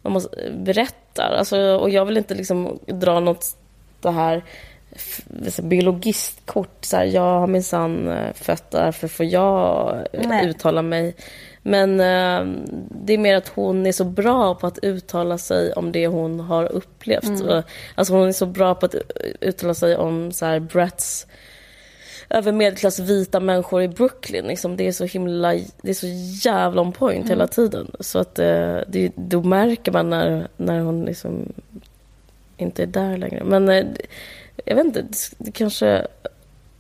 man 0.04 0.14
måste, 0.14 0.52
berättar. 0.52 1.32
Alltså, 1.32 1.60
och 1.60 1.90
jag 1.90 2.06
vill 2.06 2.18
inte 2.18 2.36
liksom 2.36 2.80
dra 2.86 3.20
något 3.20 3.58
det 4.02 4.12
här 4.12 4.44
biologistkort, 5.64 6.86
så 6.86 6.98
här, 6.98 7.06
jag 7.06 7.40
har 7.40 7.48
minsann 7.48 8.08
eh, 8.08 8.34
fött 8.34 8.72
därför 8.72 9.08
får 9.08 9.26
jag 9.26 9.98
eh, 10.14 10.28
Nej. 10.28 10.50
uttala 10.50 10.82
mig. 10.82 11.16
Men 11.62 12.00
eh, 12.00 12.64
det 13.06 13.14
är 13.14 13.18
mer 13.18 13.36
att 13.36 13.48
hon 13.48 13.86
är 13.86 13.92
så 13.92 14.04
bra 14.04 14.56
på 14.56 14.68
att 14.68 14.78
uttala 14.78 15.38
sig 15.38 15.74
om 15.74 15.92
det 15.92 16.08
hon 16.08 16.40
har 16.40 16.72
upplevt. 16.72 17.42
Och, 17.42 17.64
alltså 17.96 18.14
hon 18.14 18.28
är 18.28 18.32
så 18.32 18.46
bra 18.46 18.76
på 18.76 18.86
att 18.86 18.96
uttala 19.42 19.74
sig 19.74 19.96
om 19.96 20.32
så 20.32 20.46
här 20.46 20.60
Bratts 20.60 21.28
över 22.34 22.52
medelklass 22.52 23.00
vita 23.00 23.40
människor 23.40 23.82
i 23.82 23.88
Brooklyn. 23.88 24.46
Liksom, 24.46 24.78
det 24.78 24.88
är 24.88 24.92
så 24.92 25.06
himla, 25.06 25.54
det 25.82 25.90
är 25.90 25.94
så 25.94 26.08
jävla 26.50 26.82
on 26.82 26.92
point 26.92 27.30
hela 27.30 27.48
tiden. 27.48 27.92
Så 28.00 28.20
att 28.20 28.40
eh, 28.40 28.78
det, 28.88 29.12
då 29.16 29.44
märker 29.44 29.92
man 29.92 30.10
när, 30.10 30.48
när 30.58 30.80
hon 30.80 31.06
liksom 31.06 31.54
inte 32.58 32.84
är 32.84 32.88
där 32.88 33.18
längre. 33.18 33.44
Men 33.44 33.70
eh, 33.70 33.86
jag 34.66 34.76
vet 34.76 34.86
inte, 34.86 35.06
det, 35.38 35.52
kanske 35.52 36.08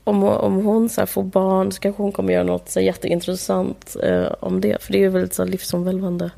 om, 0.03 0.23
om 0.23 0.65
hon 0.65 0.89
så 0.89 1.05
får 1.05 1.23
barn 1.23 1.71
så 1.71 1.79
kanske 1.79 2.03
hon 2.03 2.11
kommer 2.11 2.33
göra 2.33 2.43
något 2.43 2.69
så 2.69 2.79
jätteintressant 2.79 3.95
eh, 4.03 4.27
om 4.39 4.61
det. 4.61 4.81
För 4.81 4.91
det 4.91 4.97
är 4.97 5.01
ju 5.01 5.09
väldigt 5.09 5.33
så 5.33 5.45
livsomvälvande. 5.45 6.31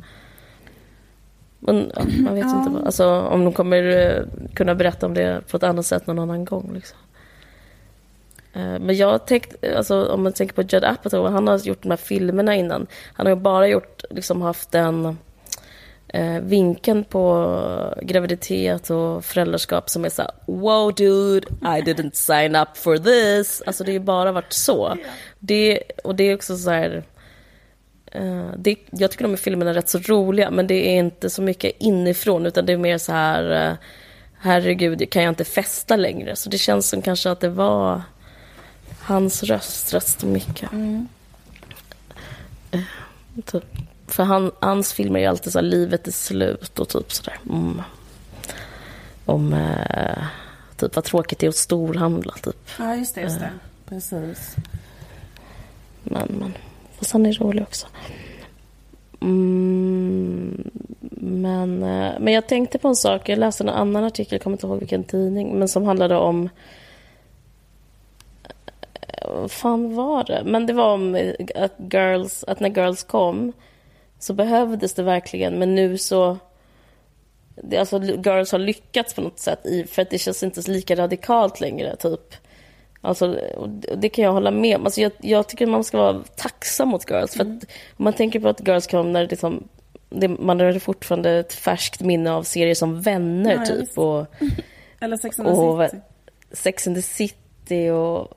Men 1.59 1.91
ja, 1.95 2.01
man 2.23 2.35
vet 2.35 2.45
Ja. 2.45 2.59
inte. 2.59 2.71
Vad, 2.71 2.85
alltså, 2.85 3.21
om 3.21 3.43
de 3.43 3.53
kommer 3.53 3.83
eh, 3.83 4.23
kunna 4.53 4.75
berätta 4.75 5.05
om 5.05 5.13
det 5.13 5.41
på 5.51 5.57
ett 5.57 5.63
annat 5.63 5.85
sätt 5.85 6.07
någon 6.07 6.19
annan 6.19 6.45
gång. 6.45 6.71
Liksom. 6.73 6.97
Eh, 8.55 8.79
men 8.79 8.95
jag 8.95 9.27
tänkte, 9.27 9.67
eh, 9.67 9.77
alltså, 9.77 10.05
om 10.05 10.23
man 10.23 10.33
tänker 10.33 10.55
på 10.55 10.61
Judd 10.61 10.83
Apatow, 10.83 11.27
han 11.27 11.47
har 11.47 11.57
gjort 11.57 11.83
de 11.83 11.89
här 11.89 11.97
filmerna 11.97 12.55
innan. 12.55 12.87
Han 13.13 13.25
har 13.25 13.35
ju 13.35 13.41
bara 13.41 13.67
gjort, 13.67 14.03
liksom 14.09 14.41
haft 14.41 14.71
den 14.71 15.17
eh, 16.07 16.39
vinkeln 16.39 17.03
på 17.03 17.93
graviditet 18.01 18.89
och 18.89 19.25
föräldraskap 19.25 19.89
som 19.89 20.05
är 20.05 20.09
så 20.09 20.21
här, 20.21 20.31
wow 20.45 20.93
dude, 20.93 21.47
I 21.61 21.81
didn't 21.81 22.13
sign 22.13 22.55
up 22.55 22.77
for 22.77 22.97
this. 22.97 23.63
Alltså 23.65 23.83
det 23.83 23.91
har 23.91 23.93
ju 23.93 23.99
bara 23.99 24.31
varit 24.31 24.53
så. 24.53 24.97
Det, 25.39 25.81
och 26.03 26.15
det 26.15 26.23
är 26.23 26.35
också 26.35 26.57
så 26.57 26.69
här, 26.69 27.03
eh, 28.11 28.49
det, 28.57 28.75
jag 28.91 29.11
tycker 29.11 29.23
de 29.23 29.31
här 29.31 29.37
filmerna 29.37 29.71
är 29.71 29.75
rätt 29.75 29.89
så 29.89 29.99
roliga, 29.99 30.51
men 30.51 30.67
det 30.67 30.87
är 30.87 30.99
inte 30.99 31.29
så 31.29 31.41
mycket 31.41 31.71
inifrån, 31.79 32.45
utan 32.45 32.65
det 32.65 32.73
är 32.73 32.77
mer 32.77 32.97
så 32.97 33.11
här, 33.11 33.69
eh, 33.69 33.77
herregud, 34.39 35.09
kan 35.09 35.23
jag 35.23 35.31
inte 35.31 35.45
festa 35.45 35.95
längre? 35.95 36.35
Så 36.35 36.49
det 36.49 36.57
känns 36.57 36.89
som 36.89 37.01
kanske 37.01 37.31
att 37.31 37.39
det 37.39 37.49
var 37.49 38.01
hans 38.99 39.43
röst 39.43 39.93
rätt 39.93 40.07
så 40.07 40.27
mycket. 40.27 40.73
Eh, 42.71 42.81
Typ. 43.45 43.63
För 44.07 44.23
han, 44.23 44.51
hans 44.59 44.93
filmer 44.93 45.19
är 45.19 45.29
alltid 45.29 45.53
så 45.53 45.59
här, 45.59 45.63
livet 45.63 46.07
är 46.07 46.11
slut 46.11 46.79
och 46.79 46.89
typ 46.89 47.13
sådär. 47.13 47.39
Mm. 47.49 47.81
Om 49.25 49.53
eh, 49.53 50.23
typ 50.77 50.95
vad 50.95 51.05
tråkigt 51.05 51.39
det 51.39 51.45
är 51.45 51.49
att 51.49 51.55
storhandla 51.55 52.33
typ. 52.33 52.69
Ja, 52.79 52.95
just 52.95 53.15
det. 53.15 53.21
Just 53.21 53.39
det. 53.39 53.49
Precis. 53.85 54.55
Men, 56.03 56.27
men. 56.39 56.53
Fast 56.97 57.11
han 57.11 57.25
är 57.25 57.33
rolig 57.33 57.63
också. 57.63 57.87
Mm, 59.21 60.71
men, 61.21 61.83
eh, 61.83 62.13
men 62.19 62.33
jag 62.33 62.47
tänkte 62.47 62.77
på 62.77 62.87
en 62.87 62.95
sak. 62.95 63.29
Jag 63.29 63.39
läste 63.39 63.63
en 63.63 63.69
annan 63.69 64.03
artikel, 64.03 64.33
jag 64.33 64.41
kommer 64.41 64.55
inte 64.57 64.67
ihåg 64.67 64.79
vilken 64.79 65.03
tidning, 65.03 65.59
men 65.59 65.67
som 65.67 65.83
handlade 65.83 66.15
om 66.15 66.43
eh, 66.43 66.49
vad 69.41 69.51
fan 69.51 69.95
var 69.95 70.23
det? 70.23 70.41
Men 70.45 70.65
det 70.65 70.73
var 70.73 70.93
om 70.93 71.15
eh, 71.15 71.33
att, 71.55 71.73
girls, 71.91 72.43
att 72.47 72.59
när 72.59 72.69
girls 72.69 73.03
kom 73.03 73.53
så 74.19 74.33
behövdes 74.33 74.93
det 74.93 75.03
verkligen, 75.03 75.59
men 75.59 75.75
nu 75.75 75.97
så... 75.97 76.37
Det, 77.63 77.77
alltså, 77.77 77.99
girls 77.99 78.51
har 78.51 78.59
lyckats 78.59 79.13
på 79.13 79.21
något 79.21 79.39
sätt, 79.39 79.65
i, 79.65 79.83
för 79.83 80.01
att 80.01 80.09
det 80.09 80.17
känns 80.17 80.43
inte 80.43 80.71
lika 80.71 80.95
radikalt 80.95 81.59
längre, 81.61 81.95
typ. 81.95 82.35
Alltså, 83.01 83.39
det- 83.97 84.09
kan 84.09 84.25
jag 84.25 84.31
hålla 84.31 84.51
med 84.51 84.77
om. 84.77 84.85
Alltså, 84.85 85.01
jag, 85.01 85.11
jag 85.21 85.47
tycker 85.47 85.65
man 85.65 85.83
ska 85.83 85.97
vara 85.97 86.23
tacksam 86.35 86.87
mot 86.87 87.09
girls. 87.09 87.33
För 87.33 87.41
att 87.41 87.47
om 87.97 88.03
man 88.03 88.13
tänker 88.13 88.39
på 88.39 88.47
att 88.47 88.67
girls 88.67 88.87
kom 88.87 89.13
när 89.13 89.21
det 89.21 89.29
liksom, 89.29 89.67
det, 90.09 90.27
man 90.27 90.59
har 90.59 90.79
fortfarande 90.79 91.31
ett 91.31 91.53
färskt 91.53 92.01
minne 92.01 92.31
av 92.31 92.43
serier 92.43 92.75
som 92.75 93.01
Vänner, 93.01 93.55
Ja, 93.55 93.65
typ. 93.65 93.97
Och, 93.97 94.25
Eller 94.99 95.17
Sex 95.17 95.39
and 95.39 95.47
the 95.47 95.87
City. 95.89 96.01
Sex 96.51 96.87
and 96.87 96.95
the 96.95 97.01
City 97.01 97.89
och 97.89 98.27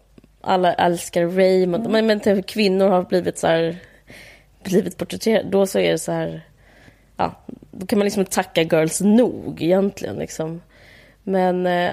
alla 0.48 0.74
älskar 0.74 1.26
Raymond. 1.26 1.90
Men, 1.90 2.06
men 2.06 2.20
typ, 2.20 2.46
kvinnor 2.46 2.88
har 2.88 3.02
blivit 3.02 3.38
så 3.38 3.46
här, 3.46 3.76
blivit 4.62 4.96
porträtterade. 4.96 5.48
Då 5.48 5.66
så 5.66 5.78
är 5.78 5.92
det 5.92 5.98
så 5.98 6.12
här, 6.12 6.42
ja, 7.16 7.34
då 7.70 7.86
kan 7.86 7.98
man 7.98 8.04
liksom 8.04 8.24
tacka 8.24 8.62
girls 8.62 9.00
nog 9.00 9.62
egentligen 9.62 10.16
liksom. 10.16 10.60
Men, 11.22 11.66
eh, 11.66 11.88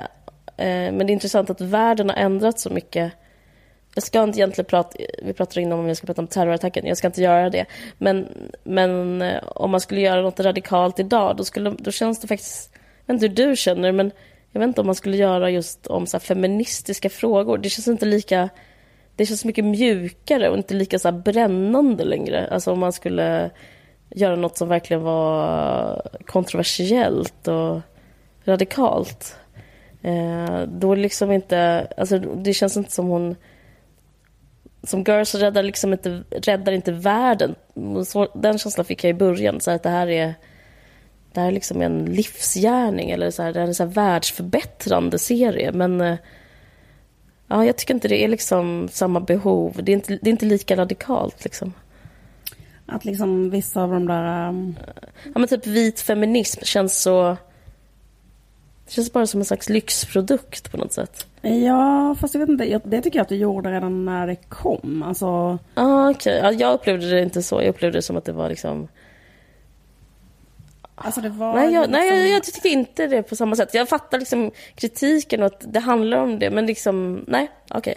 eh, 0.57 0.91
men 0.91 0.97
det 0.97 1.11
är 1.11 1.13
intressant 1.13 1.49
att 1.49 1.61
världen 1.61 2.09
har 2.09 2.15
ändrats 2.15 2.63
så 2.63 2.69
mycket. 2.69 3.11
Jag 3.95 4.03
ska 4.03 4.23
inte 4.23 4.39
egentligen 4.39 4.65
prata, 4.65 4.97
vi 5.23 5.33
pratade 5.33 5.61
innan 5.61 5.79
om 5.79 5.87
jag 5.87 5.97
ska 5.97 6.07
prata 6.07 6.21
om 6.21 6.27
terrorattacken, 6.27 6.85
jag 6.85 6.97
ska 6.97 7.07
inte 7.07 7.21
göra 7.21 7.49
det. 7.49 7.65
Men, 7.97 8.27
men 8.63 9.21
eh, 9.21 9.43
om 9.45 9.71
man 9.71 9.81
skulle 9.81 10.01
göra 10.01 10.21
något 10.21 10.39
radikalt 10.39 10.99
idag, 10.99 11.37
då, 11.37 11.43
skulle, 11.43 11.75
då 11.79 11.91
känns 11.91 12.19
det 12.19 12.27
faktiskt, 12.27 12.69
jag 13.05 13.13
vet 13.13 13.23
inte 13.23 13.41
hur 13.41 13.49
du 13.49 13.55
känner, 13.55 13.91
men 13.91 14.11
jag 14.55 14.59
vet 14.59 14.67
inte 14.67 14.81
om 14.81 14.87
man 14.87 14.95
skulle 14.95 15.17
göra 15.17 15.49
just 15.49 15.87
om 15.87 16.07
så 16.07 16.17
här 16.17 16.19
feministiska 16.19 17.09
frågor. 17.09 17.57
Det 17.57 17.69
känns 17.69 17.87
inte 17.87 18.05
lika, 18.05 18.49
det 19.15 19.25
känns 19.25 19.45
mycket 19.45 19.65
mjukare 19.65 20.49
och 20.49 20.57
inte 20.57 20.73
lika 20.73 20.99
så 20.99 21.07
här 21.07 21.17
brännande 21.17 22.05
längre. 22.05 22.47
Alltså 22.47 22.71
om 22.71 22.79
man 22.79 22.93
skulle 22.93 23.49
göra 24.09 24.35
något 24.35 24.57
som 24.57 24.67
verkligen 24.67 25.03
var 25.03 26.01
kontroversiellt 26.25 27.47
och 27.47 27.81
radikalt. 28.43 29.37
Eh, 30.01 30.61
då 30.67 30.95
liksom 30.95 31.31
inte, 31.31 31.87
alltså 31.97 32.19
det 32.19 32.53
känns 32.53 32.77
inte 32.77 32.91
som 32.91 33.07
hon 33.07 33.35
som 34.83 35.03
Girls 35.03 35.35
räddar 35.35 35.63
liksom 35.63 35.93
inte, 35.93 36.23
räddar 36.31 36.71
inte 36.71 36.91
världen. 36.91 37.55
Så, 38.05 38.27
den 38.33 38.57
känslan 38.57 38.85
fick 38.85 39.03
jag 39.03 39.09
i 39.09 39.13
början, 39.13 39.61
så 39.61 39.71
att 39.71 39.83
det 39.83 39.89
här 39.89 40.07
är 40.07 40.33
det 41.35 41.41
här 41.41 41.47
är 41.47 41.51
liksom 41.51 41.81
en 41.81 42.05
livsgärning 42.05 43.11
eller 43.11 43.31
så 43.31 43.43
här, 43.43 43.53
det 43.53 43.59
är 43.59 43.63
en 43.63 43.75
så 43.75 43.83
här 43.83 43.91
världsförbättrande 43.91 45.19
serie. 45.19 45.71
Men 45.71 46.01
eh, 46.01 46.15
ja, 47.47 47.65
jag 47.65 47.77
tycker 47.77 47.93
inte 47.93 48.07
det 48.07 48.23
är 48.23 48.27
liksom 48.27 48.89
samma 48.91 49.19
behov. 49.19 49.79
Det 49.83 49.91
är 49.91 49.93
inte, 49.93 50.19
det 50.21 50.29
är 50.29 50.31
inte 50.31 50.45
lika 50.45 50.75
radikalt 50.75 51.43
liksom. 51.43 51.73
Att 52.85 53.05
liksom 53.05 53.49
vissa 53.49 53.83
av 53.83 53.91
de 53.91 54.07
där... 54.07 54.49
Um, 54.49 54.75
Ja, 55.23 55.39
men 55.39 55.47
typ 55.47 55.67
vit 55.67 55.99
feminism 55.99 56.61
känns 56.63 57.01
så... 57.01 57.37
Det 58.85 58.91
känns 58.91 59.13
bara 59.13 59.27
som 59.27 59.39
en 59.41 59.45
slags 59.45 59.69
lyxprodukt 59.69 60.71
på 60.71 60.77
något 60.77 60.93
sätt. 60.93 61.27
ja, 61.41 62.15
fast 62.19 62.33
jag 62.33 62.39
vet 62.39 62.49
inte. 62.49 62.81
Det 62.83 63.01
tycker 63.01 63.19
jag 63.19 63.23
att 63.23 63.29
du 63.29 63.35
gjorde 63.35 63.71
redan 63.71 64.05
när 64.05 64.27
det 64.27 64.35
kom. 64.35 65.03
Alltså, 65.03 65.59
Ah, 65.73 66.09
okej. 66.09 66.39
Ja, 66.43 66.51
jag 66.51 66.73
upplevde 66.73 67.09
det 67.09 67.21
inte 67.21 67.43
så. 67.43 67.55
Jag 67.61 67.69
upplevde 67.69 67.97
det 67.97 68.01
som 68.01 68.17
att 68.17 68.25
det 68.25 68.31
var 68.31 68.49
liksom... 68.49 68.87
alltså 70.95 71.21
det 71.21 71.29
var 71.29 71.53
Nej, 71.55 71.73
jag, 71.73 71.89
nej 71.89 72.01
liksom- 72.01 72.17
jag, 72.19 72.29
jag 72.29 72.43
tycker 72.43 72.69
inte 72.69 73.07
det 73.07 73.23
på 73.23 73.35
samma 73.35 73.55
sätt. 73.55 73.73
Jag 73.73 73.89
fattar 73.89 74.19
liksom 74.19 74.51
kritiken 74.75 75.39
och 75.39 75.45
att 75.45 75.63
det 75.73 75.79
handlar 75.79 76.17
om 76.17 76.39
det, 76.39 76.49
men 76.49 76.65
liksom... 76.65 77.25
Nej, 77.27 77.51
okej. 77.69 77.95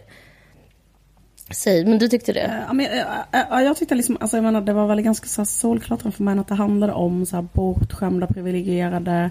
Säg, 1.50 1.84
men 1.84 1.98
du 1.98 2.08
tyckte 2.08 2.32
det? 2.32 2.40
Eh, 2.40 2.52
Ja, 2.66 2.72
men, 2.72 2.86
eh, 2.86 2.98
eh, 3.00 3.46
ja, 3.50 3.62
jag 3.62 3.76
tyckte 3.76 3.94
liksom, 3.94 4.16
alltså 4.20 4.36
jag 4.36 4.44
menar, 4.44 4.60
det 4.60 4.72
var 4.72 4.86
väl 4.86 5.02
ganska 5.02 5.26
så 5.26 5.44
solklart 5.44 6.02
för 6.02 6.22
mig 6.22 6.38
att 6.38 6.48
det 6.48 6.54
handlade 6.54 6.92
om 6.92 7.26
så 7.26 7.36
här 7.36 7.46
bortskämda, 7.52 8.26
privilegierade 8.26 9.30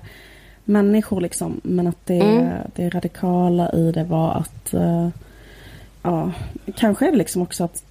människor 0.64 1.22
liksom. 1.22 1.62
Men 1.64 1.88
att 1.88 2.06
det, 2.06 2.20
Mm. 2.22 2.50
det 2.76 2.90
radikala 2.90 3.72
i 3.72 3.92
det 3.92 4.04
var 4.04 4.32
att, 4.36 4.74
ja, 6.04 6.32
kanske 6.76 7.08
är 7.08 7.12
det 7.12 7.18
liksom 7.18 7.42
också 7.42 7.64
att 7.64 7.84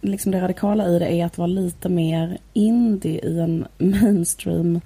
liksom 0.00 0.32
det 0.32 0.40
radikala 0.40 0.88
i 0.88 0.98
det 0.98 1.12
är 1.12 1.26
att 1.26 1.38
vara 1.38 1.46
lite 1.46 1.88
mer 1.88 2.38
indie 2.52 3.20
i 3.28 3.40
en 3.40 3.66
mainstream 3.78 4.80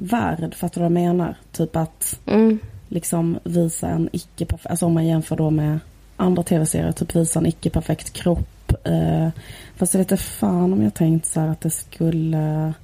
värld. 0.00 0.54
Fattar 0.54 0.74
du 0.74 0.80
vad 0.80 0.84
jag 0.84 1.06
menar? 1.08 1.34
Typ 1.52 1.76
att 1.76 2.20
Mm. 2.26 2.58
liksom 2.88 3.38
visa 3.44 3.88
en 3.88 4.08
icke-perfekt, 4.12 4.70
alltså 4.70 4.86
om 4.86 4.94
man 4.94 5.06
jämför 5.06 5.36
då 5.36 5.50
med 5.50 5.78
andra 6.16 6.42
tv-serier, 6.42 6.92
typ 6.92 7.16
visa 7.16 7.38
en 7.38 7.46
icke-perfekt 7.46 8.12
kropp 8.12 8.60
typ. 8.70 8.86
Eh, 8.86 9.28
fast 9.76 9.94
jag 9.94 9.98
vet 9.98 10.10
inte 10.10 10.22
fan 10.22 10.72
om 10.72 10.82
jag 10.82 10.94
tänkt 10.94 11.26
så 11.26 11.40
här 11.40 11.48
att 11.48 11.60
det 11.60 11.70
skulle... 11.70 12.74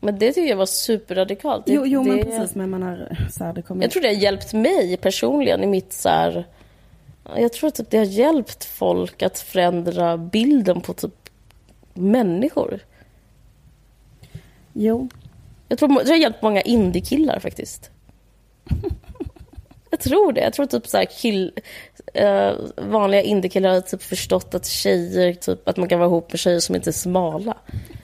Men 0.00 0.18
det 0.18 0.32
tycker 0.32 0.50
jag 0.50 0.56
var 0.56 0.66
superradikalt. 0.66 1.66
Det, 1.66 1.72
jo, 1.72 1.86
jo 1.86 2.04
det, 2.04 2.10
men 2.10 2.24
precis. 2.24 2.54
Men 2.54 2.70
jag 2.70 2.80
menar, 2.80 3.16
så 3.30 3.44
här, 3.44 3.52
det 3.52 3.62
kommer... 3.62 3.82
Jag 3.82 3.90
tror 3.90 4.02
det 4.02 4.08
har 4.08 4.14
hjälpt 4.14 4.52
mig 4.52 4.96
personligen 4.96 5.64
i 5.64 5.66
mitt 5.66 5.92
så 5.92 6.08
här... 6.08 6.46
Jag 7.36 7.52
tror 7.52 7.68
att 7.68 7.90
det 7.90 7.98
har 7.98 8.04
hjälpt 8.04 8.64
folk 8.64 9.22
att 9.22 9.38
förändra 9.38 10.16
bilden 10.16 10.80
på 10.80 10.92
typ 10.94 11.14
människor. 11.94 12.80
Jo. 14.72 15.08
Jag 15.68 15.78
tror 15.78 16.04
det 16.04 16.10
har 16.10 16.16
hjälpt 16.16 16.42
många 16.42 16.60
indiekillar 16.60 17.38
faktiskt. 17.40 17.90
Jag 19.90 20.00
tror 20.00 20.32
det. 20.32 20.40
Jag 20.40 20.52
tror 20.52 20.66
typ 20.66 20.86
så 20.86 21.04
kill, 21.10 21.52
uh, 22.20 22.52
vanliga 22.76 23.22
indiekillar 23.22 23.74
har 23.74 23.80
typ 23.80 24.02
förstått 24.02 24.54
att 24.54 24.66
tjejer, 24.66 25.34
typ 25.34 25.68
att 25.68 25.76
man 25.76 25.88
kan 25.88 25.98
vara 25.98 26.08
ihop 26.08 26.32
med 26.32 26.38
tjejer 26.38 26.60
som 26.60 26.74
inte 26.74 26.90
är 26.90 26.92
smala. 26.92 27.56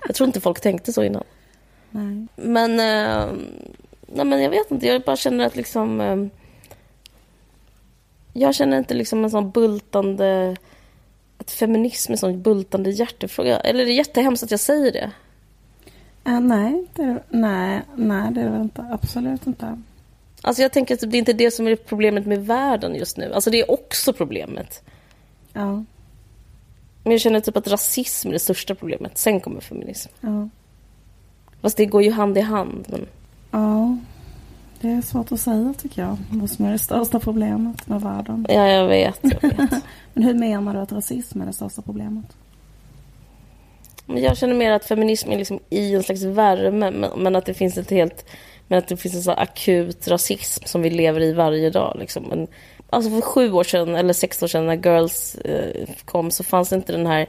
Jag 0.07 0.15
tror 0.15 0.27
inte 0.27 0.41
folk 0.41 0.61
tänkte 0.61 0.93
så 0.93 1.03
innan. 1.03 1.25
Nej. 1.91 2.27
Men, 2.37 2.71
uh, 2.71 3.39
nej 4.07 4.25
men 4.25 4.43
jag 4.43 4.51
vet 4.51 4.71
inte, 4.71 4.87
jag 4.87 5.03
bara 5.03 5.17
känner 5.17 5.47
att 5.47 5.57
liksom 5.57 6.01
uh, 6.01 6.27
Jag 8.33 8.55
känner 8.55 8.79
inte 8.79 8.95
liksom 8.95 9.25
en 9.25 9.31
sån 9.31 9.51
bultande 9.51 10.57
att 11.39 11.51
feminism 11.51 12.13
är 12.13 12.15
en 12.15 12.19
sån 12.19 12.43
bultande 12.43 12.91
hjärtefråga. 12.91 13.61
Eller 13.61 13.85
det 13.85 13.93
är 13.93 13.95
jättehemskt 13.95 14.43
att 14.45 14.51
jag 14.51 14.61
säger 14.61 14.93
det. 14.93 15.11
Uh, 16.29 16.41
nej, 16.41 16.87
det, 16.95 17.23
nej, 17.29 17.83
nej, 17.97 18.33
det 18.33 18.41
är 18.41 18.45
det 18.45 18.51
väl 18.51 18.63
inte. 18.63 18.87
Absolut 18.91 19.47
inte. 19.47 19.83
Alltså 20.43 20.63
jag 20.63 20.73
tänker 20.73 20.95
att 20.95 21.01
det 21.01 21.17
är 21.17 21.19
inte 21.19 21.33
det 21.33 21.51
som 21.51 21.67
är 21.67 21.77
problemet 21.77 22.27
med 22.27 22.47
världen 22.47 22.95
just 22.95 23.17
nu. 23.17 23.33
Alltså 23.33 23.51
det 23.51 23.61
är 23.61 23.71
också 23.71 24.13
problemet. 24.13 24.83
Ja. 25.53 25.85
Men 27.03 27.13
jag 27.13 27.21
känner 27.21 27.41
typ 27.41 27.57
att 27.57 27.69
rasism 27.69 28.29
är 28.29 28.33
det 28.33 28.39
största 28.39 28.75
problemet. 28.75 29.19
Sen 29.19 29.41
kommer 29.41 29.61
feminism. 29.61 30.11
Ja. 30.21 30.49
Fast 31.61 31.77
det 31.77 31.87
går 31.87 32.03
ju 32.03 32.11
hand 32.11 32.39
i 32.39 32.41
hand. 32.41 32.87
Men... 32.89 33.07
Ja. 33.51 33.97
Det 34.81 34.89
är 34.89 35.03
svårt 35.03 35.33
att 35.33 35.41
säga 35.41 35.75
tycker 35.79 36.03
jag. 36.03 36.17
Vad 36.31 36.51
som 36.51 36.65
är 36.65 36.73
det 36.73 36.79
största 36.79 37.21
problemet 37.21 37.89
med 37.89 38.01
världen. 38.01 38.47
Ja, 38.49 38.69
jag 38.69 38.89
vet. 38.89 39.19
Jag 39.23 39.43
vet. 39.43 39.71
Men 40.15 40.25
hur 40.25 40.35
menar 40.35 40.75
du 40.75 40.81
att 40.81 40.93
rasism 40.93 41.41
är 41.41 41.47
det 41.47 41.53
största 41.53 41.83
problemet? 41.83 42.27
Jag 44.17 44.37
känner 44.37 44.55
mer 44.55 44.73
att 44.73 44.85
feminism 44.85 45.31
är 45.31 45.39
liksom 45.39 45.61
i 45.71 45.95
en 45.95 46.03
slags 46.03 46.23
värme. 46.23 46.91
Men, 47.17 47.37
att 47.37 47.47
det 47.47 47.55
finns 47.55 47.79
ett 47.79 47.91
helt... 47.91 48.25
Men 48.69 48.79
att 48.79 48.89
det 48.89 48.97
finns 48.97 49.15
en 49.15 49.23
sån 49.23 49.39
akut 49.39 50.09
rasism 50.09 50.65
som 50.67 50.83
vi 50.83 50.91
lever 50.91 51.21
i 51.21 51.33
varje 51.33 51.71
dag. 51.71 51.97
Liksom. 51.99 52.25
Men, 52.29 52.47
alltså 52.91 53.11
för 53.11 53.21
sju 53.21 53.53
år 53.53 53.65
sedan, 53.65 53.95
eller 53.95 54.13
sex 54.13 54.43
år 54.43 54.47
sedan 54.47 54.67
när 54.67 54.77
Girls 54.77 55.35
eh, 55.35 55.89
kom 56.05 56.31
så 56.31 56.45
fanns 56.45 56.73
inte 56.73 56.93
den 56.93 57.07
här... 57.07 57.27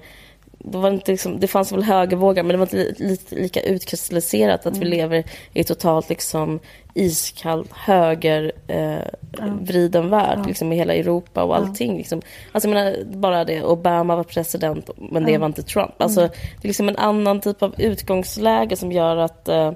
Det, 0.64 0.78
var 0.78 0.92
inte 0.92 1.12
liksom, 1.12 1.40
det 1.40 1.48
fanns 1.48 1.72
väl 1.72 1.84
högervågar 1.84 2.44
men 2.44 2.52
det 2.52 2.58
var 2.58 2.66
inte 2.66 3.04
lite 3.04 3.36
lika 3.36 3.62
utkristalliserat 3.62 4.66
att 4.66 4.76
mm. 4.76 4.80
vi 4.80 4.86
lever 4.86 5.24
i 5.54 5.64
totalt 5.64 6.10
liksom 6.10 6.60
iskall 6.94 7.68
höger 7.72 8.52
eh, 8.68 9.08
ja. 9.38 10.02
värld 10.02 10.40
ja. 10.40 10.44
liksom, 10.48 10.74
i 10.74 10.76
hela 10.76 10.94
Europa 10.94 11.44
och 11.44 11.56
allting. 11.56 11.92
Ja. 11.92 11.98
Liksom. 11.98 12.22
Alltså, 12.52 12.70
jag 12.70 12.76
menar, 12.76 13.04
bara 13.18 13.46
det, 13.46 13.64
Obama 13.64 14.16
var 14.16 14.24
president 14.24 14.90
men 14.98 15.26
det 15.26 15.38
var 15.38 15.48
inte 15.48 15.64
Trump. 15.64 16.02
Alltså, 16.02 16.20
mm. 16.20 16.32
Det 16.32 16.66
är 16.66 16.68
liksom 16.68 16.90
en 16.90 16.98
annan 16.98 17.42
typ 17.42 17.64
av 17.64 17.76
utgångsläge 17.78 18.76
som 18.76 18.92
gör 18.92 19.18
att 19.18 19.48
eh, 19.48 19.72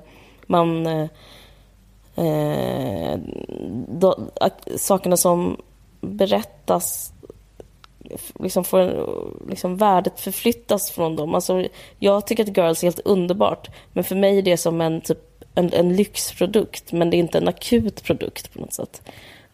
man 0.47 0.87
eh, 0.87 1.07
eh, 2.15 3.19
då, 3.87 4.17
att 4.41 4.67
sakerna 4.77 5.17
som 5.17 5.57
berättas 6.01 7.13
liksom 8.39 8.63
får 8.63 9.09
liksom 9.49 9.77
värdet 9.77 10.19
förflyttas 10.19 10.91
från 10.91 11.15
dem. 11.15 11.35
Alltså, 11.35 11.67
jag 11.99 12.27
tycker 12.27 12.43
att 12.43 12.57
Girls 12.57 12.83
är 12.83 12.87
helt 12.87 12.99
underbart, 12.99 13.67
men 13.93 14.03
för 14.03 14.15
mig 14.15 14.37
är 14.37 14.41
det 14.41 14.57
som 14.57 14.81
en, 14.81 15.01
typ, 15.01 15.43
en, 15.55 15.73
en 15.73 15.95
lyxprodukt, 15.95 16.91
men 16.91 17.09
det 17.09 17.17
är 17.17 17.19
inte 17.19 17.37
en 17.37 17.47
akut 17.47 18.03
produkt 18.03 18.53
på 18.53 18.59
något 18.59 18.73
sätt. 18.73 19.01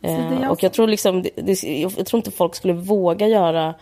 Eh, 0.02 0.50
och 0.50 0.64
jag 0.64 0.74
tror, 0.74 0.88
liksom, 0.88 1.22
det, 1.22 1.30
det, 1.36 1.64
jag 1.64 2.06
tror 2.06 2.18
inte 2.18 2.32
folk 2.32 2.56
skulle 2.56 2.74
våga 2.74 3.28
göra, 3.28 3.74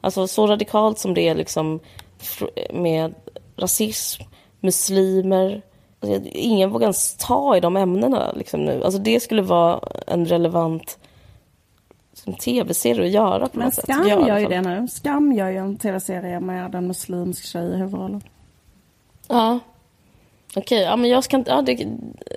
alltså 0.00 0.26
så 0.26 0.46
radikalt 0.46 0.98
som 0.98 1.14
det 1.14 1.28
är 1.28 1.34
liksom 1.34 1.80
med 2.72 3.14
rasism, 3.56 4.22
muslimer, 4.60 5.62
Alltså, 6.00 6.20
ingen 6.32 6.70
vågar 6.70 6.84
ens 6.84 7.16
ta 7.16 7.56
i 7.56 7.60
de 7.60 7.76
ämnena 7.76 8.32
liksom, 8.32 8.64
nu. 8.64 8.84
Alltså, 8.84 9.00
det 9.00 9.20
skulle 9.20 9.42
vara 9.42 9.80
en 10.06 10.26
relevant 10.26 10.98
tv-serie 12.40 13.06
att 13.06 13.12
göra 13.12 13.48
på 13.48 13.58
Men 13.58 13.72
Skam 13.72 14.04
sätt. 14.04 14.08
Gör 14.08 14.38
ju 14.38 14.46
det 14.46 14.60
nu. 14.60 14.88
Skam 14.88 15.32
gör 15.32 15.48
ju 15.48 15.56
en 15.56 15.76
tv-serie 15.76 16.40
med 16.40 16.74
en 16.74 16.86
muslimsk 16.86 17.44
tjej 17.44 17.72
i 17.72 17.76
huvudrollen. 17.76 18.22
Ja. 19.28 19.58
Okej, 20.50 20.62
okay, 20.62 20.78
ja 20.78 20.96
men 20.96 21.10
jag 21.10 21.24
ska 21.24 21.36
inte... 21.36 21.50
Ja, 21.50 21.62
det, 21.62 21.86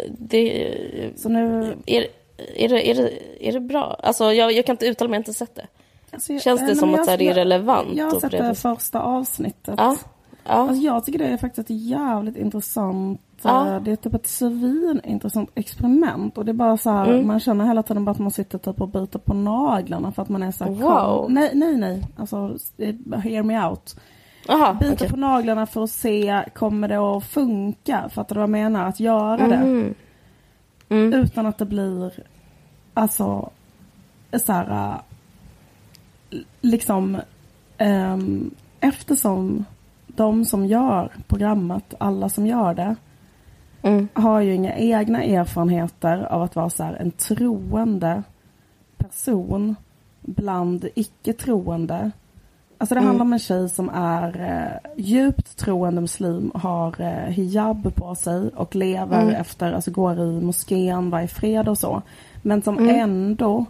det, 0.10 1.20
Så 1.20 1.30
nu... 1.30 1.76
Är, 1.86 2.08
är, 2.56 2.70
det, 2.70 2.90
är, 2.90 2.96
det, 2.96 3.12
är 3.48 3.52
det 3.52 3.60
bra? 3.60 4.00
Alltså 4.04 4.34
jag, 4.34 4.52
jag 4.52 4.66
kan 4.66 4.74
inte 4.74 4.86
uttala 4.86 5.10
mig, 5.10 5.16
jag 5.16 5.20
har 5.20 5.30
inte 5.30 5.34
sett 5.34 5.56
det. 5.56 5.68
Alltså, 6.12 6.40
Känns 6.40 6.68
det 6.68 6.76
som 6.76 6.94
att 6.94 7.06
det 7.06 7.28
är 7.28 7.34
relevant? 7.34 7.90
Jag 7.94 8.06
har 8.06 8.20
sett 8.20 8.32
det 8.32 8.56
första 8.56 9.02
avsnittet. 9.02 9.76
Ja. 9.78 9.98
Ja. 10.46 10.52
Alltså, 10.52 10.84
jag 10.86 11.06
tycker 11.06 11.20
det 11.20 11.26
är 11.26 11.38
faktiskt 11.38 11.70
ett 11.70 11.76
jävligt 11.76 12.38
intressant 12.38 13.22
Ja. 13.50 13.80
Det 13.86 13.92
är 13.92 13.96
typ 13.96 14.14
ett 14.14 14.28
svinintressant 14.28 15.50
experiment. 15.56 16.38
Och 16.38 16.46
det 16.46 16.52
är 16.52 16.54
bara 16.54 16.78
så 16.78 16.90
här, 16.90 17.10
mm. 17.10 17.28
man 17.28 17.40
känner 17.40 17.66
hela 17.66 17.84
tiden 17.84 18.06
bara 18.06 18.12
att 18.12 18.20
man 18.20 18.32
sitter 18.32 18.58
typ 18.58 18.82
och 18.82 18.90
biter 18.90 19.20
på 19.20 19.34
naglarna 19.34 20.12
för 20.12 20.22
att 20.22 20.30
man 20.30 20.44
är 20.44 20.52
så 20.52 20.64
här, 20.64 20.72
wow. 20.72 21.32
Nej, 21.32 21.52
nej, 21.54 21.78
nej. 21.78 22.08
Alltså, 22.18 22.58
hear 23.24 23.44
me 23.44 23.66
out. 23.66 23.96
Aha, 24.50 24.74
biter 24.74 24.94
okay. 24.94 25.10
på 25.10 25.18
naglarna 25.18 25.66
för 25.66 25.84
att 25.84 25.92
se, 25.92 26.44
kommer 26.54 26.88
det 26.88 26.98
att 26.98 27.24
funka? 27.24 28.10
Fattar 28.10 28.36
du 28.36 28.40
vad 28.40 28.44
jag 28.44 28.50
menar? 28.50 28.88
Att 28.88 29.00
göra 29.00 29.46
mm. 29.46 29.50
det. 29.50 29.94
Mm. 30.96 31.14
Utan 31.14 31.46
att 31.46 31.58
det 31.58 31.66
blir, 31.66 32.14
alltså, 32.94 33.50
så 34.34 34.54
här, 34.54 35.00
liksom, 36.62 37.22
um, 37.80 38.52
eftersom 38.80 39.66
de 40.08 40.46
som 40.46 40.66
gör 40.66 41.12
programmet, 41.28 41.94
alla 41.98 42.30
som 42.30 42.48
gör 42.48 42.74
det, 42.74 42.96
mm. 43.84 44.08
har 44.14 44.42
ju 44.42 44.54
inga 44.54 44.76
egna 44.76 45.24
erfarenheter 45.24 46.28
av 46.30 46.42
att 46.42 46.56
vara 46.56 46.70
så 46.70 46.84
en 46.84 47.12
troende 47.12 48.24
person 48.98 49.76
bland 50.22 50.88
icke-troende. 50.96 52.12
Alltså 52.78 52.96
det 52.96 53.00
mm. 53.00 53.08
handlar 53.08 53.26
om 53.26 53.34
en 53.34 53.40
tjej 53.40 53.70
som 53.70 53.90
är 53.90 54.42
eh, 54.42 54.92
djupt 54.98 55.58
troende 55.58 56.02
muslim, 56.02 56.52
har 56.56 57.02
eh, 57.02 57.34
hijab 57.34 57.96
på 57.96 58.16
sig 58.16 58.50
och 58.56 58.76
lever 58.76 59.22
mm. 59.22 59.36
efter, 59.36 59.74
alltså 59.74 59.92
går 59.92 60.20
i 60.20 60.42
moskén 60.42 61.10
varje 61.10 61.28
fredag 61.28 61.72
och 61.72 61.78
så. 61.78 62.02
Men 62.42 62.62
som 62.62 62.78
mm. 62.78 63.00
ändå 63.00 63.66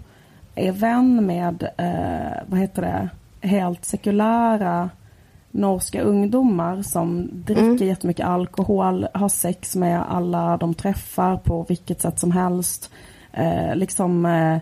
är 0.55 0.71
vän 0.71 1.25
med, 1.25 1.63
eh, 1.77 2.43
vad 2.47 2.59
heter 2.59 2.81
det, 2.81 3.09
helt 3.47 3.85
sekulära 3.85 4.89
norska 5.53 6.01
ungdomar 6.01 6.81
som 6.81 7.29
dricker 7.33 7.63
mm. 7.63 7.87
jättemycket 7.87 8.25
alkohol, 8.25 9.07
har 9.13 9.29
sex 9.29 9.75
med 9.75 10.03
alla 10.11 10.57
de 10.57 10.73
träffar 10.73 11.37
på 11.37 11.65
vilket 11.69 12.01
sätt 12.01 12.19
som 12.19 12.31
helst. 12.31 12.91
Eh, 13.31 13.75
liksom 13.75 14.25
eh, 14.25 14.57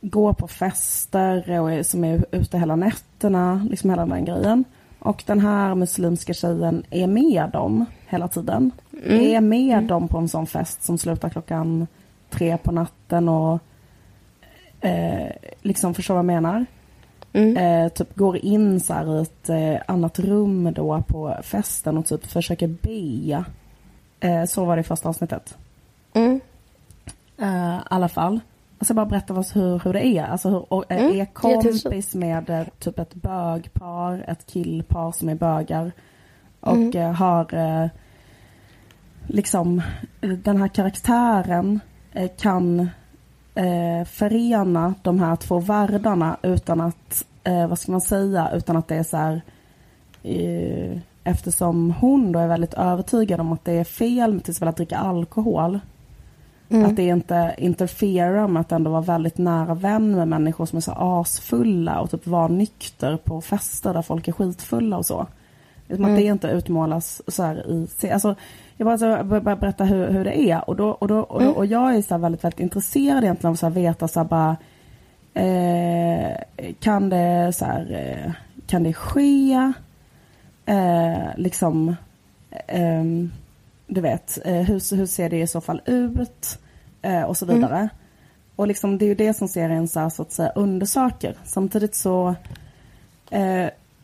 går 0.00 0.32
på 0.32 0.48
fester 0.48 1.60
och 1.60 1.72
är, 1.72 1.82
som 1.82 2.04
är 2.04 2.24
ute 2.30 2.58
hela 2.58 2.76
nätterna, 2.76 3.66
liksom 3.70 3.90
hela 3.90 4.06
den 4.06 4.24
grejen. 4.24 4.64
Och 4.98 5.22
den 5.26 5.40
här 5.40 5.74
muslimska 5.74 6.34
tjejen 6.34 6.84
är 6.90 7.06
med 7.06 7.50
dem 7.52 7.84
hela 8.06 8.28
tiden. 8.28 8.70
Mm. 9.04 9.20
Är 9.20 9.40
med 9.40 9.74
mm. 9.74 9.86
dem 9.86 10.08
på 10.08 10.18
en 10.18 10.28
sån 10.28 10.46
fest 10.46 10.82
som 10.82 10.98
slutar 10.98 11.28
klockan 11.28 11.86
tre 12.30 12.56
på 12.56 12.72
natten 12.72 13.28
och 13.28 13.58
eh, 14.80 15.30
liksom 15.62 15.94
förstår 15.94 16.14
vad 16.14 16.18
jag 16.18 16.42
menar. 16.42 16.66
Mm. 17.34 17.56
Eh, 17.56 17.88
typ 17.88 18.16
går 18.16 18.36
in 18.36 18.80
så 18.80 18.92
här 18.92 19.18
i 19.18 19.22
ett 19.22 19.48
eh, 19.48 19.82
annat 19.86 20.18
rum 20.18 20.72
då 20.74 21.02
på 21.08 21.36
festen 21.42 21.98
och 21.98 22.06
typ 22.06 22.26
försöker 22.26 22.68
be. 22.68 23.44
Eh, 24.20 24.44
så 24.44 24.64
var 24.64 24.76
det 24.76 24.80
i 24.80 24.84
första 24.84 25.08
avsnittet. 25.08 25.58
Mm. 26.12 26.40
Eh, 27.38 27.76
I 27.76 27.80
alla 27.84 28.08
fall. 28.08 28.40
Jag 28.78 28.86
ska 28.86 28.94
bara 28.94 29.06
berätta 29.06 29.34
vad, 29.34 29.46
hur, 29.52 29.78
hur 29.84 29.92
det 29.92 30.06
är. 30.06 30.24
Alltså 30.24 30.48
hur, 30.48 30.72
och, 30.72 30.92
eh, 30.92 31.04
mm. 31.04 31.20
är 31.20 31.24
kompis 31.24 32.14
med 32.14 32.50
eh, 32.50 32.66
typ 32.78 32.98
ett 32.98 33.14
bögpar, 33.14 34.24
ett 34.28 34.46
killpar 34.46 35.12
som 35.12 35.28
är 35.28 35.34
bögar. 35.34 35.92
Och 36.60 36.94
mm. 36.94 37.14
har 37.14 37.90
liksom 39.26 39.82
den 40.20 40.56
här 40.56 40.68
karaktären 40.68 41.80
kan 42.36 42.88
eh, 43.54 44.04
förena 44.06 44.94
de 45.02 45.20
här 45.20 45.36
två 45.36 45.58
världarna 45.58 46.36
utan 46.42 46.80
att, 46.80 47.26
eh, 47.44 47.66
vad 47.66 47.78
ska 47.78 47.92
man 47.92 48.00
säga, 48.00 48.50
utan 48.54 48.76
att 48.76 48.88
det 48.88 48.96
är 48.96 49.02
så 49.02 49.16
här, 49.16 49.42
eh, 50.22 50.98
eftersom 51.24 51.90
hon 51.90 52.32
då 52.32 52.38
är 52.38 52.48
väldigt 52.48 52.74
övertygad 52.74 53.40
om 53.40 53.52
att 53.52 53.64
det 53.64 53.72
är 53.72 53.84
fel 53.84 54.40
till 54.40 54.68
att 54.68 54.76
dricka 54.76 54.98
alkohol 54.98 55.80
Mm. 56.68 56.90
Att 56.90 56.96
det 56.96 57.02
inte 57.02 57.54
interferar 57.58 58.48
med 58.48 58.60
att 58.60 58.72
ändå 58.72 58.90
vara 58.90 59.00
väldigt 59.00 59.38
nära 59.38 59.74
vän 59.74 60.16
med 60.16 60.28
människor 60.28 60.66
som 60.66 60.76
är 60.76 60.80
så 60.80 60.92
asfulla 60.92 62.00
och 62.00 62.10
typ 62.10 62.26
vara 62.26 62.48
nykter 62.48 63.16
på 63.16 63.40
fester 63.40 63.94
där 63.94 64.02
folk 64.02 64.28
är 64.28 64.32
skitfulla 64.32 64.96
och 64.96 65.06
så. 65.06 65.26
Mm. 65.88 66.04
Att 66.04 66.16
det 66.16 66.22
inte 66.22 66.48
utmålas 66.48 67.22
så 67.28 67.42
här 67.42 67.70
i... 67.70 68.10
Alltså, 68.10 68.34
jag 68.76 68.86
bara, 68.86 68.98
så, 68.98 69.24
bara 69.24 69.56
berätta 69.56 69.84
hur, 69.84 70.10
hur 70.10 70.24
det 70.24 70.40
är 70.40 70.70
och, 70.70 70.76
då, 70.76 70.88
och, 70.88 71.08
då, 71.08 71.18
och, 71.18 71.40
då, 71.40 71.44
mm. 71.44 71.56
och 71.56 71.66
jag 71.66 71.96
är 71.96 72.02
så 72.02 72.18
väldigt, 72.18 72.44
väldigt 72.44 72.60
intresserad 72.60 73.24
egentligen 73.24 73.56
av 73.62 73.68
att 73.68 73.76
veta 73.76 74.08
så 74.08 74.24
bara, 74.24 74.56
eh, 75.34 76.36
kan 76.80 77.08
det 77.08 77.52
så 77.52 77.64
här, 77.64 77.92
eh, 77.92 78.32
kan 78.66 78.82
det 78.82 78.92
ske 78.92 79.72
eh, 80.66 81.26
liksom 81.36 81.96
eh, 82.50 83.04
du 83.86 84.00
vet, 84.00 84.38
eh, 84.44 84.54
hur, 84.54 84.96
hur 84.96 85.06
ser 85.06 85.30
det 85.30 85.40
i 85.40 85.46
så 85.46 85.60
fall 85.60 85.80
ut? 85.84 86.58
Eh, 87.02 87.22
och 87.22 87.36
så 87.36 87.46
vidare. 87.46 87.76
Mm. 87.76 87.88
Och 88.56 88.66
liksom, 88.66 88.98
det 88.98 89.04
är 89.04 89.06
ju 89.06 89.14
det 89.14 89.34
som 89.34 89.48
serien 89.48 89.88
så, 89.88 90.00
här, 90.00 90.08
så 90.08 90.22
att 90.22 90.32
säga 90.32 90.52
undersöker. 90.54 91.36
Samtidigt 91.44 91.94
så 91.94 92.34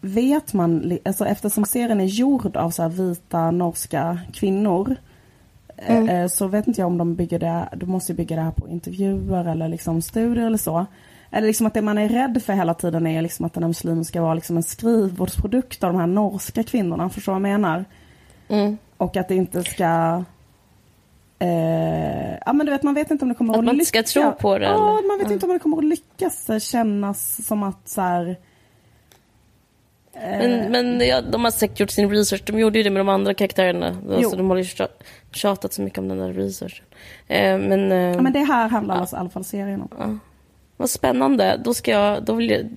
vet 0.00 0.52
man, 0.52 0.98
alltså 1.04 1.26
eftersom 1.26 1.64
serien 1.64 2.00
är 2.00 2.04
gjord 2.04 2.56
av 2.56 2.70
så 2.70 2.88
vita 2.88 3.50
norska 3.50 4.18
kvinnor 4.32 4.96
eh, 5.76 5.96
mm. 5.96 6.08
eh, 6.08 6.28
så 6.28 6.46
vet 6.46 6.66
inte 6.66 6.80
jag 6.80 6.86
om 6.86 6.98
de 6.98 7.14
bygger 7.14 7.38
det, 7.38 7.68
de 7.76 7.90
måste 7.90 8.14
bygga 8.14 8.36
det 8.36 8.42
här 8.42 8.50
på 8.50 8.68
intervjuer 8.68 9.44
eller 9.44 9.68
liksom 9.68 10.02
studier 10.02 10.46
eller 10.46 10.58
så. 10.58 10.86
Eller 11.30 11.46
liksom 11.46 11.66
att 11.66 11.74
det 11.74 11.82
man 11.82 11.98
är 11.98 12.08
rädd 12.08 12.42
för 12.42 12.52
hela 12.52 12.74
tiden 12.74 13.06
är 13.06 13.22
liksom 13.22 13.46
att 13.46 13.54
den 13.54 13.62
här 13.62 13.68
muslimen 13.68 14.04
ska 14.04 14.22
vara 14.22 14.34
liksom 14.34 14.56
en 14.56 14.62
skrivbordsprodukt 14.62 15.84
av 15.84 15.92
de 15.92 15.98
här 15.98 16.06
norska 16.06 16.62
kvinnorna, 16.62 17.10
förstår 17.10 17.32
vad 17.32 17.36
jag 17.36 17.60
menar? 17.60 17.84
Mm. 18.48 18.78
Och 18.96 19.16
att 19.16 19.28
det 19.28 19.34
inte 19.34 19.64
ska... 19.64 20.24
Eh, 21.38 22.32
ja 22.46 22.52
men 22.52 22.66
du 22.66 22.72
vet 22.72 22.82
man 22.82 22.94
vet 22.94 23.10
inte 23.10 23.24
om 23.24 23.28
det 23.28 23.34
kommer 23.34 23.52
att, 23.54 23.68
att 23.68 23.76
lyckas. 23.76 23.88
Att 23.88 23.94
man 23.94 24.04
ska 24.04 24.20
tro 24.20 24.32
på 24.32 24.58
det? 24.58 24.64
Ja, 24.64 24.98
eller? 24.98 25.08
man 25.08 25.18
vet 25.18 25.26
mm. 25.26 25.32
inte 25.32 25.46
om 25.46 25.52
det 25.52 25.58
kommer 25.58 25.78
att 25.78 25.84
lyckas 25.84 26.64
kännas 26.64 27.46
som 27.46 27.62
att 27.62 27.88
så 27.88 28.00
här, 28.00 28.36
men, 30.20 30.60
eh, 30.60 30.70
men 30.70 31.08
ja, 31.08 31.20
de 31.20 31.44
har 31.44 31.50
säkert 31.50 31.80
gjort 31.80 31.90
sin 31.90 32.10
research. 32.10 32.42
De 32.46 32.58
gjorde 32.58 32.78
ju 32.78 32.82
det 32.82 32.90
med 32.90 33.00
de 33.00 33.08
andra 33.08 33.34
karaktärerna. 33.34 33.96
Alltså, 34.10 34.36
de 34.36 34.50
har 34.50 34.56
ju 34.56 34.64
tjatat 35.32 35.72
så 35.72 35.82
mycket 35.82 35.98
om 35.98 36.08
den 36.08 36.18
där 36.18 36.32
researchen. 36.32 36.84
Eh, 37.28 37.58
men, 37.58 37.92
eh, 37.92 37.98
ja, 37.98 38.22
men 38.22 38.32
det 38.32 38.38
här 38.38 38.68
handlar 38.68 38.94
ja. 38.94 39.00
alltså 39.00 39.16
i 39.16 39.18
alla 39.18 39.30
fall 39.30 39.44
serien 39.44 39.82
om. 39.82 39.88
Ja. 39.98 40.18
Vad 40.76 40.90
spännande. 40.90 41.60
Då 41.64 41.74
ska 41.74 41.90
jag, 41.90 42.24
då 42.24 42.34
vill 42.34 42.50
jag, 42.50 42.68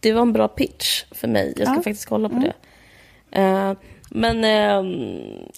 det 0.00 0.12
var 0.12 0.22
en 0.22 0.32
bra 0.32 0.48
pitch 0.48 1.04
för 1.10 1.28
mig. 1.28 1.54
Jag 1.56 1.66
ska 1.66 1.76
ja. 1.76 1.82
faktiskt 1.82 2.06
kolla 2.06 2.28
på 2.28 2.36
mm. 2.36 2.50
det. 3.30 3.76
Men 4.12 4.44
eh, 4.44 4.82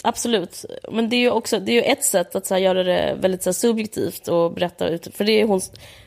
absolut. 0.03 0.64
Men 0.90 1.09
det 1.09 1.16
är 1.16 1.20
ju 1.20 1.30
också 1.30 1.61
det 1.61 1.72
är 1.72 1.74
ju 1.74 1.82
ett 1.82 2.05
sätt 2.05 2.36
att 2.36 2.46
så 2.46 2.55
här, 2.55 2.61
göra 2.61 2.82
det 2.82 3.16
väldigt 3.20 3.42
så 3.42 3.50
här, 3.50 3.55
subjektivt 3.55 4.28
och 4.28 4.53
berätta 4.53 4.88
ut. 4.88 5.16
För 5.16 5.24
det 5.24 5.40
är 5.40 5.46
hon, 5.46 5.61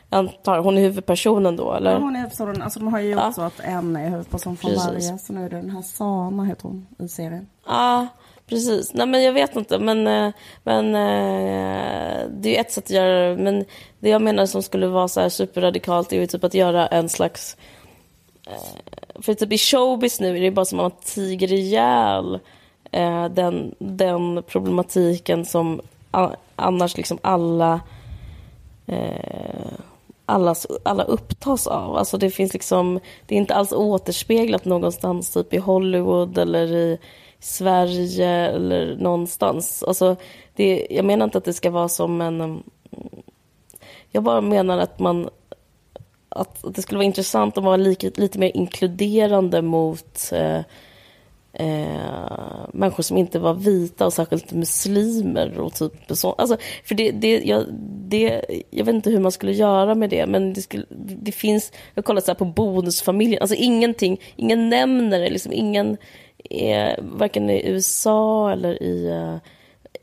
antar, 0.10 0.60
hon 0.60 0.78
är 0.78 0.82
huvudpersonen 0.82 1.56
då 1.56 1.74
eller? 1.74 1.92
Ja 1.92 1.98
hon 1.98 2.16
är 2.16 2.20
huvudpersonen. 2.20 2.62
Alltså 2.62 2.80
de 2.80 2.94
har 2.94 3.00
ju 3.00 3.10
gjort 3.10 3.22
ja. 3.24 3.34
så 3.34 3.42
att 3.42 3.60
en 3.60 3.96
är 3.96 4.10
huvudperson 4.10 4.58
från 4.58 4.72
precis. 4.72 4.88
varje. 4.88 5.18
Så 5.18 5.34
nu 5.34 5.46
är 5.46 5.50
det 5.50 5.56
den 5.56 5.70
här 5.70 5.82
Sana 5.82 6.44
heter 6.44 6.64
hon 6.64 6.88
i 7.00 7.08
serien. 7.08 7.48
Ja 7.66 8.08
precis. 8.48 8.94
Nej 8.94 9.08
men 9.08 9.24
jag 9.24 9.34
vet 9.34 9.56
inte 9.56 9.80
men, 9.80 10.08
eh, 10.08 10.34
men 10.64 10.86
eh, 10.96 12.30
det 12.30 12.58
är 12.58 12.62
ett 12.62 12.72
sätt 12.72 12.84
att 12.84 12.90
göra 12.90 13.30
det. 13.30 13.44
Men 13.44 13.66
det 14.00 14.10
jag 14.10 14.22
menar 14.22 14.46
som 14.46 14.64
skulle 14.64 14.88
vara 14.88 15.08
så 15.08 15.22
här 15.22 15.30
superradikalt 15.30 16.14
är 16.14 16.20
ju 16.20 16.28
typ 16.28 16.44
att 16.44 16.54
göra 16.54 16.88
en 16.88 17.10
slags 17.10 17.58
Eh, 18.48 19.22
för 19.22 19.34
typ 19.34 19.54
i 19.54 19.58
showbiz 19.58 20.20
nu 20.20 20.38
är 20.38 20.42
det 20.42 20.52
bara 20.52 20.66
som 20.66 20.80
att 20.80 20.94
man 20.94 21.02
tiger 21.04 21.54
ihjäl 21.54 22.40
eh, 22.92 23.26
den, 23.26 23.76
den 23.80 24.44
problematiken 24.48 25.46
som 25.46 25.82
annars 26.56 26.98
liksom 26.98 27.18
alla 27.22 27.82
eh, 28.86 29.74
alla, 30.26 30.56
alla 30.84 31.04
upptas 31.04 31.68
av. 31.68 31.96
Alltså 31.96 32.18
det 32.18 32.30
finns 32.30 32.54
liksom, 32.54 33.00
det 33.26 33.36
är 33.36 33.40
inte 33.40 33.56
alls 33.56 33.72
återspeglat 33.72 34.66
någonstans 34.66 35.34
typ 35.34 35.54
i 35.54 35.58
Hollywood 35.58 36.38
eller 36.38 36.74
i 36.74 36.98
Sverige 37.40 38.30
eller 38.30 38.96
någonstans. 38.96 39.84
Alltså 39.84 40.16
det, 40.56 40.88
jag 40.90 41.06
menar 41.06 41.24
inte 41.26 41.38
att 41.38 41.46
det 41.46 41.54
ska 41.54 41.70
vara 41.70 41.90
som 41.90 42.22
en... 42.22 42.42
Mm, 42.42 42.64
jag 44.12 44.24
bara 44.24 44.42
menar 44.42 44.78
att 44.78 45.00
man 45.00 45.30
att 46.36 46.66
att 46.66 46.76
det 46.76 46.82
skulle 46.82 46.98
vara 46.98 47.06
intressant 47.06 47.58
att 47.58 47.64
vara 47.64 47.78
lika, 47.78 48.10
lite 48.16 48.40
mer 48.40 48.52
inkluderande 48.58 49.62
mot 49.62 50.32
eh, 50.32 50.62
eh, 51.56 52.68
människor 52.74 53.04
som 53.04 53.18
inte 53.18 53.40
var 53.40 53.54
vita 53.54 54.06
och 54.06 54.14
särskilt 54.14 54.54
muslimer 54.54 55.60
och 55.60 55.74
typ 55.74 55.94
så. 56.10 56.32
Alltså, 56.34 56.58
för 56.84 56.96
det, 56.96 57.12
det, 57.12 57.44
jag, 57.46 57.66
det, 58.08 58.46
jag 58.70 58.86
vet 58.86 58.96
inte 58.96 59.10
hur 59.10 59.20
man 59.20 59.32
skulle 59.32 59.52
göra 59.52 59.96
med 59.96 60.10
det, 60.10 60.26
men 60.26 60.54
det, 60.54 60.62
skulle, 60.62 60.86
det 61.22 61.32
finns, 61.32 61.72
jag 61.94 62.02
har 62.02 62.06
kollat 62.06 62.26
så 62.26 62.36
på 62.36 62.46
bonusfamiljen, 62.46 63.42
alltså 63.42 63.56
ingenting, 63.56 64.22
ingen 64.36 64.70
nämner 64.70 65.20
det, 65.20 65.30
liksom 65.30 65.54
ingen, 65.54 65.98
eh, 66.50 66.94
varken 67.00 67.50
i 67.50 67.70
USA 67.70 68.52
eller 68.52 68.84
i 68.84 69.08
eh, 69.08 69.38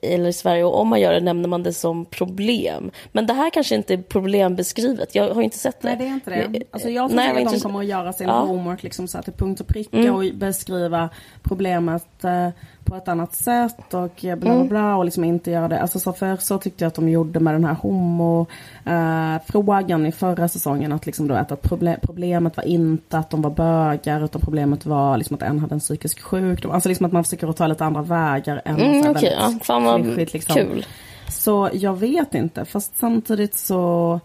eller 0.03 0.29
i 0.29 0.33
Sverige 0.33 0.65
och 0.65 0.81
om 0.81 0.89
man 0.89 1.01
gör 1.01 1.13
det 1.13 1.21
nämner 1.21 1.49
man 1.49 1.63
det 1.63 1.73
som 1.73 2.05
problem. 2.05 2.91
Men 3.13 3.27
det 3.27 3.33
här 3.33 3.51
kanske 3.51 3.75
inte 3.75 3.95
är 3.95 3.99
problembeskrivet. 3.99 5.15
Jag 5.15 5.35
har 5.35 5.43
inte 5.43 5.59
sett 5.59 5.81
det. 5.81 5.89
Nej, 5.89 5.97
det 5.99 6.05
är 6.05 6.09
inte 6.09 6.31
det. 6.31 6.63
Alltså 6.71 6.89
jag 6.89 7.09
tror 7.11 7.17
Nej, 7.17 7.45
att 7.45 7.53
de 7.53 7.61
kommer 7.61 7.79
att 7.79 7.87
göra 7.87 8.13
sin 8.13 8.29
ja. 8.29 8.41
homework 8.41 8.83
liksom 8.83 9.09
så 9.09 9.19
här 9.19 9.23
till 9.23 9.33
punkt 9.33 9.61
och 9.61 9.67
pricka 9.67 9.99
mm. 9.99 10.15
och 10.15 10.25
beskriva 10.35 11.09
problemet 11.43 12.25
eh, 12.25 12.49
på 12.85 12.97
ett 12.97 13.09
annat 13.09 13.35
sätt 13.35 13.95
och 13.95 14.19
bla 14.21 14.37
bla 14.37 14.53
mm. 14.53 14.69
bla 14.69 14.97
och 14.97 15.05
liksom 15.05 15.25
inte 15.25 15.51
göra 15.51 15.69
det. 15.69 15.81
Alltså 15.81 15.99
så 15.99 16.13
för 16.13 16.37
så 16.37 16.59
tyckte 16.59 16.85
jag 16.85 16.89
att 16.89 16.95
de 16.95 17.09
gjorde 17.09 17.41
med 17.41 17.55
den 17.55 17.65
här 17.65 17.75
homo 17.75 18.47
eh, 18.87 19.43
frågan 19.47 20.07
i 20.07 20.13
förra 20.13 20.49
säsongen 20.49 20.93
att 20.93 21.07
liksom 21.07 21.29
då 21.29 21.35
att 21.35 21.63
problem, 21.63 21.97
problemet 22.03 22.57
var 22.57 22.65
inte 22.65 23.19
att 23.19 23.31
de 23.31 23.43
var 23.43 23.51
bögar 23.51 24.25
utan 24.25 24.41
problemet 24.41 24.87
var 24.87 25.17
liksom 25.17 25.35
att 25.35 25.43
en 25.43 25.59
hade 25.59 25.75
en 25.75 25.81
psykisk 25.81 26.21
sjukdom. 26.21 26.73
Alltså 26.73 26.89
liksom 26.89 27.07
att 27.07 27.13
man 27.13 27.25
försöker 27.25 27.49
att 27.49 27.57
ta 27.57 27.67
lite 27.67 27.85
andra 27.85 28.03
vägar 28.03 28.63
än 28.65 28.77
mm, 28.77 29.03
så 29.03 29.11
okay, 29.11 29.31
ja. 29.31 29.53
Fan 29.85 30.17
vad 30.17 30.33
liksom. 30.33 30.55
kul. 30.55 30.87
Så 31.31 31.71
jag 31.73 31.99
vet 31.99 32.35
inte 32.35 32.65
fast 32.65 32.99
samtidigt 32.99 33.59
så 33.59 34.21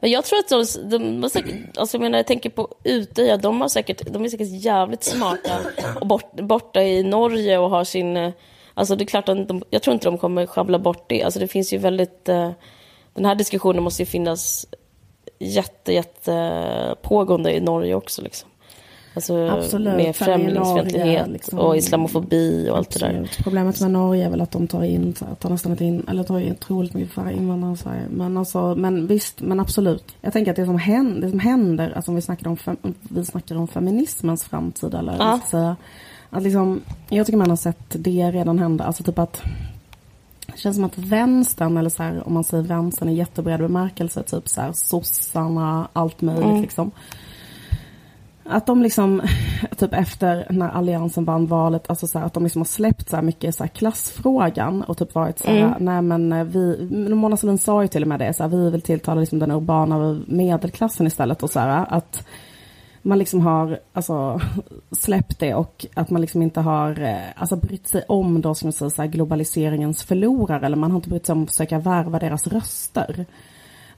men 0.00 0.10
jag 0.10 0.24
tror 0.24 0.38
att 0.38 0.48
de, 0.48 0.64
de 0.90 1.20
var 1.20 1.28
säkert, 1.28 1.78
alltså 1.78 1.96
jag 1.96 2.02
menar 2.02 2.18
jag 2.18 2.26
tänker 2.26 2.50
på 2.50 2.74
Utöja, 2.84 3.36
de, 3.36 3.60
har 3.60 3.68
säkert, 3.68 4.12
de 4.12 4.24
är 4.24 4.28
säkert 4.28 4.64
jävligt 4.64 5.04
smarta 5.04 5.58
och 6.00 6.06
bort, 6.06 6.32
borta 6.32 6.82
i 6.82 7.02
Norge 7.02 7.58
och 7.58 7.70
har 7.70 7.84
sin, 7.84 8.32
alltså 8.74 8.96
det 8.96 9.04
är 9.04 9.06
klart 9.06 9.28
att 9.28 9.48
de, 9.48 9.62
jag 9.70 9.82
tror 9.82 9.94
inte 9.94 10.06
de 10.06 10.18
kommer 10.18 10.46
sjabbla 10.46 10.78
bort 10.78 11.04
det, 11.08 11.22
alltså 11.22 11.40
det 11.40 11.48
finns 11.48 11.72
ju 11.72 11.78
väldigt, 11.78 12.28
eh, 12.28 12.50
den 13.14 13.24
här 13.24 13.34
diskussionen 13.34 13.82
måste 13.82 14.02
ju 14.02 14.06
finnas 14.06 14.66
jätte, 15.38 15.92
jätte 15.92 16.94
pågående 17.02 17.56
i 17.56 17.60
Norge 17.60 17.94
också 17.94 18.22
liksom. 18.22 18.50
Alltså 19.16 19.48
Absolut. 19.48 19.96
med 19.96 20.16
främlingsfientlighet 20.16 21.28
liksom, 21.28 21.58
och 21.58 21.76
islamofobi 21.76 22.68
och 22.70 22.76
allt 22.76 22.88
Absolut. 22.88 23.12
det 23.16 23.36
där. 23.36 23.42
Problemet 23.42 23.80
med 23.80 23.90
Norge 23.90 24.26
är 24.26 24.30
väl 24.30 24.40
att 24.40 24.50
de 24.50 24.66
tar 24.66 24.82
in, 24.82 25.12
tar 25.12 25.50
nästan 25.50 25.72
inte 25.72 25.84
in, 25.84 26.06
eller 26.08 26.22
tar 26.22 26.38
in 26.38 26.52
otroligt 26.52 26.94
mycket 26.94 27.14
färre 27.14 27.32
invandrare 27.32 27.74
i 27.74 27.76
Sverige. 27.76 28.02
Men 28.10 28.36
alltså, 28.36 28.74
men 28.74 29.06
visst, 29.06 29.40
men 29.40 29.60
absolut. 29.60 30.16
Jag 30.20 30.32
tänker 30.32 30.50
att 30.50 30.56
det 30.56 30.66
som 30.66 30.78
händer, 30.78 31.20
det 31.20 31.30
som 31.30 31.40
händer 31.40 31.92
alltså 31.96 32.10
om 32.10 32.14
vi 32.14 32.22
snackar 32.22 32.48
om, 32.48 32.56
vi 33.00 33.24
snackar 33.24 33.56
om 33.56 33.68
feminismens 33.68 34.44
framtid 34.44 34.94
eller 34.94 35.16
ja. 35.18 35.40
säga. 35.50 35.76
Att 36.30 36.42
liksom, 36.42 36.80
jag 37.08 37.26
tycker 37.26 37.38
man 37.38 37.50
har 37.50 37.56
sett 37.56 37.86
det 37.88 38.30
redan 38.30 38.58
hända, 38.58 38.84
alltså 38.84 39.02
typ 39.02 39.18
att 39.18 39.42
det 40.46 40.58
känns 40.58 40.76
som 40.76 40.84
att 40.84 40.98
vänstern, 40.98 41.76
eller 41.76 41.90
så 41.90 42.02
här, 42.02 42.26
om 42.26 42.34
man 42.34 42.44
säger 42.44 42.62
vänstern 42.62 43.08
i 43.08 43.14
jättebred 43.14 43.60
bemärkelse, 43.60 44.22
typ 44.22 44.48
så 44.48 44.60
här 44.60 44.72
sossarna, 44.72 45.88
allt 45.92 46.20
möjligt 46.20 46.44
mm. 46.44 46.62
liksom 46.62 46.90
att 48.48 48.66
de 48.66 48.82
liksom, 48.82 49.22
typ 49.76 49.94
efter 49.94 50.46
när 50.50 50.68
alliansen 50.68 51.24
vann 51.24 51.46
valet, 51.46 51.90
alltså 51.90 52.06
så 52.06 52.18
här, 52.18 52.26
att 52.26 52.34
de 52.34 52.42
liksom 52.42 52.60
har 52.60 52.66
släppt 52.66 53.10
så 53.10 53.16
här 53.16 53.22
mycket 53.22 53.54
så 53.54 53.62
här 53.62 53.68
klassfrågan 53.68 54.82
och 54.82 54.98
typ 54.98 55.14
varit 55.14 55.38
så 55.38 55.48
här, 55.48 55.58
mm. 55.58 55.74
nej 55.78 56.02
men 56.02 56.32
eh, 56.32 56.44
vi, 56.44 56.88
Mona 57.14 57.36
Sahlin 57.36 57.58
sa 57.58 57.82
ju 57.82 57.88
till 57.88 58.02
och 58.02 58.08
med 58.08 58.18
det, 58.18 58.32
så 58.32 58.42
här, 58.42 58.50
vi 58.50 58.70
vill 58.70 58.82
tilltala 58.82 59.20
liksom 59.20 59.38
den 59.38 59.50
urbana 59.50 60.20
medelklassen 60.26 61.06
istället 61.06 61.42
och 61.42 61.50
så 61.50 61.60
här, 61.60 61.86
att 61.88 62.26
man 63.06 63.18
liksom 63.18 63.40
har 63.40 63.78
alltså, 63.92 64.40
släppt 64.90 65.38
det 65.38 65.54
och 65.54 65.86
att 65.94 66.10
man 66.10 66.20
liksom 66.20 66.42
inte 66.42 66.60
har 66.60 67.02
eh, 67.02 67.40
alltså, 67.40 67.56
brytt 67.56 67.88
sig 67.88 68.02
om 68.08 68.40
då, 68.40 68.54
som 68.54 68.72
säga, 68.72 68.90
så 68.90 69.02
här, 69.02 69.08
globaliseringens 69.08 70.02
förlorare, 70.02 70.66
eller 70.66 70.76
man 70.76 70.90
har 70.90 70.96
inte 70.96 71.08
brytt 71.08 71.26
sig 71.26 71.32
om 71.32 71.42
att 71.42 71.50
försöka 71.50 71.78
värva 71.78 72.18
deras 72.18 72.46
röster. 72.46 73.26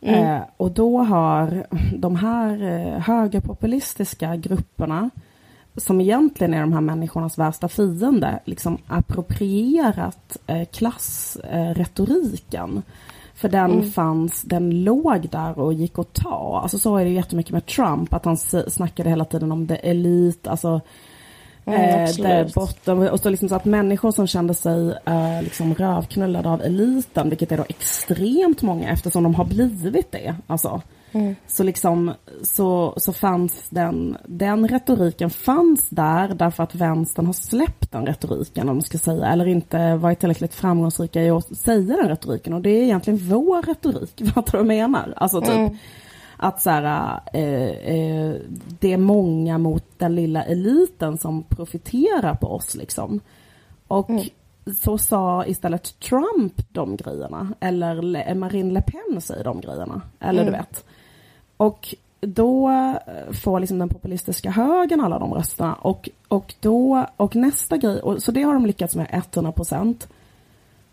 Mm. 0.00 0.36
Eh, 0.36 0.42
och 0.56 0.70
då 0.70 0.98
har 0.98 1.66
de 1.98 2.16
här 2.16 2.62
eh, 2.62 3.00
högerpopulistiska 3.00 4.36
grupperna 4.36 5.10
som 5.76 6.00
egentligen 6.00 6.54
är 6.54 6.60
de 6.60 6.72
här 6.72 6.80
människornas 6.80 7.38
värsta 7.38 7.68
fiende, 7.68 8.38
liksom 8.44 8.78
approprierat 8.86 10.36
eh, 10.46 10.64
klassretoriken. 10.64 12.82
För 13.34 13.48
den 13.48 13.72
mm. 13.72 13.90
fanns, 13.90 14.42
den 14.42 14.84
låg 14.84 15.28
där 15.30 15.58
och 15.58 15.72
gick 15.72 15.98
att 15.98 16.12
ta. 16.12 16.60
Alltså 16.62 16.78
så 16.78 16.96
är 16.96 17.04
det 17.04 17.10
jättemycket 17.10 17.52
med 17.52 17.66
Trump, 17.66 18.14
att 18.14 18.24
han 18.24 18.36
snackade 18.36 19.10
hela 19.10 19.24
tiden 19.24 19.52
om 19.52 19.66
det 19.66 19.76
elit, 19.76 20.46
alltså 20.46 20.80
Mm, 21.72 22.12
där 22.16 22.52
botten, 22.54 23.08
och 23.08 23.20
så, 23.20 23.30
liksom 23.30 23.48
så 23.48 23.54
att 23.54 23.64
människor 23.64 24.10
som 24.10 24.26
kände 24.26 24.54
sig 24.54 24.98
eh, 25.04 25.42
liksom 25.42 25.74
rövknullade 25.74 26.48
av 26.48 26.62
eliten, 26.62 27.28
vilket 27.28 27.52
är 27.52 27.56
då 27.56 27.64
extremt 27.68 28.62
många 28.62 28.90
eftersom 28.90 29.22
de 29.22 29.34
har 29.34 29.44
blivit 29.44 30.12
det. 30.12 30.34
Alltså. 30.46 30.82
Mm. 31.12 31.36
Så 31.46 31.62
liksom 31.62 32.12
så, 32.42 32.94
så 32.96 33.12
fanns 33.12 33.68
den, 33.70 34.16
den 34.26 34.68
retoriken 34.68 35.30
fanns 35.30 35.88
där 35.88 36.34
därför 36.34 36.62
att 36.62 36.74
vänstern 36.74 37.26
har 37.26 37.32
släppt 37.32 37.92
den 37.92 38.06
retoriken 38.06 38.68
om 38.68 38.76
man 38.76 38.82
ska 38.82 38.98
säga, 38.98 39.26
eller 39.26 39.48
inte 39.48 39.94
varit 39.94 40.20
tillräckligt 40.20 40.54
framgångsrika 40.54 41.22
i 41.22 41.30
att 41.30 41.56
säga 41.56 41.96
den 41.96 42.08
retoriken 42.08 42.52
och 42.52 42.62
det 42.62 42.70
är 42.70 42.82
egentligen 42.82 43.18
vår 43.28 43.62
retorik, 43.62 44.22
vad 44.34 44.52
du 44.52 44.62
menar? 44.62 45.14
Alltså 45.16 45.40
typ 45.40 45.50
Mm. 45.50 45.76
Att 46.38 46.60
så 46.62 46.70
här, 46.70 47.20
eh, 47.32 47.68
eh, 47.68 48.34
det 48.80 48.92
är 48.92 48.96
många 48.96 49.58
mot 49.58 49.84
den 49.98 50.14
lilla 50.14 50.44
eliten 50.44 51.18
som 51.18 51.42
profiterar 51.42 52.34
på 52.34 52.46
oss 52.46 52.74
liksom. 52.76 53.20
Och 53.88 54.10
Mm. 54.10 54.24
så 54.82 54.98
sa 54.98 55.44
istället 55.46 56.00
Trump 56.00 56.62
de 56.72 56.96
grejerna, 56.96 57.48
eller 57.60 58.02
Le- 58.02 58.34
Marine 58.34 58.72
Le 58.72 58.82
Pen 58.82 59.20
säger 59.20 59.44
de 59.44 59.60
grejerna, 59.60 60.02
eller 60.20 60.42
du 60.42 60.48
Mm. 60.48 60.60
vet. 60.60 60.84
Och 61.56 61.94
då 62.20 62.68
eh, 62.70 63.32
får 63.32 63.60
liksom 63.60 63.78
den 63.78 63.88
populistiska 63.88 64.50
högern 64.50 65.00
alla 65.00 65.18
de 65.18 65.34
rösterna 65.34 65.74
och, 65.74 66.08
och 66.28 66.54
då, 66.60 67.06
och 67.16 67.36
nästa 67.36 67.76
grej, 67.76 68.00
och, 68.00 68.22
så 68.22 68.32
det 68.32 68.42
har 68.42 68.54
de 68.54 68.66
lyckats 68.66 68.96
med 68.96 69.06
100 69.34 69.52
procent. 69.52 70.08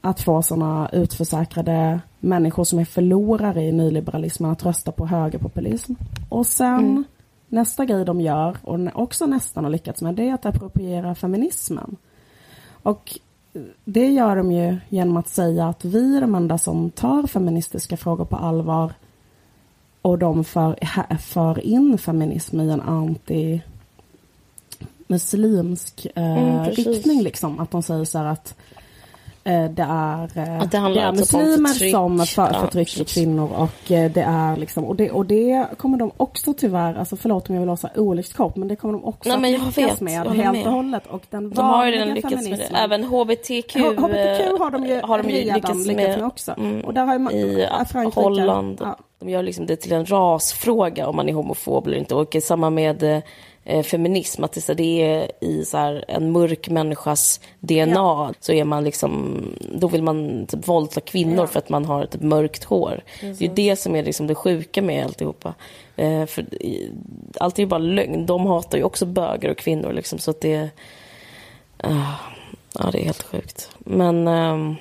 Att 0.06 0.22
få 0.22 0.41
sådana 0.41 0.89
utförsäkrade 0.93 1.99
människor 2.20 2.64
som 2.64 2.80
är 2.80 2.86
förlorare 2.86 3.64
i 3.64 3.72
nyliberalismen 3.72 4.51
att 4.51 4.66
rösta 4.66 4.91
på 4.91 5.06
högerpopulism. 5.06 5.93
Och 6.30 6.47
sen 6.47 6.80
Mm. 6.80 7.03
nästa 7.47 7.86
grej 7.86 8.06
de 8.06 8.22
gör, 8.22 8.58
och 8.62 8.80
också 8.93 9.26
nästan 9.26 9.64
har 9.64 9.72
lyckats 9.72 10.01
med, 10.01 10.16
det 10.16 10.30
är 10.30 10.34
att 10.34 10.45
appropriera 10.45 11.16
feminismen. 11.16 11.95
Och 12.84 13.20
det 13.86 14.12
gör 14.12 14.36
de 14.36 14.51
ju 14.51 14.78
genom 14.89 15.18
att 15.18 15.28
säga 15.28 15.68
att 15.68 15.86
vi 15.86 16.18
är 16.18 16.22
de 16.22 16.36
enda 16.36 16.58
som 16.58 16.89
tar 16.89 17.28
feministiska 17.28 17.97
frågor 17.97 18.26
på 18.26 18.36
allvar 18.36 18.93
och 20.01 20.18
de 20.18 20.43
för, 20.43 20.76
för 21.18 21.60
in 21.60 21.97
feminism 21.97 22.62
i 22.62 22.70
en 22.70 22.82
anti 22.82 23.62
muslimsk 25.08 26.08
eh, 26.16 26.38
Mm, 26.38 26.66
riktning 26.66 27.22
liksom. 27.22 27.60
Att 27.60 27.72
de 27.72 27.84
säger 27.84 28.06
så 28.06 28.18
här 28.18 28.26
att 28.26 28.56
det 29.70 29.84
är, 29.89 30.38
eh, 30.38 30.60
Att 30.62 30.72
det 30.72 30.78
handlar 30.78 31.02
är 31.02 31.06
alltså 31.08 31.38
muslimer 31.38 31.70
förtryck. 31.70 31.91
som 31.91 32.20
för, 32.26 32.50
Ja, 32.54 32.60
förtrycker 32.62 33.04
kvinnor 33.04 33.50
och 33.58 33.91
eh, 33.91 34.12
det 34.12 34.22
är 34.22 34.58
liksom 34.58 34.84
och 34.86 34.96
det, 34.96 35.12
och 35.12 35.26
det 35.26 35.66
kommer 35.78 35.98
de 35.98 36.12
också 36.18 36.54
tyvärr, 36.54 36.96
alltså 36.96 37.16
förlåt 37.16 37.50
om 37.50 37.56
jag 37.56 37.60
vill 37.62 37.70
här 37.84 38.00
olyckskort 38.00 38.56
men 38.56 38.68
det 38.68 38.76
kommer 38.76 38.93
de 38.93 39.06
också 39.06 39.30
Nej, 39.30 39.39
men 39.39 39.52
jag 39.52 39.62
att 39.68 39.78
lyckas 39.78 40.02
med 40.02 40.14
helt 40.14 40.52
med. 40.58 40.68
och 40.68 40.74
hållet 40.74 41.08
och 41.08 41.24
den 41.30 41.50
De 41.50 41.66
har 41.66 41.86
ju 41.86 41.91
redan 41.91 42.10
lyckats 42.14 42.50
med 42.50 42.60
det. 42.60 42.78
Även 42.78 43.04
HBTQ, 43.04 43.76
H- 43.80 43.89
HBTQ 43.98 44.60
har 44.60 44.72
de 44.72 44.86
ju, 44.86 45.02
har 45.02 45.24
de 45.24 45.30
ju 45.30 45.36
redan 45.38 45.56
lyckats 45.56 45.86
med, 45.88 46.24
också. 46.26 46.54
mm, 46.58 46.82
och 46.82 46.93
där 46.93 47.06
har 47.06 47.14
ju 47.14 47.20
man, 47.20 47.34
i 47.34 47.68
Frankrike, 47.89 48.20
Holland. 48.22 48.78
Ja. 48.82 48.98
De 49.20 49.30
gör 49.30 49.43
liksom 49.43 49.66
det 49.66 49.76
till 49.76 49.91
en 49.91 50.05
rasfråga 50.05 51.07
om 51.07 51.16
man 51.16 51.30
är 51.30 51.34
homofob 51.34 51.88
eller 51.88 51.97
inte. 51.97 52.16
Och 52.16 52.36
samma 52.41 52.70
med 52.70 53.22
eh, 53.63 53.84
feminism, 53.84 54.43
att 54.43 54.68
det, 54.78 55.01
är 55.01 55.32
i 55.41 55.66
så 55.66 55.78
här, 55.78 56.05
en 56.07 56.32
mörk 56.32 56.70
människas 56.70 57.39
DNA. 57.59 58.34
Så 58.39 58.51
är 58.51 58.63
man 58.63 58.84
liksom, 58.84 59.41
då 59.76 59.88
vill 59.88 60.03
man 60.03 60.45
typ 60.47 60.68
våldta 60.68 61.01
kvinnor 61.01 61.39
Ja. 61.39 61.47
för 61.47 61.59
att 61.59 61.70
man 61.70 61.86
har 61.86 62.05
typ 62.05 62.22
mörkt 62.22 62.63
hår. 62.63 63.03
Det 63.22 63.45
är 63.45 63.55
det 63.55 63.76
som 63.76 63.95
är 63.95 64.03
liksom 64.03 64.28
det 64.28 64.36
sjuka 64.36 64.82
med 64.82 65.05
alltihopa. 65.05 65.53
Eh, 65.95 66.26
för 66.26 66.45
allt 67.39 67.59
är 67.59 67.63
ju 67.63 67.68
bara 67.68 67.78
lögn. 67.78 68.26
De 68.26 68.45
hatar 68.45 68.78
ju 68.78 68.84
också 68.84 69.05
bögar 69.05 69.49
och 69.49 69.57
kvinnor 69.57 69.93
liksom. 69.93 70.20
Så 70.20 70.32
att 70.32 70.41
det... 70.41 70.70
ah, 71.78 72.13
ja, 72.80 72.89
det 72.91 72.99
är 73.01 73.05
helt 73.05 73.24
sjukt. 73.24 73.70
Men... 73.80 74.28
ehm, 74.28 74.76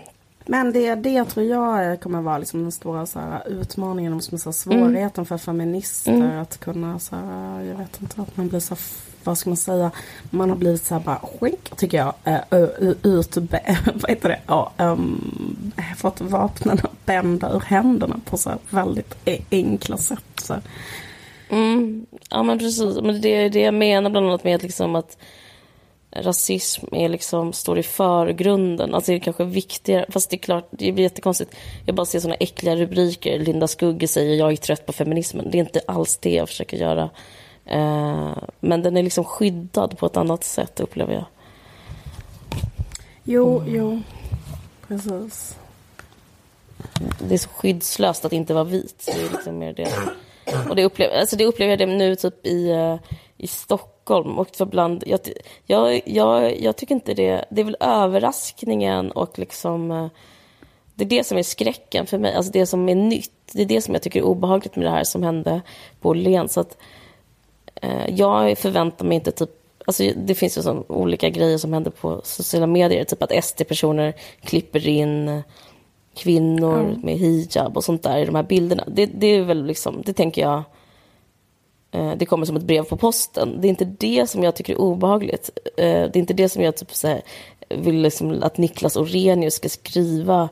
Men 0.46 0.72
det, 0.72 0.94
det 0.94 1.24
tror 1.24 1.46
jag 1.46 2.00
kommer 2.00 2.20
vara 2.20 2.38
liksom 2.38 2.62
den 2.62 2.72
stora 2.72 3.06
så 3.06 3.18
här, 3.18 3.48
utmaningen, 3.48 4.14
och 4.14 4.22
som 4.24 4.38
så 4.38 4.48
här, 4.48 4.52
svårigheten 4.52 5.26
för 5.26 5.38
feminister 5.38 6.12
Mm. 6.12 6.38
att 6.38 6.60
kunna, 6.60 6.98
så 6.98 7.16
här, 7.16 7.60
jag 7.62 7.76
vet 7.76 8.02
inte, 8.02 8.22
att 8.22 8.36
man 8.36 8.48
blir 8.48 8.60
så, 8.60 8.76
vad 9.24 9.38
ska 9.38 9.50
man 9.50 9.56
säga, 9.56 9.90
man 10.30 10.50
har 10.50 10.56
blivit 10.56 10.84
så 10.84 10.94
här 10.94 11.02
bara 11.02 11.20
skink, 11.40 11.76
tycker 11.76 11.98
jag, 11.98 12.14
uh, 12.52 12.92
ut, 13.02 13.36
vad 13.94 14.10
heter 14.10 14.28
det, 14.28 14.40
ja, 14.46 14.72
um, 14.78 15.72
fått 15.96 16.20
vapnen 16.20 16.78
att 16.82 17.06
bända 17.06 17.52
ur 17.52 17.60
händerna 17.60 18.20
på 18.24 18.36
så 18.36 18.50
här 18.50 18.58
väldigt 18.70 19.14
e- 19.24 19.42
enkla 19.50 19.96
sätt. 19.96 20.24
Så. 20.36 20.54
Mm, 21.48 22.06
ja 22.30 22.42
men 22.42 22.58
precis. 22.58 23.00
Men 23.02 23.20
det 23.20 23.28
är 23.28 23.50
det 23.50 23.60
jag 23.60 23.74
menar 23.74 24.10
bland 24.10 24.26
annat 24.26 24.44
med 24.44 24.62
liksom 24.62 24.94
att 24.96 25.16
rasism 26.14 26.86
är 26.92 27.08
liksom, 27.08 27.52
står 27.52 27.78
i 27.78 27.82
förgrunden. 27.82 28.94
Alltså 28.94 29.12
det 29.12 29.16
är 29.16 29.20
kanske 29.20 29.44
viktigare, 29.44 30.06
fast 30.08 30.30
det 30.30 30.36
är 30.36 30.38
klart, 30.38 30.68
det 30.70 30.92
blir 30.92 31.04
jättekonstigt. 31.04 31.54
Jag 31.86 31.94
bara 31.94 32.06
ser 32.06 32.20
såna 32.20 32.34
äckliga 32.34 32.76
rubriker. 32.76 33.38
Linda 33.38 33.68
Skugge 33.68 34.08
säger 34.08 34.34
jag 34.34 34.52
är 34.52 34.56
trött 34.56 34.86
på 34.86 34.92
feminismen. 34.92 35.50
Det 35.50 35.58
är 35.58 35.60
inte 35.60 35.80
alls 35.86 36.16
det 36.16 36.34
jag 36.34 36.48
försöker 36.48 36.76
göra. 36.76 37.10
Eh, 37.66 38.36
men 38.60 38.82
den 38.82 38.96
är 38.96 39.02
liksom 39.02 39.24
skyddad 39.24 39.98
på 39.98 40.06
ett 40.06 40.16
annat 40.16 40.44
sätt 40.44 40.80
upplever 40.80 41.14
jag. 41.14 41.24
Jo, 43.24 43.62
jo, 43.66 44.02
precis. 44.88 45.56
Det 47.28 47.34
är 47.34 47.38
så 47.38 47.48
skyddslöst 47.48 48.24
att 48.24 48.32
inte 48.32 48.54
vara 48.54 48.64
vit. 48.64 49.02
Det 49.06 49.22
är 49.22 49.30
liksom 49.30 49.58
mer 49.58 49.72
det. 49.72 49.92
Och 50.68 50.76
det 50.76 50.84
upplever, 50.84 51.20
alltså 51.20 51.36
det 51.36 51.44
upplever 51.44 51.70
jag 51.70 51.78
det 51.78 51.86
nu 51.86 52.16
typ 52.16 52.46
i, 52.46 52.70
eh, 52.70 52.96
i 53.36 53.46
Stockholm. 53.46 53.93
Och 54.10 54.56
för 54.56 54.66
bland, 54.66 55.04
jag, 55.06 55.20
jag, 55.66 56.02
jag, 56.04 56.60
jag 56.60 56.76
tycker 56.76 56.94
inte 56.94 57.14
det, 57.14 57.44
det 57.50 57.60
är 57.60 57.64
väl 57.64 57.76
överraskningen 57.80 59.10
och 59.10 59.38
liksom 59.38 59.90
eh, 59.90 60.06
det 60.94 61.04
är 61.04 61.08
det 61.08 61.24
som 61.24 61.38
är 61.38 61.42
skräcken 61.42 62.06
för 62.06 62.18
mig, 62.18 62.34
alltså 62.34 62.52
det 62.52 62.66
som 62.66 62.88
är 62.88 62.94
nytt. 62.94 63.30
Det 63.52 63.62
är 63.62 63.66
det 63.66 63.80
som 63.80 63.94
jag 63.94 64.02
tycker 64.02 64.20
är 64.20 64.24
obehagligt 64.24 64.76
med 64.76 64.86
det 64.86 64.90
här 64.90 65.04
som 65.04 65.22
hände 65.22 65.60
på 66.00 66.08
Åhléns. 66.08 66.52
Så 66.52 66.60
att, 66.60 66.78
eh, 67.74 68.08
jag 68.08 68.58
förväntar 68.58 69.04
mig 69.04 69.14
inte 69.14 69.32
typ 69.32 69.50
Alltså 69.86 70.02
det 70.16 70.34
finns 70.34 70.58
ju 70.58 70.62
så 70.62 70.84
olika 70.88 71.28
grejer 71.28 71.58
som 71.58 71.72
händer 71.72 71.90
på 71.90 72.20
sociala 72.24 72.66
medier. 72.66 73.04
Typ 73.04 73.22
att 73.22 73.44
SD-personer 73.44 74.14
klipper 74.40 74.88
in 74.88 75.42
kvinnor 76.14 76.98
med 77.02 77.14
hijab 77.14 77.76
och 77.76 77.84
sånt 77.84 78.02
där 78.02 78.18
i 78.18 78.24
de 78.24 78.34
här 78.34 78.42
bilderna. 78.42 78.84
Det, 78.86 79.06
det 79.06 79.26
är 79.26 79.42
väl 79.42 79.66
liksom, 79.66 80.02
det 80.06 80.12
tänker 80.12 80.42
jag, 80.42 80.62
Eh, 81.94 82.12
det 82.16 82.26
kommer 82.26 82.46
som 82.46 82.56
ett 82.56 82.62
brev 82.62 82.84
på 82.84 82.96
posten. 82.96 83.60
Det 83.60 83.66
är 83.66 83.70
inte 83.70 83.84
det 83.84 84.30
som 84.30 84.44
jag 84.44 84.54
tycker 84.56 84.72
är 84.72 84.80
obehagligt. 84.80 85.50
Eh, 85.76 85.84
det 85.84 86.16
är 86.16 86.16
inte 86.16 86.34
det 86.34 86.48
som 86.48 86.62
jag 86.62 86.76
typ 86.76 86.94
så 86.94 87.08
här, 87.08 87.22
vill 87.68 88.02
liksom 88.02 88.42
att 88.42 88.58
Niklas 88.58 88.96
Orenius 88.96 89.54
ska 89.54 89.68
skriva 89.68 90.48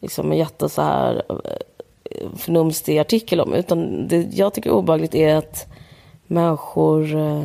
liksom 0.00 0.32
en 0.32 0.38
jätte 0.38 0.68
så 0.68 0.82
här 0.82 1.22
eh, 1.28 2.28
förnumstig 2.36 2.98
artikel 2.98 3.40
om. 3.40 3.54
Utan 3.54 4.08
det 4.08 4.16
jag 4.16 4.54
tycker 4.54 4.70
är 4.70 4.74
obehagligt 4.74 5.14
är 5.14 5.36
att 5.36 5.66
människor 6.26 7.16
eh, 7.16 7.44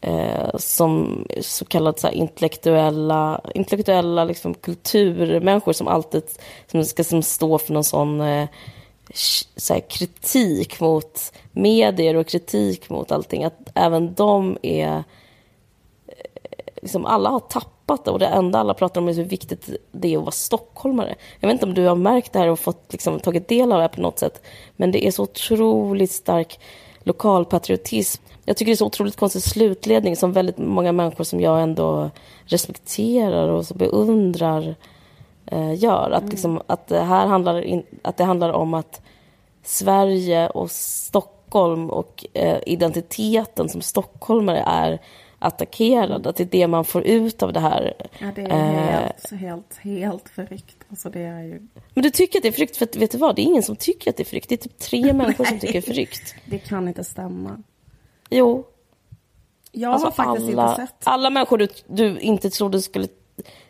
eh, 0.00 0.56
som 0.58 1.24
så 1.40 1.64
kallade 1.64 2.00
så 2.00 2.06
här, 2.06 2.14
intellektuella, 2.14 3.40
intellektuella 3.54 4.24
liksom, 4.24 4.54
kulturmänniskor 4.54 5.72
som 5.72 5.88
alltid 5.88 6.22
som 6.70 6.84
ska 6.84 7.04
som 7.04 7.22
stå 7.22 7.58
för 7.58 7.72
någon 7.72 7.84
sån 7.84 8.20
eh, 8.20 8.48
så 9.56 9.74
här, 9.74 9.80
kritik 9.80 10.80
mot 10.80 11.32
medier 11.52 12.14
och 12.14 12.26
kritik 12.26 12.90
mot 12.90 13.12
allting. 13.12 13.44
Att 13.44 13.70
även 13.74 14.14
de 14.14 14.58
är... 14.62 14.88
Eh, 14.88 15.02
liksom, 16.82 17.06
alla 17.06 17.30
har 17.30 17.40
tappat 17.40 18.04
det 18.04 18.10
och 18.10 18.18
det 18.18 18.26
enda 18.26 18.58
alla 18.58 18.74
pratar 18.74 19.00
om 19.00 19.08
är 19.08 19.14
hur 19.14 19.24
viktigt 19.24 19.70
det 19.92 20.14
är 20.14 20.18
att 20.18 20.22
vara 20.22 20.30
stockholmare. 20.30 21.14
Jag 21.40 21.48
vet 21.48 21.54
inte 21.54 21.66
om 21.66 21.74
du 21.74 21.86
har 21.86 21.96
märkt 21.96 22.32
det 22.32 22.38
här 22.38 22.48
och 22.48 22.58
fått, 22.58 22.92
liksom, 22.92 23.20
tagit 23.20 23.48
del 23.48 23.72
av 23.72 23.78
det 23.78 23.82
här 23.82 23.88
på 23.88 24.00
något 24.00 24.18
sätt. 24.18 24.42
Men 24.76 24.92
det 24.92 25.06
är 25.06 25.10
så 25.10 25.22
otroligt 25.22 26.12
stark 26.12 26.60
lokalpatriotism. 27.02 28.22
Jag 28.44 28.56
tycker 28.56 28.70
det 28.70 28.74
är 28.74 28.76
så 28.76 28.86
otroligt 28.86 29.16
konstig 29.16 29.42
slutledning 29.42 30.16
som 30.16 30.32
väldigt 30.32 30.58
många 30.58 30.92
människor 30.92 31.24
som 31.24 31.40
jag 31.40 31.62
ändå 31.62 32.10
respekterar 32.44 33.48
och 33.48 33.66
så 33.66 33.74
beundrar 33.74 34.68
eh, 34.68 34.74
gör. 35.74 36.10
Att, 36.10 36.28
liksom, 36.30 36.62
att, 36.66 36.86
det 36.86 37.00
här 37.00 37.26
handlar 37.26 37.60
in, 37.62 37.82
att 38.02 38.16
det 38.16 38.24
handlar 38.24 38.50
om 38.52 38.74
att 38.74 39.00
Sverige 39.62 40.48
och 40.48 40.70
Stockholm 40.70 41.90
och 41.90 42.24
eh, 42.32 42.58
identiteten 42.66 43.68
som 43.68 43.80
stockholmare 43.80 44.58
är 44.66 45.00
attackerad. 45.38 46.26
Att 46.26 46.36
det 46.36 46.42
är 46.42 46.48
det 46.48 46.66
man 46.66 46.84
får 46.84 47.02
ut 47.02 47.42
av 47.42 47.52
det 47.52 47.60
här. 47.60 47.94
Ja, 48.18 48.26
det 48.34 48.42
Eh, 48.42 48.52
är 48.52 49.00
helt, 49.00 49.30
helt, 49.36 49.76
helt 49.82 50.28
förryckt. 50.28 50.76
Alltså 50.90 51.10
det 51.10 51.20
är 51.20 51.40
ju... 51.42 51.68
Men 51.94 52.02
du 52.02 52.10
tycker 52.10 52.38
att 52.38 52.42
det 52.42 52.48
är 52.48 52.52
förryckt, 52.52 52.76
för 52.76 52.84
att, 52.84 52.96
vet 52.96 53.10
du 53.12 53.18
vad? 53.18 53.36
Det 53.36 53.42
är 53.42 53.44
ingen 53.44 53.62
som 53.62 53.76
tycker 53.76 54.10
att 54.10 54.16
det 54.16 54.22
är 54.22 54.24
förrykt. 54.24 54.48
Det 54.48 54.54
är 54.54 54.68
typ 54.68 54.78
tre 54.78 55.12
människor 55.12 55.44
som 55.44 55.58
tycker 55.58 55.72
det 55.72 55.78
är 55.78 55.92
förrykt. 55.92 56.34
Det 56.44 56.58
kan 56.58 56.88
inte 56.88 57.04
stämma. 57.04 57.62
Jo, 58.30 58.64
Jag 59.72 59.92
Alltså 59.92 60.06
har 60.06 60.12
faktiskt 60.12 60.48
alla, 60.58 60.70
inte 60.70 60.86
sett. 60.86 60.94
alla 61.04 61.30
människor 61.30 61.58
du, 61.58 61.68
du 61.86 62.18
inte 62.18 62.50
trodde 62.50 62.82
skulle 62.82 63.08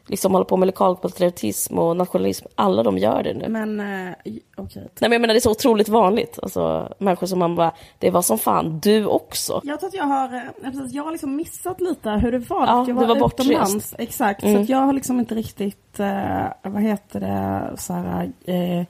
liksom 0.06 0.32
håller 0.32 0.44
på 0.44 0.56
med 0.56 0.66
lokalpatriotism 0.66 1.78
och 1.78 1.96
nationalism, 1.96 2.46
alla 2.54 2.82
de 2.82 2.98
gör 2.98 3.22
det 3.22 3.34
nu. 3.34 3.48
Men 3.48 3.80
eh, 3.80 4.12
okej. 4.56 4.82
Nej, 4.82 4.90
men 5.00 5.12
jag 5.12 5.20
menar, 5.20 5.34
det 5.34 5.38
är 5.38 5.40
så 5.40 5.50
otroligt 5.50 5.88
vanligt. 5.88 6.38
Alltså, 6.42 6.92
människor 6.98 7.26
som 7.26 7.38
man 7.38 7.54
bara, 7.56 7.72
det 7.98 8.10
var 8.10 8.22
som 8.22 8.38
fan, 8.38 8.80
du 8.80 9.06
också. 9.06 9.60
Jag 9.64 9.80
tror 9.80 9.88
att 9.88 9.94
jag 9.94 10.04
har, 10.04 10.34
eh, 10.34 10.72
jag 10.90 11.04
har 11.04 11.12
liksom 11.12 11.36
missat 11.36 11.80
lite 11.80 12.10
hur 12.10 12.32
det 12.32 12.38
var. 12.38 12.66
Ja, 12.66 12.76
jag 12.78 12.86
du 12.86 12.92
var 12.92 13.26
utomlands. 13.26 13.94
Exakt, 13.98 14.40
så 14.40 14.46
Mm. 14.46 14.62
att 14.62 14.68
jag 14.68 14.78
har 14.78 14.92
liksom 14.92 15.18
inte 15.20 15.34
riktigt, 15.34 16.00
eh, 16.00 16.42
vad 16.62 16.82
heter 16.82 17.20
det, 17.20 17.76
så 17.78 17.92
här, 17.92 18.32
eh, 18.44 18.84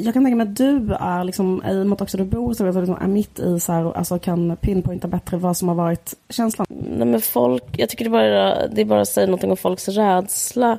jag 0.00 0.14
kan 0.14 0.24
tänka 0.24 0.36
mig 0.36 0.48
att 0.48 0.56
du 0.56 0.94
är 1.00 1.24
liksom, 1.24 1.62
i 1.66 1.82
och 1.82 1.86
med 1.86 1.92
att 1.92 2.00
också 2.00 2.16
du 2.16 2.24
bor 2.24 2.54
så 2.54 2.64
liksom, 2.64 2.98
är 3.00 3.06
mitt 3.06 3.38
i 3.38 3.60
så 3.60 3.72
här, 3.72 3.96
alltså 3.96 4.18
kan 4.18 4.56
pinpointa 4.56 5.08
bättre 5.08 5.36
vad 5.36 5.56
som 5.56 5.68
har 5.68 5.74
varit 5.74 6.14
känslan. 6.28 6.66
Nej, 6.68 7.06
men 7.06 7.20
folk, 7.20 7.64
jag 7.76 7.88
tycker 7.88 8.04
det 8.04 8.10
bara, 8.10 8.68
det 8.68 8.80
är 8.80 8.84
bara 8.84 9.00
att 9.00 9.08
säga 9.08 9.26
någonting 9.26 9.50
om 9.50 9.56
folks 9.56 9.88
rädsla 9.88 10.78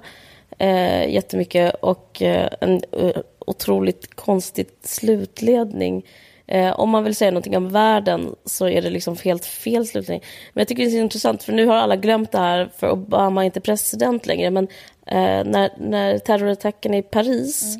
eh, 0.57 1.13
jättemycket 1.13 1.75
och 1.75 2.21
eh, 2.21 2.49
en 2.61 2.81
eh, 2.91 3.21
otroligt 3.39 4.15
konstig 4.15 4.67
slutledning. 4.83 6.05
Eh, 6.47 6.79
om 6.79 6.89
man 6.89 7.03
vill 7.03 7.15
säga 7.15 7.31
någonting 7.31 7.57
om 7.57 7.69
världen 7.69 8.35
så 8.45 8.67
är 8.67 8.81
det 8.81 8.89
liksom 8.89 9.15
helt 9.23 9.45
fel 9.45 9.87
slutledning. 9.87 10.23
Men 10.53 10.61
jag 10.61 10.67
tycker 10.67 10.85
det 10.85 10.97
är 10.97 11.01
intressant 11.01 11.43
för 11.43 11.53
nu 11.53 11.65
har 11.65 11.75
alla 11.75 11.95
glömt 11.95 12.31
det 12.31 12.37
här 12.37 12.69
för 12.77 12.91
Obama 12.91 13.41
är 13.41 13.45
inte 13.45 13.61
president 13.61 14.25
längre. 14.25 14.49
Men 14.49 14.67
eh, 15.05 15.43
när, 15.45 15.69
när 15.77 16.17
terrorattacken 16.17 16.93
i 16.93 17.01
Paris 17.01 17.77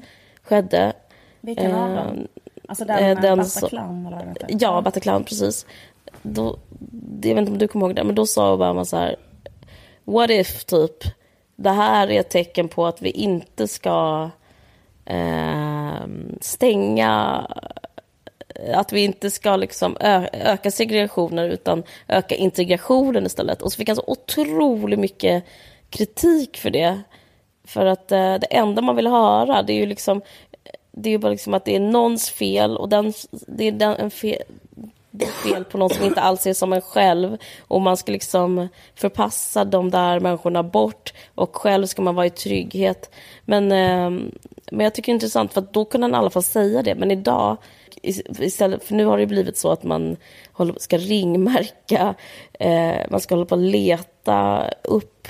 skedde 0.49 0.93
Vilken 1.41 1.75
av 1.75 1.89
Eh, 1.89 1.95
dem? 1.95 2.27
Alltså 2.67 2.83
eh, 2.83 2.87
den, 2.87 3.15
den 3.15 3.21
den 3.21 3.37
Bataclan 3.37 4.05
eller 4.05 4.17
vad 4.17 4.25
det 4.25 4.29
heter? 4.29 4.57
Ja, 4.59 4.81
Bataclan, 4.81 5.23
precis. 5.23 5.65
Då, 6.21 6.57
jag 7.23 7.35
vet 7.35 7.37
inte 7.37 7.51
om 7.51 7.57
du 7.57 7.67
kommer 7.67 7.85
ihåg 7.85 7.95
det, 7.95 8.03
men 8.03 8.15
då 8.15 8.25
sa 8.25 8.53
Obama 8.53 8.85
så 8.85 8.97
här. 8.97 9.15
What 10.03 10.29
if, 10.29 10.65
typ, 10.65 11.03
det 11.55 11.69
här 11.69 12.11
är 12.11 12.19
ett 12.19 12.29
tecken 12.29 12.67
på 12.67 12.87
att 12.87 13.01
vi 13.01 13.09
inte 13.09 13.67
ska 13.67 14.29
eh, 15.05 16.07
stänga 16.41 17.47
att 18.73 18.93
vi 18.93 19.03
inte 19.03 19.31
ska 19.31 19.55
liksom 19.55 19.97
öka 20.31 20.71
segregationen 20.71 21.51
utan 21.51 21.83
öka 22.07 22.35
integrationen 22.35 23.25
istället. 23.25 23.61
Och 23.61 23.71
så 23.71 23.77
fick 23.77 23.87
han 23.87 23.95
så 23.95 24.03
otroligt 24.07 24.99
mycket 24.99 25.43
kritik 25.89 26.57
för 26.57 26.69
det. 26.69 27.01
För 27.69 27.85
att 27.85 28.11
eh, 28.11 28.35
det 28.35 28.47
enda 28.49 28.81
man 28.81 28.95
vill 28.95 29.07
höra 29.07 29.61
det 29.61 29.73
är 29.73 29.77
ju 29.77 29.85
liksom 29.85 30.21
det 30.91 31.09
är 31.09 31.17
bara 31.17 31.31
liksom 31.31 31.53
att 31.53 31.65
det 31.65 31.75
är 31.75 31.79
någons 31.79 32.29
fel 32.29 32.77
och 32.77 32.89
den, 32.89 33.13
det 33.31 33.67
är 33.67 33.71
den, 33.71 33.95
en 33.95 34.11
fel, 34.11 34.41
det 35.11 35.25
är 35.25 35.29
fel 35.29 35.63
på 35.63 35.77
någon 35.77 35.89
som 35.89 36.05
inte 36.05 36.21
alls 36.21 36.47
är 36.47 36.53
som 36.53 36.73
en 36.73 36.81
själv. 36.81 37.37
Och 37.67 37.81
man 37.81 37.97
ska 37.97 38.11
liksom 38.11 38.67
förpassa 38.95 39.65
de 39.65 39.89
där 39.89 40.19
människorna 40.19 40.63
bort 40.63 41.13
och 41.35 41.55
själv 41.55 41.85
ska 41.85 42.01
man 42.01 42.15
vara 42.15 42.25
i 42.25 42.29
trygghet. 42.29 43.11
Men, 43.45 43.71
eh, 43.71 44.29
men 44.71 44.83
jag 44.83 44.95
tycker 44.95 45.11
det 45.11 45.13
är 45.13 45.15
intressant 45.15 45.53
för 45.53 45.61
att 45.61 45.73
då 45.73 45.85
kunde 45.85 46.05
han 46.05 46.13
i 46.13 46.17
alla 46.17 46.29
fall 46.29 46.43
säga 46.43 46.83
det. 46.83 46.95
Men 46.95 47.11
idag, 47.11 47.57
istället, 48.39 48.83
för 48.83 48.95
nu 48.95 49.05
har 49.05 49.17
det 49.17 49.25
blivit 49.25 49.57
så 49.57 49.71
att 49.71 49.83
man 49.83 50.17
håller, 50.51 50.75
ska 50.77 50.97
ringmärka, 50.97 52.15
eh, 52.53 52.97
man 53.09 53.19
ska 53.19 53.35
hålla 53.35 53.45
på 53.45 53.55
och 53.55 53.61
leta 53.61 54.69
upp 54.83 55.27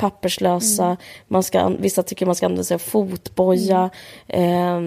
papperslösa. 0.00 0.96
Man 1.28 1.42
ska, 1.42 1.68
vissa 1.68 2.02
tycker 2.02 2.26
man 2.26 2.34
ska 2.34 2.46
använda 2.46 2.64
sig 2.64 2.74
av 2.74 2.78
fotboja. 2.78 3.90
Eh, 4.28 4.80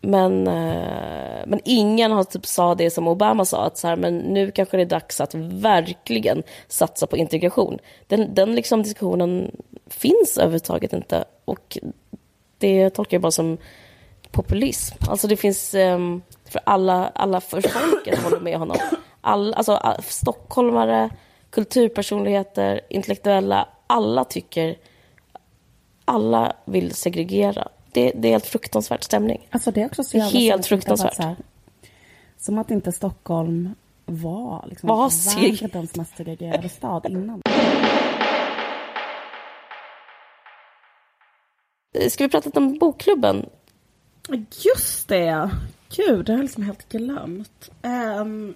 men, 0.00 0.46
eh, 0.46 1.42
men 1.46 1.60
ingen 1.64 2.12
har 2.12 2.24
typ 2.24 2.46
sa 2.46 2.74
det 2.74 2.90
som 2.90 3.08
Obama 3.08 3.44
sa, 3.44 3.64
att 3.64 3.78
så 3.78 3.88
här, 3.88 3.96
men 3.96 4.18
nu 4.18 4.50
kanske 4.50 4.76
det 4.76 4.82
är 4.82 4.86
dags 4.86 5.20
att 5.20 5.34
verkligen 5.34 6.42
satsa 6.68 7.06
på 7.06 7.16
integration. 7.16 7.78
Den, 8.06 8.34
den 8.34 8.54
liksom 8.54 8.82
diskussionen 8.82 9.50
finns 9.86 10.38
överhuvudtaget 10.38 10.92
inte. 10.92 11.24
Och 11.44 11.78
det 12.58 12.90
tolkar 12.90 13.14
jag 13.14 13.22
bara 13.22 13.30
som 13.30 13.58
populism. 14.30 14.96
Alltså 15.08 15.28
det 15.28 15.36
finns 15.36 15.74
ehm, 15.74 16.22
för 16.44 16.60
alla, 16.64 17.12
alla 17.14 17.40
för 17.40 17.60
folket 17.60 18.22
håller 18.22 18.40
med 18.40 18.58
honom. 18.58 18.76
All, 19.20 19.54
alltså, 19.54 19.72
all, 19.72 20.02
stockholmare, 20.02 21.10
kulturpersonligheter, 21.50 22.80
intellektuella, 22.88 23.68
alla 23.92 24.24
tycker, 24.24 24.76
alla 26.04 26.56
vill 26.64 26.94
segregera. 26.94 27.68
Det, 27.92 28.12
det 28.14 28.28
är 28.28 28.32
helt 28.32 28.46
fruktansvärt 28.46 29.02
stämning. 29.02 29.48
Alltså 29.50 29.70
det 29.70 29.82
är 29.82 29.86
också 29.86 30.04
så 30.04 30.16
jävla 30.16 30.38
helt 30.40 30.60
att 30.60 30.66
fruktansvärt. 30.66 31.14
så 31.16 31.22
här, 31.22 31.36
Som 32.38 32.58
att 32.58 32.70
inte 32.70 32.92
Stockholm 32.92 33.74
var 34.04 34.64
liksom 34.68 34.88
Var 34.88 35.08
seg- 35.08 35.62
världens 35.62 35.96
mest 35.96 36.16
segregerade 36.16 36.68
stad 36.68 37.06
innan. 37.08 37.42
Ska 42.10 42.24
vi 42.24 42.30
prata 42.30 42.50
om 42.54 42.78
bokklubben? 42.78 43.46
Just 44.64 45.08
det! 45.08 45.50
Gud, 45.96 46.26
det 46.26 46.32
har 46.32 46.38
jag 46.38 46.42
liksom 46.44 46.62
helt 46.62 46.88
glömt. 46.88 47.70
Ehm, 47.82 48.54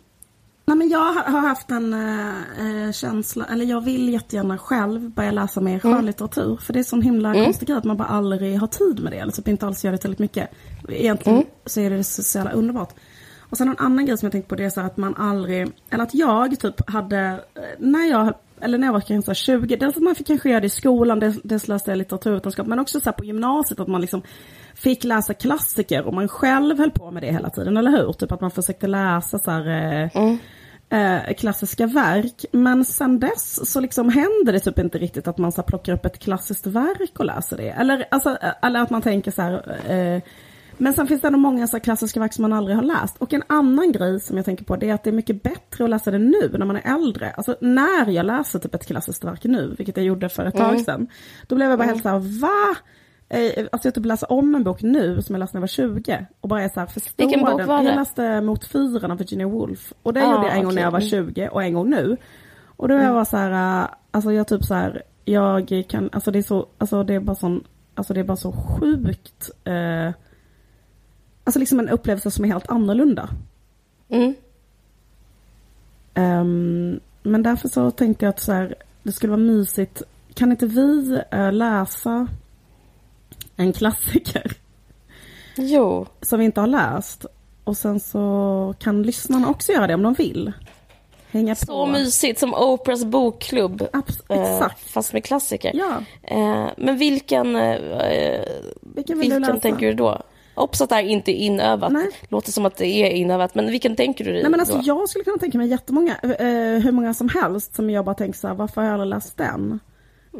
nej 0.66 0.76
men 0.76 0.88
jag 0.88 1.12
har 1.12 1.40
haft 1.40 1.70
en 1.70 1.92
eh, 1.92 2.92
känsla, 2.92 3.44
eller 3.44 3.64
jag 3.64 3.80
vill 3.80 4.12
jättegärna 4.12 4.58
själv 4.58 5.10
börja 5.10 5.30
läsa 5.30 5.60
mer 5.60 5.78
skönlitteratur. 5.78 6.56
För 6.56 6.72
det 6.72 6.78
är 6.78 6.82
sån 6.82 7.02
himla 7.02 7.34
konstig 7.34 7.68
grej 7.68 7.78
att 7.78 7.84
man 7.84 7.96
bara 7.96 8.08
aldrig 8.08 8.58
har 8.58 8.66
tid 8.66 9.00
med 9.02 9.12
det. 9.12 9.18
Eller 9.18 9.32
typ 9.32 9.48
inte 9.48 9.66
alls 9.66 9.84
gör 9.84 9.92
det 9.92 9.98
tillräckligt 9.98 10.18
mycket. 10.18 10.50
Egentligen 10.88 11.44
så 11.66 11.80
är 11.80 11.90
det 11.90 12.04
så, 12.04 12.38
jävla 12.38 12.52
underbart. 12.52 12.94
Och 13.50 13.56
sen 13.56 13.68
en 13.68 13.78
annan 13.78 14.06
grej 14.06 14.18
som 14.18 14.26
jag 14.26 14.32
tänkte 14.32 14.48
på 14.48 14.54
det 14.54 14.64
är 14.64 14.70
så 14.70 14.80
att 14.80 14.96
man 14.96 15.14
aldrig, 15.14 15.72
eller 15.90 16.04
att 16.04 16.14
jag 16.14 16.60
typ 16.60 16.90
hade, 16.90 17.18
eh, 17.54 17.62
när 17.78 18.10
jag 18.10 18.34
eller 18.60 18.78
när 18.78 18.86
jag 18.86 18.92
var 18.92 19.00
kanske 19.00 19.22
så 19.22 19.30
här 19.52 19.60
20, 19.60 19.76
dels 19.76 19.96
att 19.96 20.02
man 20.02 20.14
fick 20.14 20.26
kanske 20.26 20.48
göra 20.48 20.60
det 20.60 20.66
i 20.66 20.70
skolan, 20.70 21.20
dels, 21.20 21.42
dels 21.42 21.68
läste 21.68 21.90
jag 21.90 21.98
litteraturvetenskap, 21.98 22.66
men 22.66 22.78
också 22.78 23.00
så 23.00 23.04
här 23.04 23.12
på 23.12 23.24
gymnasiet 23.24 23.80
att 23.80 23.88
man 23.88 24.00
liksom 24.00 24.22
fick 24.74 25.04
läsa 25.04 25.34
klassiker 25.34 26.06
och 26.06 26.14
man 26.14 26.28
själv 26.28 26.78
höll 26.78 26.90
på 26.90 27.10
med 27.10 27.22
det 27.22 27.32
hela 27.32 27.50
tiden, 27.50 27.76
eller 27.76 27.90
hur? 27.90 28.12
Typ 28.12 28.32
att 28.32 28.40
man 28.40 28.50
försökte 28.50 28.86
läsa 28.86 29.38
så 29.38 29.50
här, 29.50 29.68
eh, 29.68 30.10
eh, 30.90 31.34
klassiska 31.34 31.86
verk. 31.86 32.44
Men 32.52 32.84
sen 32.84 33.20
dess 33.20 33.70
så 33.72 33.80
liksom 33.80 34.08
händer 34.08 34.52
det 34.52 34.60
typ 34.60 34.78
inte 34.78 34.98
riktigt 34.98 35.28
att 35.28 35.38
man 35.38 35.52
så 35.52 35.62
plockar 35.62 35.92
upp 35.92 36.06
ett 36.06 36.18
klassiskt 36.18 36.66
verk 36.66 37.18
och 37.18 37.24
läser 37.24 37.56
det. 37.56 37.68
Eller, 37.68 38.04
alltså, 38.10 38.30
eh, 38.30 38.52
eller 38.62 38.80
att 38.80 38.90
man 38.90 39.02
tänker 39.02 39.30
så 39.30 39.42
här, 39.42 39.52
eh, 39.90 40.22
men 40.78 40.94
sen 40.94 41.06
finns 41.06 41.20
det 41.20 41.26
ändå 41.26 41.38
många 41.38 41.66
så 41.66 41.80
klassiska 41.80 42.20
verk 42.20 42.32
som 42.32 42.42
man 42.42 42.52
aldrig 42.52 42.76
har 42.76 42.82
läst. 42.82 43.16
Och 43.18 43.32
en 43.32 43.42
annan 43.46 43.92
grej 43.92 44.20
som 44.20 44.36
jag 44.36 44.46
tänker 44.46 44.64
på 44.64 44.76
det 44.76 44.88
är 44.88 44.94
att 44.94 45.04
det 45.04 45.10
är 45.10 45.14
mycket 45.14 45.42
bättre 45.42 45.84
att 45.84 45.90
läsa 45.90 46.10
det 46.10 46.18
nu 46.18 46.50
när 46.58 46.66
man 46.66 46.76
är 46.76 46.94
äldre. 46.94 47.30
Alltså 47.30 47.56
när 47.60 48.10
jag 48.10 48.26
läser 48.26 48.58
typ 48.58 48.74
ett 48.74 48.86
klassiskt 48.86 49.24
verk 49.24 49.44
nu, 49.44 49.74
vilket 49.78 49.96
jag 49.96 50.06
gjorde 50.06 50.28
för 50.28 50.44
ett 50.44 50.56
tag 50.56 50.80
sedan. 50.80 51.06
Då 51.46 51.56
blev 51.56 51.70
jag 51.70 51.78
bara 51.78 51.88
helt 51.88 52.02
så 52.02 52.08
här, 52.08 52.40
va? 52.40 52.76
Eh, 53.28 53.66
Alltså 53.72 53.88
jag 53.88 53.94
typ 53.94 54.04
läser 54.04 54.32
om 54.32 54.54
en 54.54 54.64
bok 54.64 54.82
nu 54.82 55.22
som 55.22 55.34
jag 55.34 55.40
läste 55.40 55.56
när 55.56 55.58
jag 55.58 55.62
var 55.62 55.94
20 55.98 56.26
och 56.40 56.48
bara 56.48 56.62
är 56.62 56.68
så 56.68 56.80
här, 56.80 56.86
förstår 56.86 57.24
Vilken 57.24 57.40
bok 57.44 57.58
den. 57.58 57.68
var 57.68 57.82
det? 57.82 57.88
Jag 57.88 57.96
läste 57.96 58.40
Mot 58.40 58.64
fyran 58.64 59.10
av 59.10 59.18
Virginia 59.18 59.46
Woolf 59.48 59.92
och 60.02 60.12
det 60.14 60.24
Ah, 60.26 60.32
gjorde 60.34 60.46
jag 60.46 60.56
en 60.58 60.64
gång 60.64 60.74
när 60.74 60.82
jag 60.82 60.90
var 60.90 60.98
okej. 60.98 61.18
Mm. 61.18 61.34
20 61.34 61.48
och 61.48 61.62
en 61.62 61.74
gång 61.74 61.90
nu. 61.90 62.16
Och 62.76 62.88
då 62.88 62.94
är 62.94 63.02
jag 63.04 63.14
bara 63.14 63.24
så 63.24 63.36
här, 63.36 63.82
äh, 63.82 63.88
alltså 64.10 64.32
jag 64.32 64.48
typ 64.48 64.64
så 64.64 64.74
här, 64.74 65.02
jag 65.24 65.84
kan, 65.88 66.10
alltså 66.12 66.30
det 66.30 66.38
är 66.38 66.42
så, 66.42 66.66
alltså 66.78 67.02
det 67.04 67.14
är 67.14 67.20
bara 67.20 67.36
sån, 67.36 67.64
alltså 67.94 68.14
det 68.14 68.20
är 68.20 68.24
bara 68.24 68.36
så 68.36 68.52
sjukt, 68.52 69.50
eh, 69.64 70.10
alltså 71.44 71.58
liksom 71.58 71.80
en 71.80 71.88
upplevelse 71.88 72.30
som 72.30 72.44
är 72.44 72.48
helt 72.48 72.70
annorlunda. 72.70 73.28
Mm. 74.08 74.34
Ehm, 76.14 77.00
men 77.22 77.42
därför 77.42 77.68
så 77.68 77.90
tänkte 77.90 78.24
jag 78.24 78.30
att 78.30 78.40
så 78.40 78.52
här, 78.52 78.74
det 79.02 79.12
skulle 79.12 79.30
vara 79.30 79.40
mysigt, 79.40 80.02
kan 80.34 80.50
inte 80.50 80.66
vi 80.66 81.20
eh, 81.30 81.52
läsa 81.52 82.28
en 83.56 83.72
klassiker 83.72 84.52
Jo, 85.56 86.06
som 86.22 86.38
vi 86.38 86.44
inte 86.44 86.60
har 86.60 86.66
läst? 86.66 87.26
Och 87.64 87.76
sen 87.76 88.00
så 88.00 88.74
kan 88.78 89.02
lyssnarna 89.02 89.48
också 89.48 89.72
göra 89.72 89.86
det 89.86 89.94
om 89.94 90.02
de 90.02 90.14
vill. 90.14 90.52
Hänga 91.30 91.54
på. 91.54 91.66
så 91.66 91.86
mysigt 91.86 92.40
som 92.40 92.54
Oprahs 92.54 93.04
bokklubb. 93.04 93.82
Abs- 93.92 94.22
eh, 94.28 94.42
exakt. 94.54 94.80
Fast 94.90 95.12
med 95.12 95.24
klassiker. 95.24 95.70
Ja, 95.74 95.96
Eh, 96.22 96.66
men 96.76 96.96
vilken, 96.98 97.56
eh, 97.56 98.40
vilken 98.80 99.16
du 99.16 99.20
vilken 99.22 99.42
läsa? 99.42 99.60
tänker 99.60 99.86
du 99.86 99.94
då? 99.94 100.22
Hoppas 100.54 100.80
att 100.80 100.88
det 100.88 100.94
här 100.94 101.02
inte 101.02 101.30
är 101.32 101.44
inövat. 101.44 101.92
Nej. 101.92 102.06
Låter 102.28 102.52
som 102.52 102.66
att 102.66 102.76
det 102.76 102.86
är 102.86 103.10
inövat. 103.10 103.54
Men 103.54 103.66
vilken 103.66 103.96
tänker 103.96 104.24
du 104.24 104.32
Nej 104.32 104.48
men 104.50 104.60
alltså 104.60 104.76
då? 104.76 104.82
jag 104.84 105.08
skulle 105.08 105.24
kunna 105.24 105.38
tänka 105.38 105.58
mig 105.58 105.68
jättemånga, 105.68 106.16
eh, 106.22 106.82
hur 106.82 106.92
många 106.92 107.14
som 107.14 107.28
helst 107.28 107.74
som 107.74 107.90
jag 107.90 108.04
bara 108.04 108.14
tänker 108.14 108.38
så 108.38 108.48
här, 108.48 108.54
varför 108.54 108.80
har 108.80 108.88
jag 108.88 108.92
aldrig 108.94 109.08
läst 109.10 109.36
den? 109.36 109.80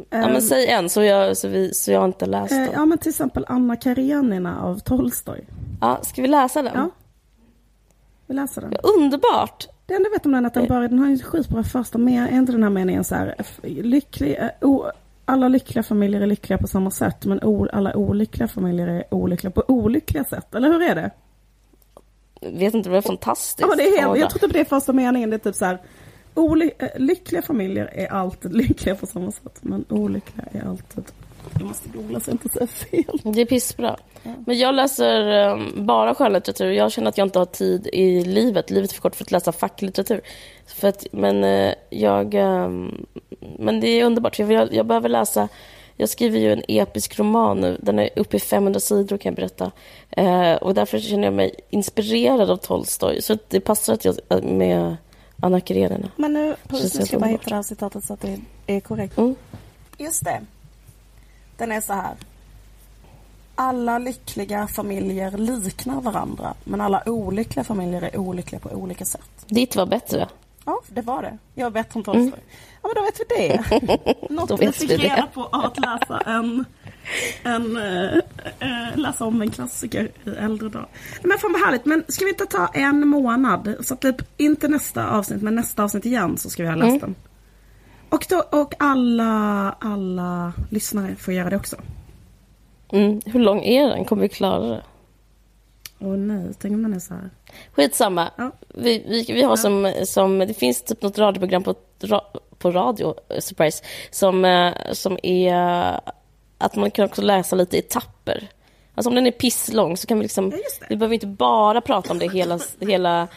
Ja, 0.09 0.27
men 0.27 0.41
säg 0.41 0.67
en 0.67 0.89
så 0.89 1.03
jag, 1.03 1.37
så 1.37 1.47
vi, 1.47 1.73
så 1.73 1.91
jag 1.91 2.05
inte 2.05 2.25
läst 2.25 2.51
Eh, 2.51 2.57
den. 2.57 2.69
ja 2.73 2.85
men 2.85 2.97
till 2.97 3.09
exempel 3.09 3.45
Anna 3.47 3.75
Karenina 3.75 4.61
av 4.61 4.79
Tolstoj. 4.79 5.45
Ja, 5.81 5.99
ska 6.01 6.21
vi 6.21 6.27
läsa 6.27 6.61
den? 6.61 6.71
Ja. 6.75 6.89
Vi 8.27 8.33
läser 8.35 8.61
den. 8.61 8.73
Underbart! 8.97 9.67
Det 9.85 9.93
enda 9.93 10.07
jag 10.09 10.11
vet 10.11 10.25
om 10.25 10.31
den 10.31 10.43
är 10.45 10.47
att 10.47 10.53
den 10.53 10.67
börjar, 10.67 10.87
den 10.89 10.99
har 10.99 11.07
ju 11.09 11.19
skitbra 11.19 11.63
första 11.63 11.97
med, 11.97 12.23
är 12.33 12.37
inte 12.37 12.51
den 12.51 12.63
här 12.63 12.69
meningen 12.69 13.03
så 13.03 13.15
här, 13.15 13.35
lycklig, 13.63 14.37
eh, 14.39 14.49
o, 14.69 14.85
alla 15.25 15.47
lyckliga 15.47 15.83
familjer 15.83 16.21
är 16.21 16.27
lyckliga 16.27 16.57
på 16.57 16.67
samma 16.67 16.91
sätt 16.91 17.25
men 17.25 17.43
o, 17.43 17.67
alla 17.73 17.95
olyckliga 17.95 18.47
familjer 18.47 18.87
är 18.87 19.03
olyckliga 19.13 19.51
på 19.51 19.63
olyckliga 19.67 20.23
sätt, 20.23 20.55
eller 20.55 20.67
hur 20.69 20.81
är 20.81 20.95
det? 20.95 21.11
Vet 22.41 22.73
inte, 22.73 22.89
det 22.89 22.93
var 22.93 23.01
fantastiskt. 23.01 23.59
Ja, 23.69 23.75
det 23.75 23.83
är 23.83 24.01
helt, 24.01 24.19
jag 24.19 24.29
tror 24.29 24.39
typ 24.39 24.53
det 24.53 24.59
är 24.59 24.65
första 24.65 24.93
meningen, 24.93 25.29
det 25.29 25.35
är 25.35 25.51
typ 25.51 25.55
så 25.55 25.65
här 25.65 25.81
lyckliga 26.95 27.41
familjer 27.41 27.89
är 27.93 28.07
alltid 28.07 28.53
lyckliga 28.55 28.95
på 28.95 29.07
samma 29.07 29.31
sätt. 29.31 29.59
Men 29.61 29.85
olyckliga 29.89 30.45
är 30.51 30.69
alltid... 30.69 31.03
Jag 31.53 31.67
måste 31.67 31.89
googla 31.89 32.19
så 32.19 32.29
jag 32.29 32.33
inte 32.33 32.49
säger 32.49 32.67
fel. 32.67 33.33
Det 33.33 33.41
är 33.41 33.45
pissbra. 33.45 33.97
Ja. 34.23 34.33
Men 34.45 34.57
jag 34.57 34.75
läser 34.75 35.49
um, 35.51 35.85
bara 35.85 36.15
skönlitteratur. 36.15 36.71
Jag 36.71 36.91
känner 36.91 37.09
att 37.09 37.17
jag 37.17 37.27
inte 37.27 37.39
har 37.39 37.45
tid 37.45 37.87
i 37.93 38.23
livet. 38.23 38.69
Livet 38.69 38.91
är 38.91 38.95
för 38.95 39.01
kort 39.01 39.15
för 39.15 39.23
att 39.23 39.31
läsa 39.31 39.51
facklitteratur. 39.51 40.21
För 40.67 40.87
att, 40.87 41.07
men 41.11 41.43
uh, 41.43 41.73
jag... 41.89 42.33
Um, 42.33 43.05
men 43.59 43.79
det 43.79 43.87
är 43.87 44.05
underbart. 44.05 44.39
Jag, 44.39 44.73
jag 44.73 44.85
behöver 44.85 45.09
läsa 45.09 45.47
jag 45.99 46.09
skriver 46.09 46.39
ju 46.39 46.53
en 46.53 46.63
episk 46.67 47.19
roman 47.19 47.61
nu. 47.61 47.77
Den 47.81 47.99
är 47.99 48.09
uppe 48.15 48.37
i 48.37 48.39
500 48.39 48.79
sidor 48.79 49.17
kan 49.17 49.29
jag 49.29 49.35
berätta. 49.35 49.71
Eh, 50.09 50.53
och 50.53 50.73
därför 50.73 50.99
känner 50.99 51.23
jag 51.23 51.33
mig 51.33 51.55
inspirerad 51.69 52.49
av 52.49 52.57
Tolstoj. 52.57 53.21
Så 53.21 53.37
det 53.47 53.59
passar 53.59 53.93
att 53.93 54.05
jag 54.05 54.43
med 54.43 54.97
Anna 55.39 55.61
Karenina. 55.61 56.11
Men 56.15 56.33
nu, 56.33 56.55
jag 56.69 57.07
ska 57.07 57.19
bara 57.19 57.29
hitta 57.29 57.49
det 57.49 57.55
här 57.55 57.63
citatet 57.63 58.03
så 58.03 58.13
att 58.13 58.21
det 58.21 58.39
är 58.67 58.79
korrekt. 58.79 59.17
Mm. 59.17 59.35
Just 59.97 60.23
det. 60.23 60.41
Den 61.57 61.71
är 61.71 61.81
så 61.81 61.93
här. 61.93 62.15
Alla 63.55 63.97
lyckliga 63.97 64.67
familjer 64.67 65.37
liknar 65.37 66.01
varandra, 66.01 66.53
men 66.63 66.81
alla 66.81 67.03
olyckliga 67.05 67.63
familjer 67.63 68.01
är 68.01 68.17
olyckliga 68.17 68.59
på 68.59 68.69
olika 68.69 69.05
sätt. 69.05 69.45
Ditt 69.47 69.75
var 69.75 69.85
bättre. 69.85 70.27
Ja, 70.67 70.81
det 70.87 71.01
var 71.01 71.21
det. 71.21 71.37
Jag 71.55 71.73
bett 71.73 71.95
om 71.95 72.03
Tolstoj. 72.03 72.27
Mm. 72.27 72.39
Ja, 72.81 72.89
men 72.89 72.95
då 72.95 73.01
vet 73.01 73.19
vi 73.19 73.35
det. 73.35 74.29
Något 74.29 74.61
vi 74.61 74.71
fick 74.71 74.91
reda 74.91 75.27
på 75.33 75.43
att 75.43 75.79
läsa 75.79 76.19
en, 76.19 76.65
en 77.43 77.77
äh, 77.77 78.95
läsa 78.95 79.25
om 79.25 79.41
en 79.41 79.51
klassiker 79.51 80.11
i 80.25 80.29
äldre 80.29 80.69
dag. 80.69 80.85
Men 81.23 81.37
fan 81.37 81.53
vad 81.53 81.61
härligt. 81.61 81.85
Men 81.85 82.03
ska 82.07 82.25
vi 82.25 82.31
inte 82.31 82.45
ta 82.45 82.67
en 82.67 83.07
månad? 83.07 83.75
Så 83.81 83.93
att 83.93 84.01
typ, 84.01 84.15
inte 84.37 84.67
nästa 84.67 85.09
avsnitt, 85.09 85.41
men 85.41 85.55
nästa 85.55 85.83
avsnitt 85.83 86.05
igen 86.05 86.37
så 86.37 86.49
ska 86.49 86.63
vi 86.63 86.69
ha 86.69 86.75
läst 86.75 86.87
mm. 86.87 86.99
den. 86.99 87.15
Och, 88.09 88.25
då, 88.29 88.59
och 88.61 88.73
alla, 88.79 89.75
alla 89.79 90.53
lyssnare 90.69 91.15
får 91.15 91.33
göra 91.33 91.49
det 91.49 91.55
också. 91.55 91.75
Mm. 92.91 93.21
Hur 93.25 93.39
lång 93.39 93.63
är 93.63 93.89
den? 93.89 94.05
Kommer 94.05 94.21
vi 94.21 94.29
klara 94.29 94.67
det? 94.67 94.83
Åh 95.99 96.07
oh, 96.07 96.17
nej, 96.17 96.53
tänk 96.59 96.73
om 96.73 96.83
den 96.83 96.93
är 96.93 96.99
så 96.99 97.13
här. 97.13 97.29
Skitsamma. 97.71 98.31
Ja. 98.37 98.51
Vi, 98.67 99.03
vi, 99.07 99.33
vi 99.33 99.41
har 99.41 99.51
ja. 99.51 99.57
som, 99.57 99.93
som, 100.05 100.39
det 100.39 100.53
finns 100.53 100.81
typ 100.81 101.01
något 101.01 101.17
radioprogram 101.17 101.63
på, 101.63 101.75
på 102.57 102.71
radio, 102.71 103.15
eh, 103.29 103.39
surprise, 103.39 103.83
som, 104.11 104.45
eh, 104.45 104.73
som 104.91 105.17
är 105.23 105.55
att 106.57 106.75
man 106.75 106.91
kan 106.91 107.05
också 107.05 107.21
läsa 107.21 107.55
lite 107.55 107.77
etapper. 107.77 108.49
Alltså 108.95 109.09
om 109.09 109.15
den 109.15 109.27
är 109.27 109.31
pisslång 109.31 109.97
så 109.97 110.07
kan 110.07 110.17
vi 110.19 110.23
liksom, 110.23 110.51
ja, 110.51 110.85
vi 110.89 110.95
behöver 110.95 111.13
inte 111.13 111.27
bara 111.27 111.81
prata 111.81 112.11
om 112.11 112.19
det 112.19 112.27
hela, 112.27 112.59
hela, 112.79 113.27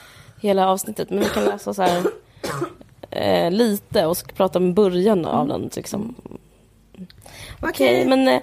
hela 0.41 0.69
avsnittet, 0.69 1.11
men 1.11 1.19
vi 1.19 1.25
kan 1.25 1.45
läsa 1.45 1.75
så 1.75 1.83
här 1.83 2.03
eh, 3.11 3.51
lite 3.51 4.07
och 4.07 4.35
prata 4.37 4.59
om 4.59 4.75
början 4.75 5.25
av 5.25 5.47
mm. 5.47 5.61
den. 5.61 5.71
Liksom. 5.77 6.15
Okej, 7.61 7.69
okay, 7.71 8.09
men 8.09 8.29
eh, 8.29 8.43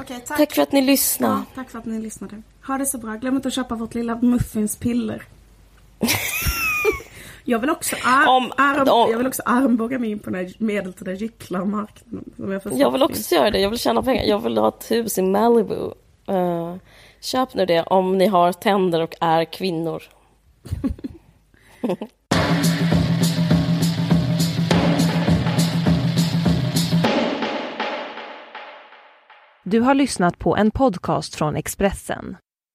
okay, 0.00 0.20
tack. 0.20 0.38
tack. 0.38 0.52
för 0.52 0.62
att 0.62 0.72
ni 0.72 0.82
lyssnade. 0.82 1.42
Tack 1.54 1.70
för 1.70 1.78
att 1.78 1.84
ni 1.84 2.00
lyssnade. 2.00 2.42
Ha 2.66 2.78
det 2.78 2.86
så 2.86 2.98
bra. 2.98 3.14
Glöm 3.14 3.36
inte 3.36 3.48
att 3.48 3.54
köpa 3.54 3.74
vårt 3.74 3.94
lilla 3.94 4.16
muffinspiller. 4.16 5.22
jag 7.44 7.58
vill 7.58 7.70
också, 7.70 7.96
ar 8.04 8.28
om, 8.28 8.52
arm, 8.56 8.88
om, 8.88 9.10
jag 9.10 9.18
vill 9.18 9.26
också 9.26 9.42
armbåga 9.44 9.98
mig 9.98 10.10
in 10.10 10.18
på 10.18 10.30
den 10.30 10.46
här 10.46 10.54
medeltida 10.58 11.12
gycklarmarknaden. 11.12 12.24
Jag, 12.36 12.78
jag 12.78 12.90
vill 12.90 13.02
också 13.02 13.34
göra 13.34 13.50
det. 13.50 13.60
Jag 13.60 13.70
vill 13.70 13.78
tjäna 13.78 14.02
pengar. 14.02 14.24
Jag 14.24 14.38
vill 14.38 14.58
ha 14.58 14.68
ett 14.68 14.90
hus 14.90 15.18
i 15.18 15.22
Malibu. 15.22 15.90
Uh, 16.30 16.76
köp 17.20 17.54
nu 17.54 17.66
det 17.66 17.82
om 17.82 18.18
ni 18.18 18.26
har 18.26 18.52
tänder 18.52 19.00
och 19.00 19.14
är 19.20 19.44
kvinnor. 19.44 20.02
Du 29.64 29.80
har 29.80 29.94
lyssnat 29.94 30.38
på 30.38 30.56
en 30.56 30.70
podcast 30.70 31.34
från 31.34 31.56
Expressen. 31.56 32.36